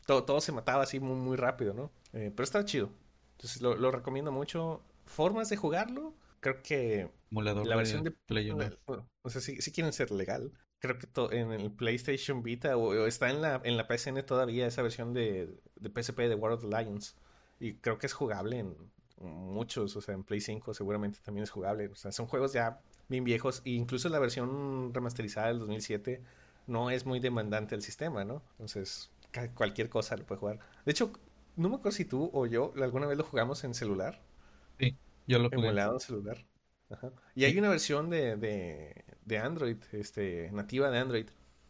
todo, 0.05 0.23
todo 0.23 0.39
se 0.39 0.51
mataba 0.51 0.83
así 0.83 0.99
muy, 0.99 1.15
muy 1.15 1.35
rápido, 1.35 1.73
¿no? 1.73 1.89
Eh, 2.13 2.31
pero 2.33 2.43
estaba 2.43 2.63
chido. 2.63 2.91
Entonces 3.31 3.63
lo, 3.63 3.75
lo, 3.75 3.89
recomiendo 3.89 4.31
mucho. 4.31 4.83
Formas 5.05 5.49
de 5.49 5.57
jugarlo, 5.57 6.13
creo 6.41 6.61
que 6.61 7.09
la 7.31 7.75
versión 7.75 8.03
de, 8.03 8.11
Play 8.11 8.51
o 8.51 9.29
sea, 9.31 9.41
si, 9.41 9.61
si, 9.63 9.71
quieren 9.71 9.93
ser 9.93 10.11
legal, 10.11 10.51
creo 10.79 10.97
que 10.97 11.07
en 11.35 11.51
el 11.51 11.71
PlayStation 11.71 12.43
Vita 12.43 12.77
o, 12.77 13.05
está 13.05 13.29
en 13.29 13.41
la, 13.41 13.61
en 13.63 13.77
la 13.77 13.87
PSN 13.87 14.23
todavía 14.25 14.67
esa 14.67 14.81
versión 14.81 15.13
de, 15.13 15.53
de 15.75 15.89
PSP 15.89 16.19
de 16.21 16.35
World 16.35 16.63
of 16.63 16.71
Lions. 16.71 17.15
Y 17.59 17.73
creo 17.75 17.97
que 17.97 18.05
es 18.05 18.13
jugable 18.13 18.59
en 18.59 18.75
muchos, 19.19 19.95
o 19.95 20.01
sea, 20.01 20.13
en 20.13 20.23
Play 20.23 20.41
5 20.41 20.73
seguramente 20.73 21.19
también 21.23 21.43
es 21.43 21.49
jugable. 21.49 21.87
O 21.87 21.95
sea, 21.95 22.11
son 22.11 22.27
juegos 22.27 22.53
ya 22.53 22.79
bien 23.09 23.23
viejos 23.23 23.61
e 23.65 23.71
incluso 23.71 24.09
la 24.09 24.19
versión 24.19 24.93
remasterizada 24.93 25.47
del 25.47 25.59
2007 25.59 26.21
no 26.67 26.89
es 26.89 27.05
muy 27.05 27.19
demandante 27.19 27.75
el 27.75 27.81
sistema, 27.81 28.25
¿no? 28.25 28.43
Entonces, 28.51 29.09
cualquier 29.55 29.89
cosa 29.89 30.17
lo 30.17 30.25
puede 30.25 30.39
jugar. 30.39 30.59
De 30.85 30.91
hecho, 30.91 31.11
no 31.55 31.69
me 31.69 31.75
acuerdo 31.75 31.95
si 31.95 32.05
tú 32.05 32.29
o 32.33 32.45
yo 32.45 32.73
alguna 32.81 33.07
vez 33.07 33.17
lo 33.17 33.23
jugamos 33.23 33.63
en 33.63 33.73
celular. 33.73 34.21
Sí, 34.79 34.95
yo 35.27 35.39
lo 35.39 35.49
jugué. 35.49 35.67
Emulado 35.67 35.93
en 35.93 35.99
celular. 35.99 36.45
Ajá. 36.89 37.11
Y 37.35 37.45
hay 37.45 37.57
una 37.57 37.69
versión 37.69 38.09
de, 38.09 38.35
de, 38.35 39.05
de, 39.27 39.37
Android, 39.37 39.77
este, 39.91 40.49
nativa 40.51 40.89
de 40.89 40.99
Android. 40.99 41.27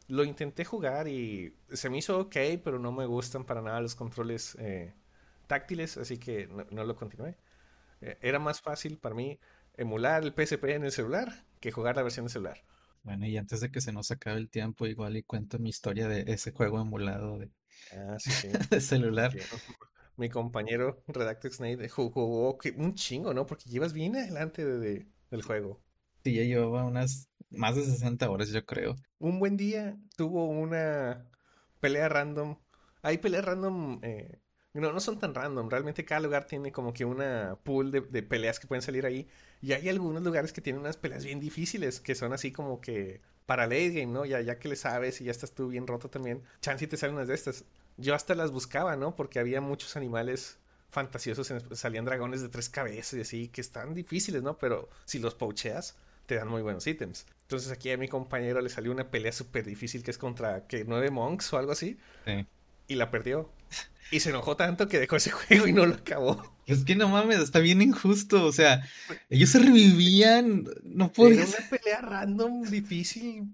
Lo 0.08 0.24
intenté 0.24 0.64
jugar 0.64 1.08
y 1.08 1.54
se 1.72 1.90
me 1.90 1.98
hizo 1.98 2.20
ok, 2.20 2.36
pero 2.64 2.80
no 2.80 2.92
me 2.92 3.06
gustan 3.06 3.46
para 3.46 3.62
nada 3.62 3.82
los 3.82 3.96
controles 3.96 4.56
eh, 4.60 4.94
táctiles, 5.48 5.98
así 5.98 6.18
que 6.18 6.48
no, 6.48 6.84
lo 6.86 6.96
continué. 6.96 7.38
Eh, 8.02 8.18
era 8.22 8.40
más 8.40 8.62
fácil 8.62 8.98
para 8.98 9.16
mí 9.16 9.40
emular 9.76 10.24
el 10.24 10.34
PSP 10.34 10.64
en 10.76 10.86
el 10.86 10.92
celular 10.92 11.46
que 11.60 11.72
jugar 11.72 11.96
la 11.96 12.04
versión 12.04 12.26
de 12.26 12.32
celular. 12.32 12.64
Bueno, 13.04 13.26
y 13.26 13.38
antes 13.38 13.62
de 13.62 13.72
que 13.72 13.82
se 13.82 13.92
nos 13.92 14.12
acabe 14.12 14.38
el 14.38 14.50
tiempo, 14.50 14.86
igual 14.86 15.18
y 15.18 15.24
cuento 15.24 15.60
mi 15.60 15.70
historia 15.70 16.08
de 16.08 16.26
ese 16.28 16.52
juego 16.52 16.80
emulado 16.80 17.38
de, 17.38 17.50
ah, 17.94 18.18
sí, 18.20 18.32
sí. 18.32 18.50
de 18.70 18.82
celular. 18.82 19.34
Mi 20.18 20.30
compañero 20.30 21.04
Redacted 21.08 21.52
Snake 21.52 21.90
jugó 21.90 22.58
un 22.76 22.96
chingo, 22.96 23.34
¿no? 23.34 23.46
Porque 23.46 23.70
llevas 23.70 23.94
bien 23.94 24.16
adelante 24.16 24.66
de, 24.66 25.08
del 25.30 25.42
juego. 25.44 25.80
Sí, 26.24 26.34
ya 26.34 26.44
llevaba 26.44 26.86
unas 26.86 27.30
más 27.50 27.76
de 27.76 27.84
60 27.84 28.30
horas, 28.30 28.50
yo 28.50 28.66
creo. 28.66 28.96
Un 29.20 29.40
buen 29.40 29.58
día 29.58 29.98
tuvo 30.16 30.48
una 30.48 31.26
pelea 31.80 32.10
random. 32.10 32.58
Hay 33.02 33.20
peleas 33.20 33.46
random 33.46 34.00
eh, 34.04 34.40
no, 34.82 34.92
no 34.92 35.00
son 35.00 35.20
tan 35.20 35.34
random. 35.34 35.70
Realmente 35.70 36.06
cada 36.06 36.22
lugar 36.22 36.46
tiene 36.46 36.72
como 36.72 36.94
que 36.94 37.06
una 37.06 37.58
pool 37.64 37.92
de, 37.92 38.02
peleas 38.24 38.60
que 38.60 38.68
pueden 38.68 38.82
salir 38.82 39.06
ahí. 39.06 39.28
Y 39.62 39.74
hay 39.74 39.90
algunos 39.90 40.24
lugares 40.24 40.54
que 40.54 40.62
tienen 40.62 40.82
unas 40.82 40.98
peleas 40.98 41.26
bien 41.26 41.40
difíciles, 41.40 42.00
que 42.00 42.16
son 42.16 42.34
así 42.34 42.52
como 42.52 42.80
que 42.82 43.22
para 43.46 43.64
late 43.64 43.92
game, 43.92 44.14
¿no? 44.14 44.26
Ya, 44.26 44.42
ya 44.42 44.60
que 44.60 44.68
le 44.68 44.76
sabes 44.76 45.22
y 45.22 45.26
ya 45.26 45.32
estás 45.32 45.54
tú 45.54 45.70
bien 45.70 45.88
roto 45.88 46.10
también. 46.10 46.44
Chance 46.62 46.86
y 46.86 46.88
te 46.88 46.98
salen 46.98 47.16
unas 47.16 47.28
de 47.28 47.36
estas. 47.36 47.66
Yo 47.98 48.14
hasta 48.14 48.36
las 48.36 48.52
buscaba, 48.52 48.96
¿no? 48.96 49.16
Porque 49.16 49.40
había 49.40 49.62
muchos 49.62 49.96
animales 49.96 50.60
fantasiosos. 50.90 51.52
Salían 51.72 52.06
dragones 52.06 52.42
de 52.42 52.50
tres 52.50 52.70
cabezas 52.70 53.14
y 53.14 53.22
así, 53.22 53.48
que 53.48 53.62
están 53.62 53.94
difíciles, 53.94 54.44
¿no? 54.44 54.58
Pero 54.58 54.90
si 55.06 55.20
los 55.20 55.34
pocheas, 55.34 55.96
te 56.28 56.36
dan 56.36 56.48
muy 56.48 56.62
buenos 56.62 56.86
ítems. 56.86 57.26
Entonces 57.44 57.72
aquí 57.72 57.90
a 57.90 57.98
mi 57.98 58.08
compañero 58.08 58.62
le 58.62 58.70
salió 58.70 58.92
una 58.92 59.10
pelea 59.10 59.32
súper 59.32 59.66
difícil 59.66 60.04
que 60.04 60.12
es 60.12 60.18
contra, 60.18 60.68
que 60.68 60.86
Nueve 60.86 61.10
monks 61.10 61.52
o 61.54 61.58
algo 61.58 61.72
así. 61.72 61.98
Sí. 62.26 62.46
Y 62.88 62.96
la 62.96 63.10
perdió. 63.10 63.50
Y 64.12 64.20
se 64.20 64.30
enojó 64.30 64.56
tanto 64.56 64.88
que 64.88 65.00
dejó 65.00 65.16
ese 65.16 65.32
juego 65.32 65.68
y 65.68 65.74
no 65.74 65.86
lo 65.86 65.96
acabó. 65.96 66.56
Es 66.66 66.84
que 66.84 66.96
no 66.96 67.08
mames, 67.10 67.40
está 67.40 67.60
bien 67.60 67.82
injusto. 67.82 68.46
O 68.46 68.52
sea, 68.52 68.86
ellos 69.30 69.50
se 69.50 69.60
revivían. 69.60 70.66
No 70.84 71.12
podía. 71.12 71.44
Era 71.44 71.48
una 71.48 71.70
pelea 71.70 72.02
random, 72.02 72.64
difícil, 72.64 73.46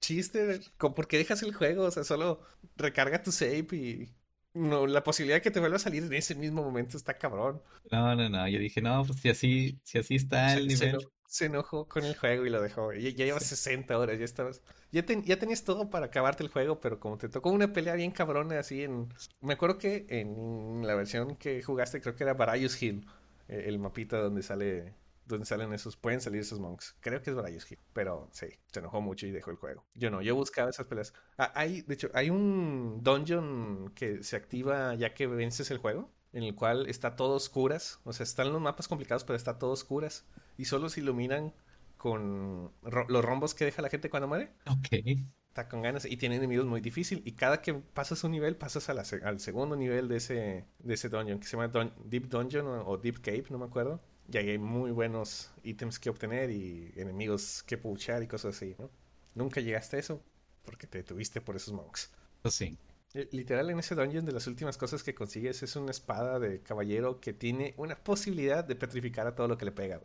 chiste. 0.00 0.60
¿Por 0.78 1.06
qué 1.06 1.18
dejas 1.18 1.42
el 1.42 1.54
juego? 1.54 1.84
O 1.84 1.90
sea, 1.90 2.04
solo 2.04 2.40
recarga 2.76 3.22
tu 3.22 3.30
save 3.30 3.66
y. 3.72 4.08
No, 4.54 4.86
la 4.86 5.02
posibilidad 5.02 5.38
de 5.38 5.42
que 5.42 5.50
te 5.50 5.58
vuelva 5.58 5.76
a 5.76 5.80
salir 5.80 6.04
en 6.04 6.12
ese 6.12 6.36
mismo 6.36 6.62
momento 6.62 6.96
está 6.96 7.14
cabrón. 7.14 7.60
No, 7.90 8.14
no, 8.14 8.28
no. 8.28 8.48
Yo 8.48 8.60
dije, 8.60 8.80
no, 8.80 9.04
pues 9.04 9.18
si 9.18 9.28
así, 9.28 9.80
si 9.82 9.98
así 9.98 10.14
está 10.14 10.54
el 10.54 10.68
nivel 10.68 11.00
se 11.00 11.08
enojó 11.42 11.88
con 11.88 12.04
el 12.04 12.16
juego 12.16 12.46
y 12.46 12.50
lo 12.50 12.62
dejó. 12.62 12.92
Ya, 12.92 13.10
ya 13.10 13.24
llevas 13.24 13.44
60 13.44 13.98
horas, 13.98 14.18
ya 14.18 14.24
estabas. 14.24 14.62
Ya, 14.92 15.04
ya 15.06 15.38
tenías 15.38 15.64
todo 15.64 15.90
para 15.90 16.06
acabarte 16.06 16.42
el 16.42 16.48
juego, 16.50 16.80
pero 16.80 17.00
como 17.00 17.18
te 17.18 17.28
tocó 17.28 17.50
una 17.50 17.72
pelea 17.72 17.94
bien 17.94 18.10
cabrona 18.12 18.58
así 18.58 18.82
en. 18.84 19.08
Me 19.40 19.54
acuerdo 19.54 19.78
que 19.78 20.06
en 20.08 20.86
la 20.86 20.94
versión 20.94 21.36
que 21.36 21.62
jugaste, 21.62 22.00
creo 22.00 22.14
que 22.14 22.24
era 22.24 22.34
Barayus 22.34 22.80
Hill, 22.80 23.06
eh, 23.48 23.64
el 23.66 23.78
mapita 23.78 24.18
donde 24.18 24.42
sale. 24.42 24.94
Donde 25.26 25.46
salen 25.46 25.72
esos, 25.72 25.96
pueden 25.96 26.20
salir 26.20 26.42
esos 26.42 26.60
monks. 26.60 26.96
Creo 27.00 27.22
que 27.22 27.30
es 27.30 27.36
Barayus 27.36 27.70
Hill. 27.72 27.78
Pero 27.94 28.28
sí, 28.30 28.46
se 28.70 28.80
enojó 28.80 29.00
mucho 29.00 29.26
y 29.26 29.30
dejó 29.30 29.50
el 29.50 29.56
juego. 29.56 29.86
Yo 29.94 30.10
no, 30.10 30.20
yo 30.20 30.34
buscaba 30.36 30.68
esas 30.68 30.86
peleas. 30.86 31.14
Ah, 31.38 31.50
hay, 31.54 31.80
de 31.80 31.94
hecho, 31.94 32.10
hay 32.12 32.28
un 32.28 33.02
dungeon 33.02 33.90
que 33.94 34.22
se 34.22 34.36
activa 34.36 34.94
ya 34.94 35.14
que 35.14 35.26
vences 35.26 35.70
el 35.70 35.78
juego 35.78 36.10
en 36.34 36.42
el 36.42 36.54
cual 36.54 36.86
está 36.88 37.16
todo 37.16 37.36
oscuras. 37.36 38.00
O 38.04 38.12
sea, 38.12 38.24
están 38.24 38.52
los 38.52 38.60
mapas 38.60 38.88
complicados, 38.88 39.24
pero 39.24 39.36
está 39.36 39.58
todo 39.58 39.70
oscuras. 39.70 40.26
Y 40.58 40.66
solo 40.66 40.88
se 40.88 41.00
iluminan 41.00 41.54
con 41.96 42.72
los 42.82 43.24
rombos 43.24 43.54
que 43.54 43.64
deja 43.64 43.80
la 43.80 43.88
gente 43.88 44.10
cuando 44.10 44.28
muere. 44.28 44.52
Ok. 44.66 45.22
Está 45.48 45.68
con 45.68 45.82
ganas 45.82 46.04
y 46.04 46.16
tiene 46.16 46.36
enemigos 46.36 46.66
muy 46.66 46.80
difícil. 46.80 47.22
Y 47.24 47.32
cada 47.32 47.62
que 47.62 47.72
pasas 47.74 48.24
un 48.24 48.32
nivel, 48.32 48.56
pasas 48.56 48.88
al 48.90 49.40
segundo 49.40 49.76
nivel 49.76 50.08
de 50.08 50.16
ese, 50.16 50.64
de 50.80 50.94
ese 50.94 51.08
dungeon, 51.08 51.38
que 51.38 51.46
se 51.46 51.56
llama 51.56 51.72
Deep 52.04 52.28
Dungeon 52.28 52.66
o, 52.84 52.98
Deep 52.98 53.20
Cave, 53.20 53.44
no 53.50 53.58
me 53.58 53.66
acuerdo. 53.66 54.02
Y 54.30 54.36
ahí 54.36 54.50
hay 54.50 54.58
muy 54.58 54.90
buenos 54.90 55.52
ítems 55.62 56.00
que 56.00 56.10
obtener 56.10 56.50
y 56.50 56.92
enemigos 56.96 57.62
que 57.62 57.78
puchar 57.78 58.22
y 58.24 58.26
cosas 58.26 58.56
así, 58.56 58.74
¿no? 58.78 58.90
Nunca 59.34 59.60
llegaste 59.60 59.96
a 59.96 60.00
eso 60.00 60.20
porque 60.64 60.88
te 60.88 60.98
detuviste 60.98 61.40
por 61.40 61.54
esos 61.54 61.72
monks. 61.72 62.10
Pues 62.42 62.54
sí. 62.54 62.76
Eh, 63.14 63.28
literal, 63.32 63.70
en 63.70 63.78
ese 63.78 63.94
dungeon 63.94 64.24
de 64.24 64.32
las 64.32 64.46
últimas 64.48 64.76
cosas 64.76 65.02
que 65.04 65.14
consigues 65.14 65.62
es 65.62 65.76
una 65.76 65.92
espada 65.92 66.38
de 66.40 66.60
caballero 66.62 67.20
que 67.20 67.32
tiene 67.32 67.74
una 67.76 67.96
posibilidad 67.96 68.64
de 68.64 68.74
petrificar 68.76 69.26
a 69.26 69.34
todo 69.34 69.48
lo 69.48 69.56
que 69.56 69.64
le 69.64 69.72
pega, 69.72 70.00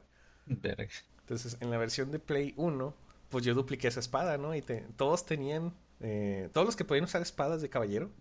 Entonces, 1.22 1.57
en 1.60 1.72
la 1.72 1.78
versión 1.78 2.12
de 2.12 2.20
Play 2.20 2.53
1, 2.57 2.95
pues 3.30 3.45
yo 3.45 3.53
dupliqué 3.53 3.88
esa 3.88 3.99
espada, 3.99 4.38
¿no? 4.38 4.55
Y 4.55 4.64
todos 4.95 5.26
tenían, 5.26 5.74
eh, 5.99 6.49
todos 6.53 6.66
los 6.66 6.76
que 6.76 6.86
podían 6.86 7.05
usar 7.05 7.22
espadas 7.22 7.62
de 7.62 7.70
caballero, 7.70 8.12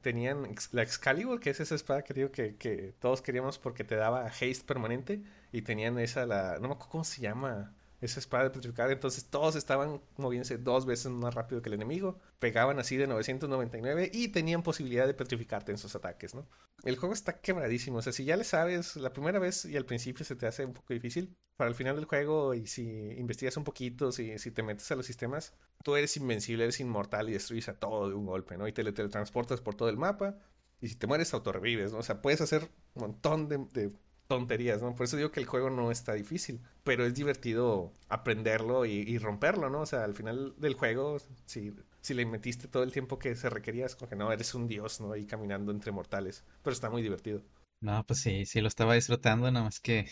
tenían 0.00 0.48
la 0.72 0.82
Excalibur, 0.82 1.40
que 1.40 1.50
es 1.50 1.60
esa 1.60 1.74
espada 1.74 2.02
que 2.02 2.14
digo 2.14 2.30
que, 2.30 2.56
que 2.56 2.94
todos 3.00 3.22
queríamos 3.22 3.58
porque 3.58 3.84
te 3.84 3.96
daba 3.96 4.26
haste 4.26 4.62
permanente, 4.66 5.22
y 5.52 5.62
tenían 5.62 5.98
esa, 5.98 6.26
la, 6.26 6.54
no 6.60 6.68
me 6.68 6.74
acuerdo 6.74 6.90
cómo 6.90 7.04
se 7.04 7.20
llama, 7.22 7.75
esa 8.00 8.20
espada 8.20 8.44
de 8.44 8.50
petrificar. 8.50 8.90
Entonces 8.90 9.26
todos 9.26 9.56
estaban 9.56 10.00
moviéndose 10.16 10.58
dos 10.58 10.86
veces 10.86 11.10
más 11.10 11.34
rápido 11.34 11.62
que 11.62 11.68
el 11.68 11.74
enemigo. 11.74 12.18
Pegaban 12.38 12.78
así 12.78 12.96
de 12.96 13.06
999 13.06 14.10
y 14.12 14.28
tenían 14.28 14.62
posibilidad 14.62 15.06
de 15.06 15.14
petrificarte 15.14 15.72
en 15.72 15.78
sus 15.78 15.94
ataques, 15.94 16.34
¿no? 16.34 16.46
el 16.84 16.96
juego 16.96 17.14
está 17.14 17.40
quebradísimo. 17.40 17.98
O 17.98 18.02
sea, 18.02 18.12
si 18.12 18.24
ya 18.24 18.36
le 18.36 18.44
sabes, 18.44 18.96
la 18.96 19.12
primera 19.12 19.38
vez 19.38 19.64
y 19.64 19.76
al 19.76 19.84
principio 19.84 20.24
se 20.24 20.36
te 20.36 20.46
hace 20.46 20.64
un 20.64 20.72
poco 20.72 20.92
difícil, 20.94 21.36
para 21.56 21.68
el 21.68 21.74
final 21.74 21.96
del 21.96 22.04
juego 22.04 22.54
y 22.54 22.66
si 22.66 22.82
investigas 23.16 23.56
un 23.56 23.64
poquito, 23.64 24.12
si, 24.12 24.38
si 24.38 24.50
te 24.50 24.62
metes 24.62 24.90
a 24.90 24.96
los 24.96 25.06
sistemas, 25.06 25.54
tú 25.82 25.96
eres 25.96 26.16
invencible, 26.16 26.64
eres 26.64 26.80
inmortal 26.80 27.28
y 27.28 27.32
destruyes 27.32 27.68
a 27.68 27.78
todo 27.78 28.08
de 28.08 28.14
un 28.14 28.26
golpe, 28.26 28.58
¿no? 28.58 28.68
Y 28.68 28.72
te 28.72 28.84
teletransportas 28.84 29.60
por 29.60 29.74
todo 29.74 29.88
el 29.88 29.96
mapa 29.96 30.38
y 30.80 30.88
si 30.88 30.96
te 30.96 31.06
mueres, 31.06 31.32
autorrevives, 31.32 31.92
¿no? 31.92 31.98
O 31.98 32.02
sea, 32.02 32.20
puedes 32.20 32.40
hacer 32.40 32.68
un 32.94 33.02
montón 33.02 33.48
de, 33.48 33.90
tonterías, 34.26 34.82
¿no? 34.82 34.94
Por 34.94 35.04
eso 35.04 35.16
digo 35.16 35.30
que 35.30 35.40
el 35.40 35.46
juego 35.46 35.70
no 35.70 35.90
está 35.90 36.14
difícil, 36.14 36.60
pero 36.84 37.04
es 37.06 37.14
divertido 37.14 37.92
aprenderlo 38.08 38.84
y, 38.84 39.18
romperlo, 39.18 39.70
¿no? 39.70 39.80
O 39.80 39.86
sea, 39.86 40.04
al 40.04 40.14
final 40.14 40.54
del 40.58 40.74
juego, 40.74 41.18
si, 41.46 41.74
si 42.00 42.14
le 42.14 42.26
metiste 42.26 42.68
todo 42.68 42.82
el 42.82 42.92
tiempo 42.92 43.18
que 43.18 43.34
se 43.36 43.50
requería, 43.50 43.86
es 43.86 43.96
como 43.96 44.08
que 44.08 44.16
no, 44.16 44.32
eres 44.32 44.54
un 44.54 44.66
dios, 44.68 45.00
¿no? 45.00 45.12
Ahí 45.12 45.26
caminando 45.26 45.72
entre 45.72 45.92
mortales, 45.92 46.44
pero 46.62 46.74
está 46.74 46.90
muy 46.90 47.02
divertido. 47.02 47.42
No, 47.80 48.04
pues 48.06 48.20
sí, 48.20 48.46
sí 48.46 48.60
lo 48.60 48.68
estaba 48.68 48.94
disfrutando, 48.94 49.50
nada 49.50 49.64
más 49.66 49.80
que 49.80 50.08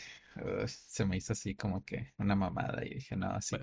se 0.66 1.04
me 1.06 1.16
hizo 1.16 1.32
así 1.32 1.54
como 1.54 1.84
que 1.84 2.12
una 2.18 2.34
mamada 2.34 2.84
y 2.84 2.94
dije, 2.94 3.16
no, 3.16 3.30
así. 3.30 3.56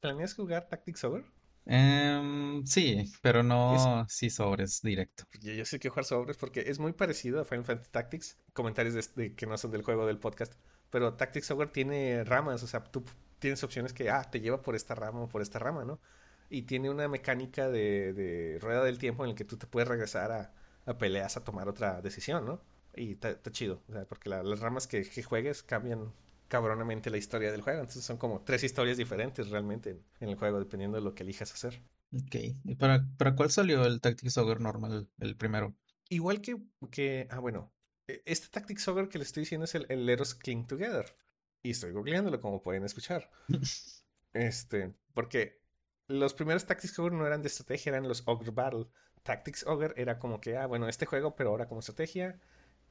¿Planeas 0.00 0.34
jugar 0.34 0.68
Tactics 0.68 1.04
Over? 1.04 1.24
Em, 1.70 2.64
sí, 2.66 3.04
pero 3.20 3.42
no 3.42 4.06
sí 4.08 4.30
sobres 4.30 4.80
directo. 4.82 5.24
Yo, 5.40 5.52
yo 5.52 5.64
sé 5.64 5.78
que 5.78 5.90
jugar 5.90 6.06
sobres 6.06 6.38
porque 6.38 6.64
es 6.66 6.78
muy 6.78 6.92
parecido 6.94 7.40
a 7.40 7.44
Final 7.44 7.64
Fantasy 7.66 7.90
Tactics, 7.90 8.38
comentarios 8.54 9.14
de, 9.14 9.34
que 9.34 9.46
no 9.46 9.58
son 9.58 9.70
del 9.70 9.82
juego 9.82 10.06
del 10.06 10.18
podcast, 10.18 10.54
pero 10.90 11.14
Tactics 11.14 11.50
Over 11.50 11.68
tiene 11.68 12.24
ramas, 12.24 12.62
o 12.62 12.66
sea, 12.66 12.82
tú 12.84 13.04
tienes 13.38 13.62
opciones 13.62 13.92
que, 13.92 14.08
ah, 14.08 14.22
te 14.30 14.40
lleva 14.40 14.62
por 14.62 14.74
esta 14.74 14.94
rama 14.94 15.20
o 15.20 15.28
por 15.28 15.42
esta 15.42 15.58
rama, 15.58 15.84
¿no? 15.84 16.00
Y 16.48 16.62
tiene 16.62 16.88
una 16.88 17.06
mecánica 17.06 17.68
de, 17.68 18.14
de 18.14 18.58
rueda 18.60 18.82
del 18.82 18.98
tiempo 18.98 19.24
en 19.24 19.30
el 19.30 19.36
que 19.36 19.44
tú 19.44 19.58
te 19.58 19.66
puedes 19.66 19.88
regresar 19.88 20.32
a, 20.32 20.54
a 20.86 20.96
peleas 20.96 21.36
a 21.36 21.44
tomar 21.44 21.68
otra 21.68 22.00
decisión, 22.00 22.46
¿no? 22.46 22.62
Y 22.96 23.12
está 23.12 23.52
chido, 23.52 23.82
porque 24.08 24.30
las 24.30 24.60
ramas 24.60 24.86
que, 24.86 25.04
juegues 25.22 25.62
cambian 25.62 26.12
cabronamente 26.48 27.10
la 27.10 27.18
historia 27.18 27.52
del 27.52 27.60
juego. 27.60 27.80
Entonces 27.80 28.04
son 28.04 28.16
como 28.16 28.42
tres 28.42 28.64
historias 28.64 28.96
diferentes 28.96 29.48
realmente 29.50 30.02
en, 30.20 30.28
el 30.28 30.36
juego, 30.36 30.58
dependiendo 30.58 30.96
de 30.96 31.04
lo 31.04 31.14
que 31.14 31.22
elijas 31.22 31.52
hacer. 31.52 31.82
Ok. 32.12 32.36
¿Y 32.64 32.74
para, 32.74 33.06
para 33.16 33.36
cuál 33.36 33.50
salió 33.50 33.84
el 33.84 34.00
Tactics 34.00 34.38
Ogre 34.38 34.60
normal, 34.60 35.08
el 35.20 35.36
primero? 35.36 35.76
Igual 36.08 36.40
que, 36.40 36.56
que. 36.90 37.28
Ah, 37.30 37.38
bueno. 37.38 37.72
E, 38.06 38.22
este 38.24 38.48
Tactics 38.48 38.88
Ogre 38.88 39.08
que 39.08 39.18
le 39.18 39.24
estoy 39.24 39.42
diciendo 39.42 39.66
es 39.66 39.74
el, 39.74 39.86
el 39.90 40.06
Let 40.06 40.20
Us 40.22 40.34
Cling 40.34 40.66
Together. 40.66 41.14
Y 41.62 41.70
estoy 41.70 41.92
googleándolo, 41.92 42.40
como 42.40 42.62
pueden 42.62 42.84
escuchar. 42.84 43.30
este. 44.32 44.94
Porque 45.12 45.60
los 46.06 46.32
primeros 46.32 46.64
Tactics 46.64 46.98
Ogre 46.98 47.14
no 47.14 47.26
eran 47.26 47.42
de 47.42 47.48
estrategia, 47.48 47.90
eran 47.90 48.08
los 48.08 48.22
Ogre 48.26 48.50
Battle. 48.50 48.86
Tactics 49.22 49.66
Ogre 49.66 49.92
era 49.96 50.18
como 50.18 50.40
que, 50.40 50.56
ah, 50.56 50.66
bueno, 50.66 50.88
este 50.88 51.04
juego, 51.04 51.36
pero 51.36 51.50
ahora 51.50 51.68
como 51.68 51.80
estrategia. 51.80 52.40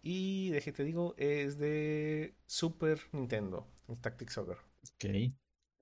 Y 0.09 0.51
de 0.51 0.61
te 0.61 0.85
digo, 0.85 1.15
es 1.17 1.57
de 1.57 2.33
Super 2.45 2.97
Nintendo, 3.11 3.67
el 3.89 3.99
Tactics 3.99 4.37
Ogre. 4.37 4.55
Ok. 4.93 5.33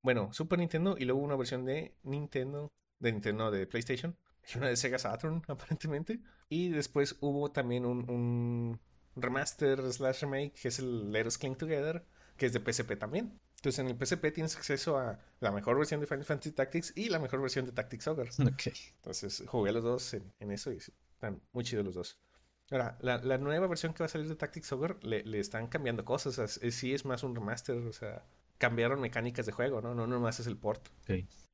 Bueno, 0.01 0.33
Super 0.33 0.57
Nintendo 0.57 0.95
y 0.97 1.05
luego 1.05 1.21
una 1.21 1.35
versión 1.35 1.63
de 1.63 1.93
Nintendo, 2.01 2.73
de 2.97 3.11
Nintendo 3.11 3.51
de 3.51 3.67
PlayStation, 3.67 4.17
y 4.51 4.57
una 4.57 4.69
de 4.69 4.77
Sega 4.77 4.97
Saturn, 4.97 5.43
aparentemente. 5.47 6.21
Y 6.49 6.69
después 6.69 7.17
hubo 7.19 7.51
también 7.51 7.85
un, 7.85 8.79
remaster 9.15 9.93
slash 9.93 10.21
remake, 10.21 10.53
que 10.59 10.69
es 10.69 10.79
el 10.79 11.11
Let 11.11 11.27
Us 11.27 11.37
Cling 11.37 11.55
Together, 11.55 12.03
que 12.35 12.47
es 12.47 12.53
de 12.53 12.59
PSP 12.59 12.97
también. 12.97 13.39
Entonces 13.57 13.77
en 13.77 13.89
el 13.89 13.95
PSP 13.95 14.33
tienes 14.33 14.55
acceso 14.55 14.97
a 14.97 15.19
la 15.39 15.51
mejor 15.51 15.77
versión 15.77 16.01
de 16.01 16.07
Final 16.07 16.25
Fantasy 16.25 16.51
Tactics 16.51 16.93
y 16.95 17.09
la 17.09 17.19
mejor 17.19 17.41
versión 17.41 17.67
de 17.67 17.73
Tactics 17.73 18.07
Ogre. 18.07 18.31
Ok. 18.39 18.73
Entonces 18.95 19.43
jugué 19.45 19.71
los 19.71 19.83
dos 19.83 20.15
en, 20.15 20.33
en 20.39 20.49
eso 20.49 20.71
y 20.71 20.77
están 20.77 21.43
muy 21.51 21.63
chidos 21.63 21.85
los 21.85 21.93
dos. 21.93 22.24
Ahora, 22.71 22.97
la, 23.01 23.37
nueva 23.37 23.67
versión 23.67 23.93
que 23.93 23.99
va 23.99 24.05
a 24.05 24.09
salir 24.09 24.27
de 24.27 24.35
Tactics 24.35 24.71
Ogre 24.71 24.95
le, 25.01 25.39
están 25.39 25.67
cambiando 25.67 26.03
cosas. 26.03 26.39
O 26.39 26.47
sea, 26.47 26.71
sí 26.71 26.93
es 26.93 27.05
más 27.05 27.23
un 27.23 27.35
remaster. 27.35 27.77
O 27.77 27.93
sea, 27.93 28.25
cambiaron 28.57 29.01
mecánicas 29.01 29.45
de 29.45 29.51
juego, 29.51 29.81
¿no? 29.81 29.93
No 29.93 30.07
nomás 30.07 30.39
es 30.39 30.47
el 30.47 30.57
port. 30.57 30.87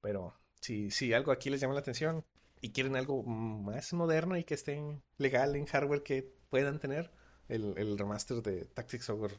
Pero 0.01 0.33
si, 0.61 0.91
si 0.91 1.13
algo 1.13 1.31
aquí 1.31 1.49
les 1.49 1.59
llama 1.59 1.73
la 1.73 1.81
atención 1.81 2.23
y 2.61 2.71
quieren 2.71 2.95
algo 2.95 3.23
más 3.23 3.91
moderno 3.93 4.37
y 4.37 4.43
que 4.43 4.53
estén 4.53 5.01
legal 5.17 5.55
en 5.55 5.65
hardware 5.65 6.03
que 6.03 6.31
puedan 6.49 6.79
tener, 6.79 7.11
el, 7.49 7.97
remaster 7.97 8.41
de 8.41 8.65
Tactics 8.65 9.09
Ogre 9.09 9.35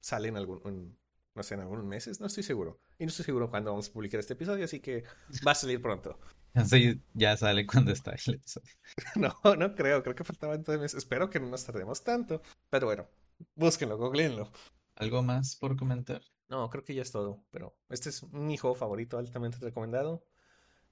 sale 0.00 0.28
en 0.28 0.36
algún, 0.36 0.98
no 1.34 1.42
sé, 1.42 1.54
en 1.54 1.60
algunos 1.60 1.84
meses, 1.84 2.20
no 2.20 2.26
estoy 2.26 2.42
seguro. 2.42 2.78
Y 2.98 3.04
no 3.04 3.08
estoy 3.08 3.24
seguro 3.24 3.50
cuándo 3.50 3.70
vamos 3.70 3.88
a 3.88 3.92
publicar 3.92 4.20
este 4.20 4.34
episodio, 4.34 4.64
así 4.64 4.80
que 4.80 5.04
va 5.46 5.52
a 5.52 5.54
salir 5.54 5.80
pronto. 5.80 6.18
Así 6.64 7.02
ya 7.12 7.36
sale 7.36 7.66
cuando 7.66 7.92
está 7.92 8.12
el 8.26 8.34
episodio. 8.34 8.72
No, 9.16 9.56
no 9.56 9.74
creo, 9.74 10.02
creo 10.02 10.14
que 10.14 10.24
faltaban 10.24 10.62
dos 10.62 10.78
meses. 10.78 10.98
Espero 10.98 11.28
que 11.28 11.38
no 11.38 11.48
nos 11.48 11.64
tardemos 11.64 12.02
tanto. 12.02 12.40
Pero 12.70 12.86
bueno, 12.86 13.06
búsquenlo, 13.54 13.98
googleenlo. 13.98 14.50
¿Algo 14.94 15.22
más 15.22 15.56
por 15.56 15.76
comentar? 15.76 16.22
No, 16.48 16.70
creo 16.70 16.82
que 16.82 16.94
ya 16.94 17.02
es 17.02 17.12
todo. 17.12 17.44
Pero 17.50 17.76
este 17.90 18.08
es 18.08 18.22
mi 18.32 18.56
juego 18.56 18.74
favorito, 18.74 19.18
altamente 19.18 19.58
recomendado. 19.58 20.24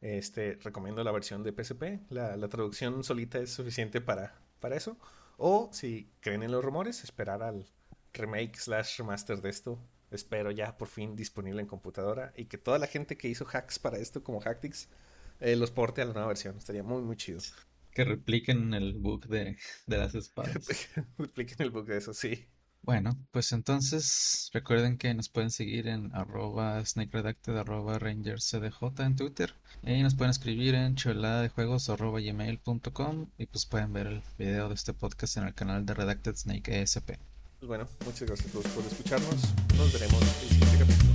Este, 0.02 0.58
recomiendo 0.62 1.02
la 1.02 1.12
versión 1.12 1.42
de 1.42 1.52
PSP. 1.52 2.10
La, 2.10 2.36
la 2.36 2.48
traducción 2.48 3.02
solita 3.02 3.38
es 3.38 3.54
suficiente 3.54 4.02
para, 4.02 4.38
para 4.60 4.76
eso. 4.76 4.98
O 5.38 5.70
si 5.72 6.12
creen 6.20 6.42
en 6.42 6.52
los 6.52 6.62
rumores, 6.62 7.04
esperar 7.04 7.42
al 7.42 7.66
remake 8.12 8.56
slash 8.58 8.98
remaster 8.98 9.40
de 9.40 9.48
esto 9.48 9.80
espero 10.10 10.50
ya 10.50 10.76
por 10.76 10.88
fin 10.88 11.16
disponible 11.16 11.60
en 11.60 11.66
computadora 11.66 12.32
y 12.36 12.44
que 12.44 12.58
toda 12.58 12.78
la 12.78 12.86
gente 12.86 13.16
que 13.16 13.28
hizo 13.28 13.46
hacks 13.52 13.78
para 13.78 13.98
esto 13.98 14.22
como 14.22 14.40
Hacktix 14.40 14.88
eh, 15.40 15.56
los 15.56 15.70
porte 15.70 16.02
a 16.02 16.04
la 16.04 16.12
nueva 16.12 16.28
versión. 16.28 16.56
Estaría 16.56 16.82
muy, 16.82 17.02
muy 17.02 17.16
chido. 17.16 17.40
Que 17.90 18.04
repliquen 18.04 18.74
el 18.74 18.94
book 18.94 19.28
de, 19.28 19.56
de 19.86 19.98
las 19.98 20.14
espadas. 20.14 20.88
repliquen 21.18 21.56
el 21.60 21.70
book 21.70 21.86
de 21.86 21.98
eso, 21.98 22.12
sí. 22.12 22.46
Bueno, 22.84 23.16
pues 23.30 23.52
entonces 23.52 24.50
recuerden 24.52 24.98
que 24.98 25.14
nos 25.14 25.30
pueden 25.30 25.50
seguir 25.50 25.88
en 25.88 26.14
arroba 26.14 26.84
snakeredacted 26.84 27.56
arroba 27.56 27.98
rangerscdj 27.98 29.00
en 29.00 29.16
Twitter 29.16 29.54
y 29.82 30.02
nos 30.02 30.14
pueden 30.14 30.30
escribir 30.30 30.74
en 30.74 30.94
juegos 31.48 31.88
arroba 31.88 32.20
gmail.com 32.20 33.30
y 33.38 33.46
pues 33.46 33.64
pueden 33.64 33.94
ver 33.94 34.08
el 34.08 34.22
video 34.38 34.68
de 34.68 34.74
este 34.74 34.92
podcast 34.92 35.38
en 35.38 35.44
el 35.44 35.54
canal 35.54 35.86
de 35.86 35.94
Redacted 35.94 36.36
Snake 36.36 36.82
ESP. 36.82 37.12
Pues 37.58 37.68
bueno, 37.68 37.88
muchas 38.04 38.28
gracias 38.28 38.50
a 38.50 38.52
todos 38.52 38.66
por 38.66 38.84
escucharnos. 38.84 39.54
Nos 39.78 39.90
veremos 39.90 40.20
en 40.20 40.28
el 40.28 40.48
siguiente 40.50 40.78
capítulo. 40.78 41.13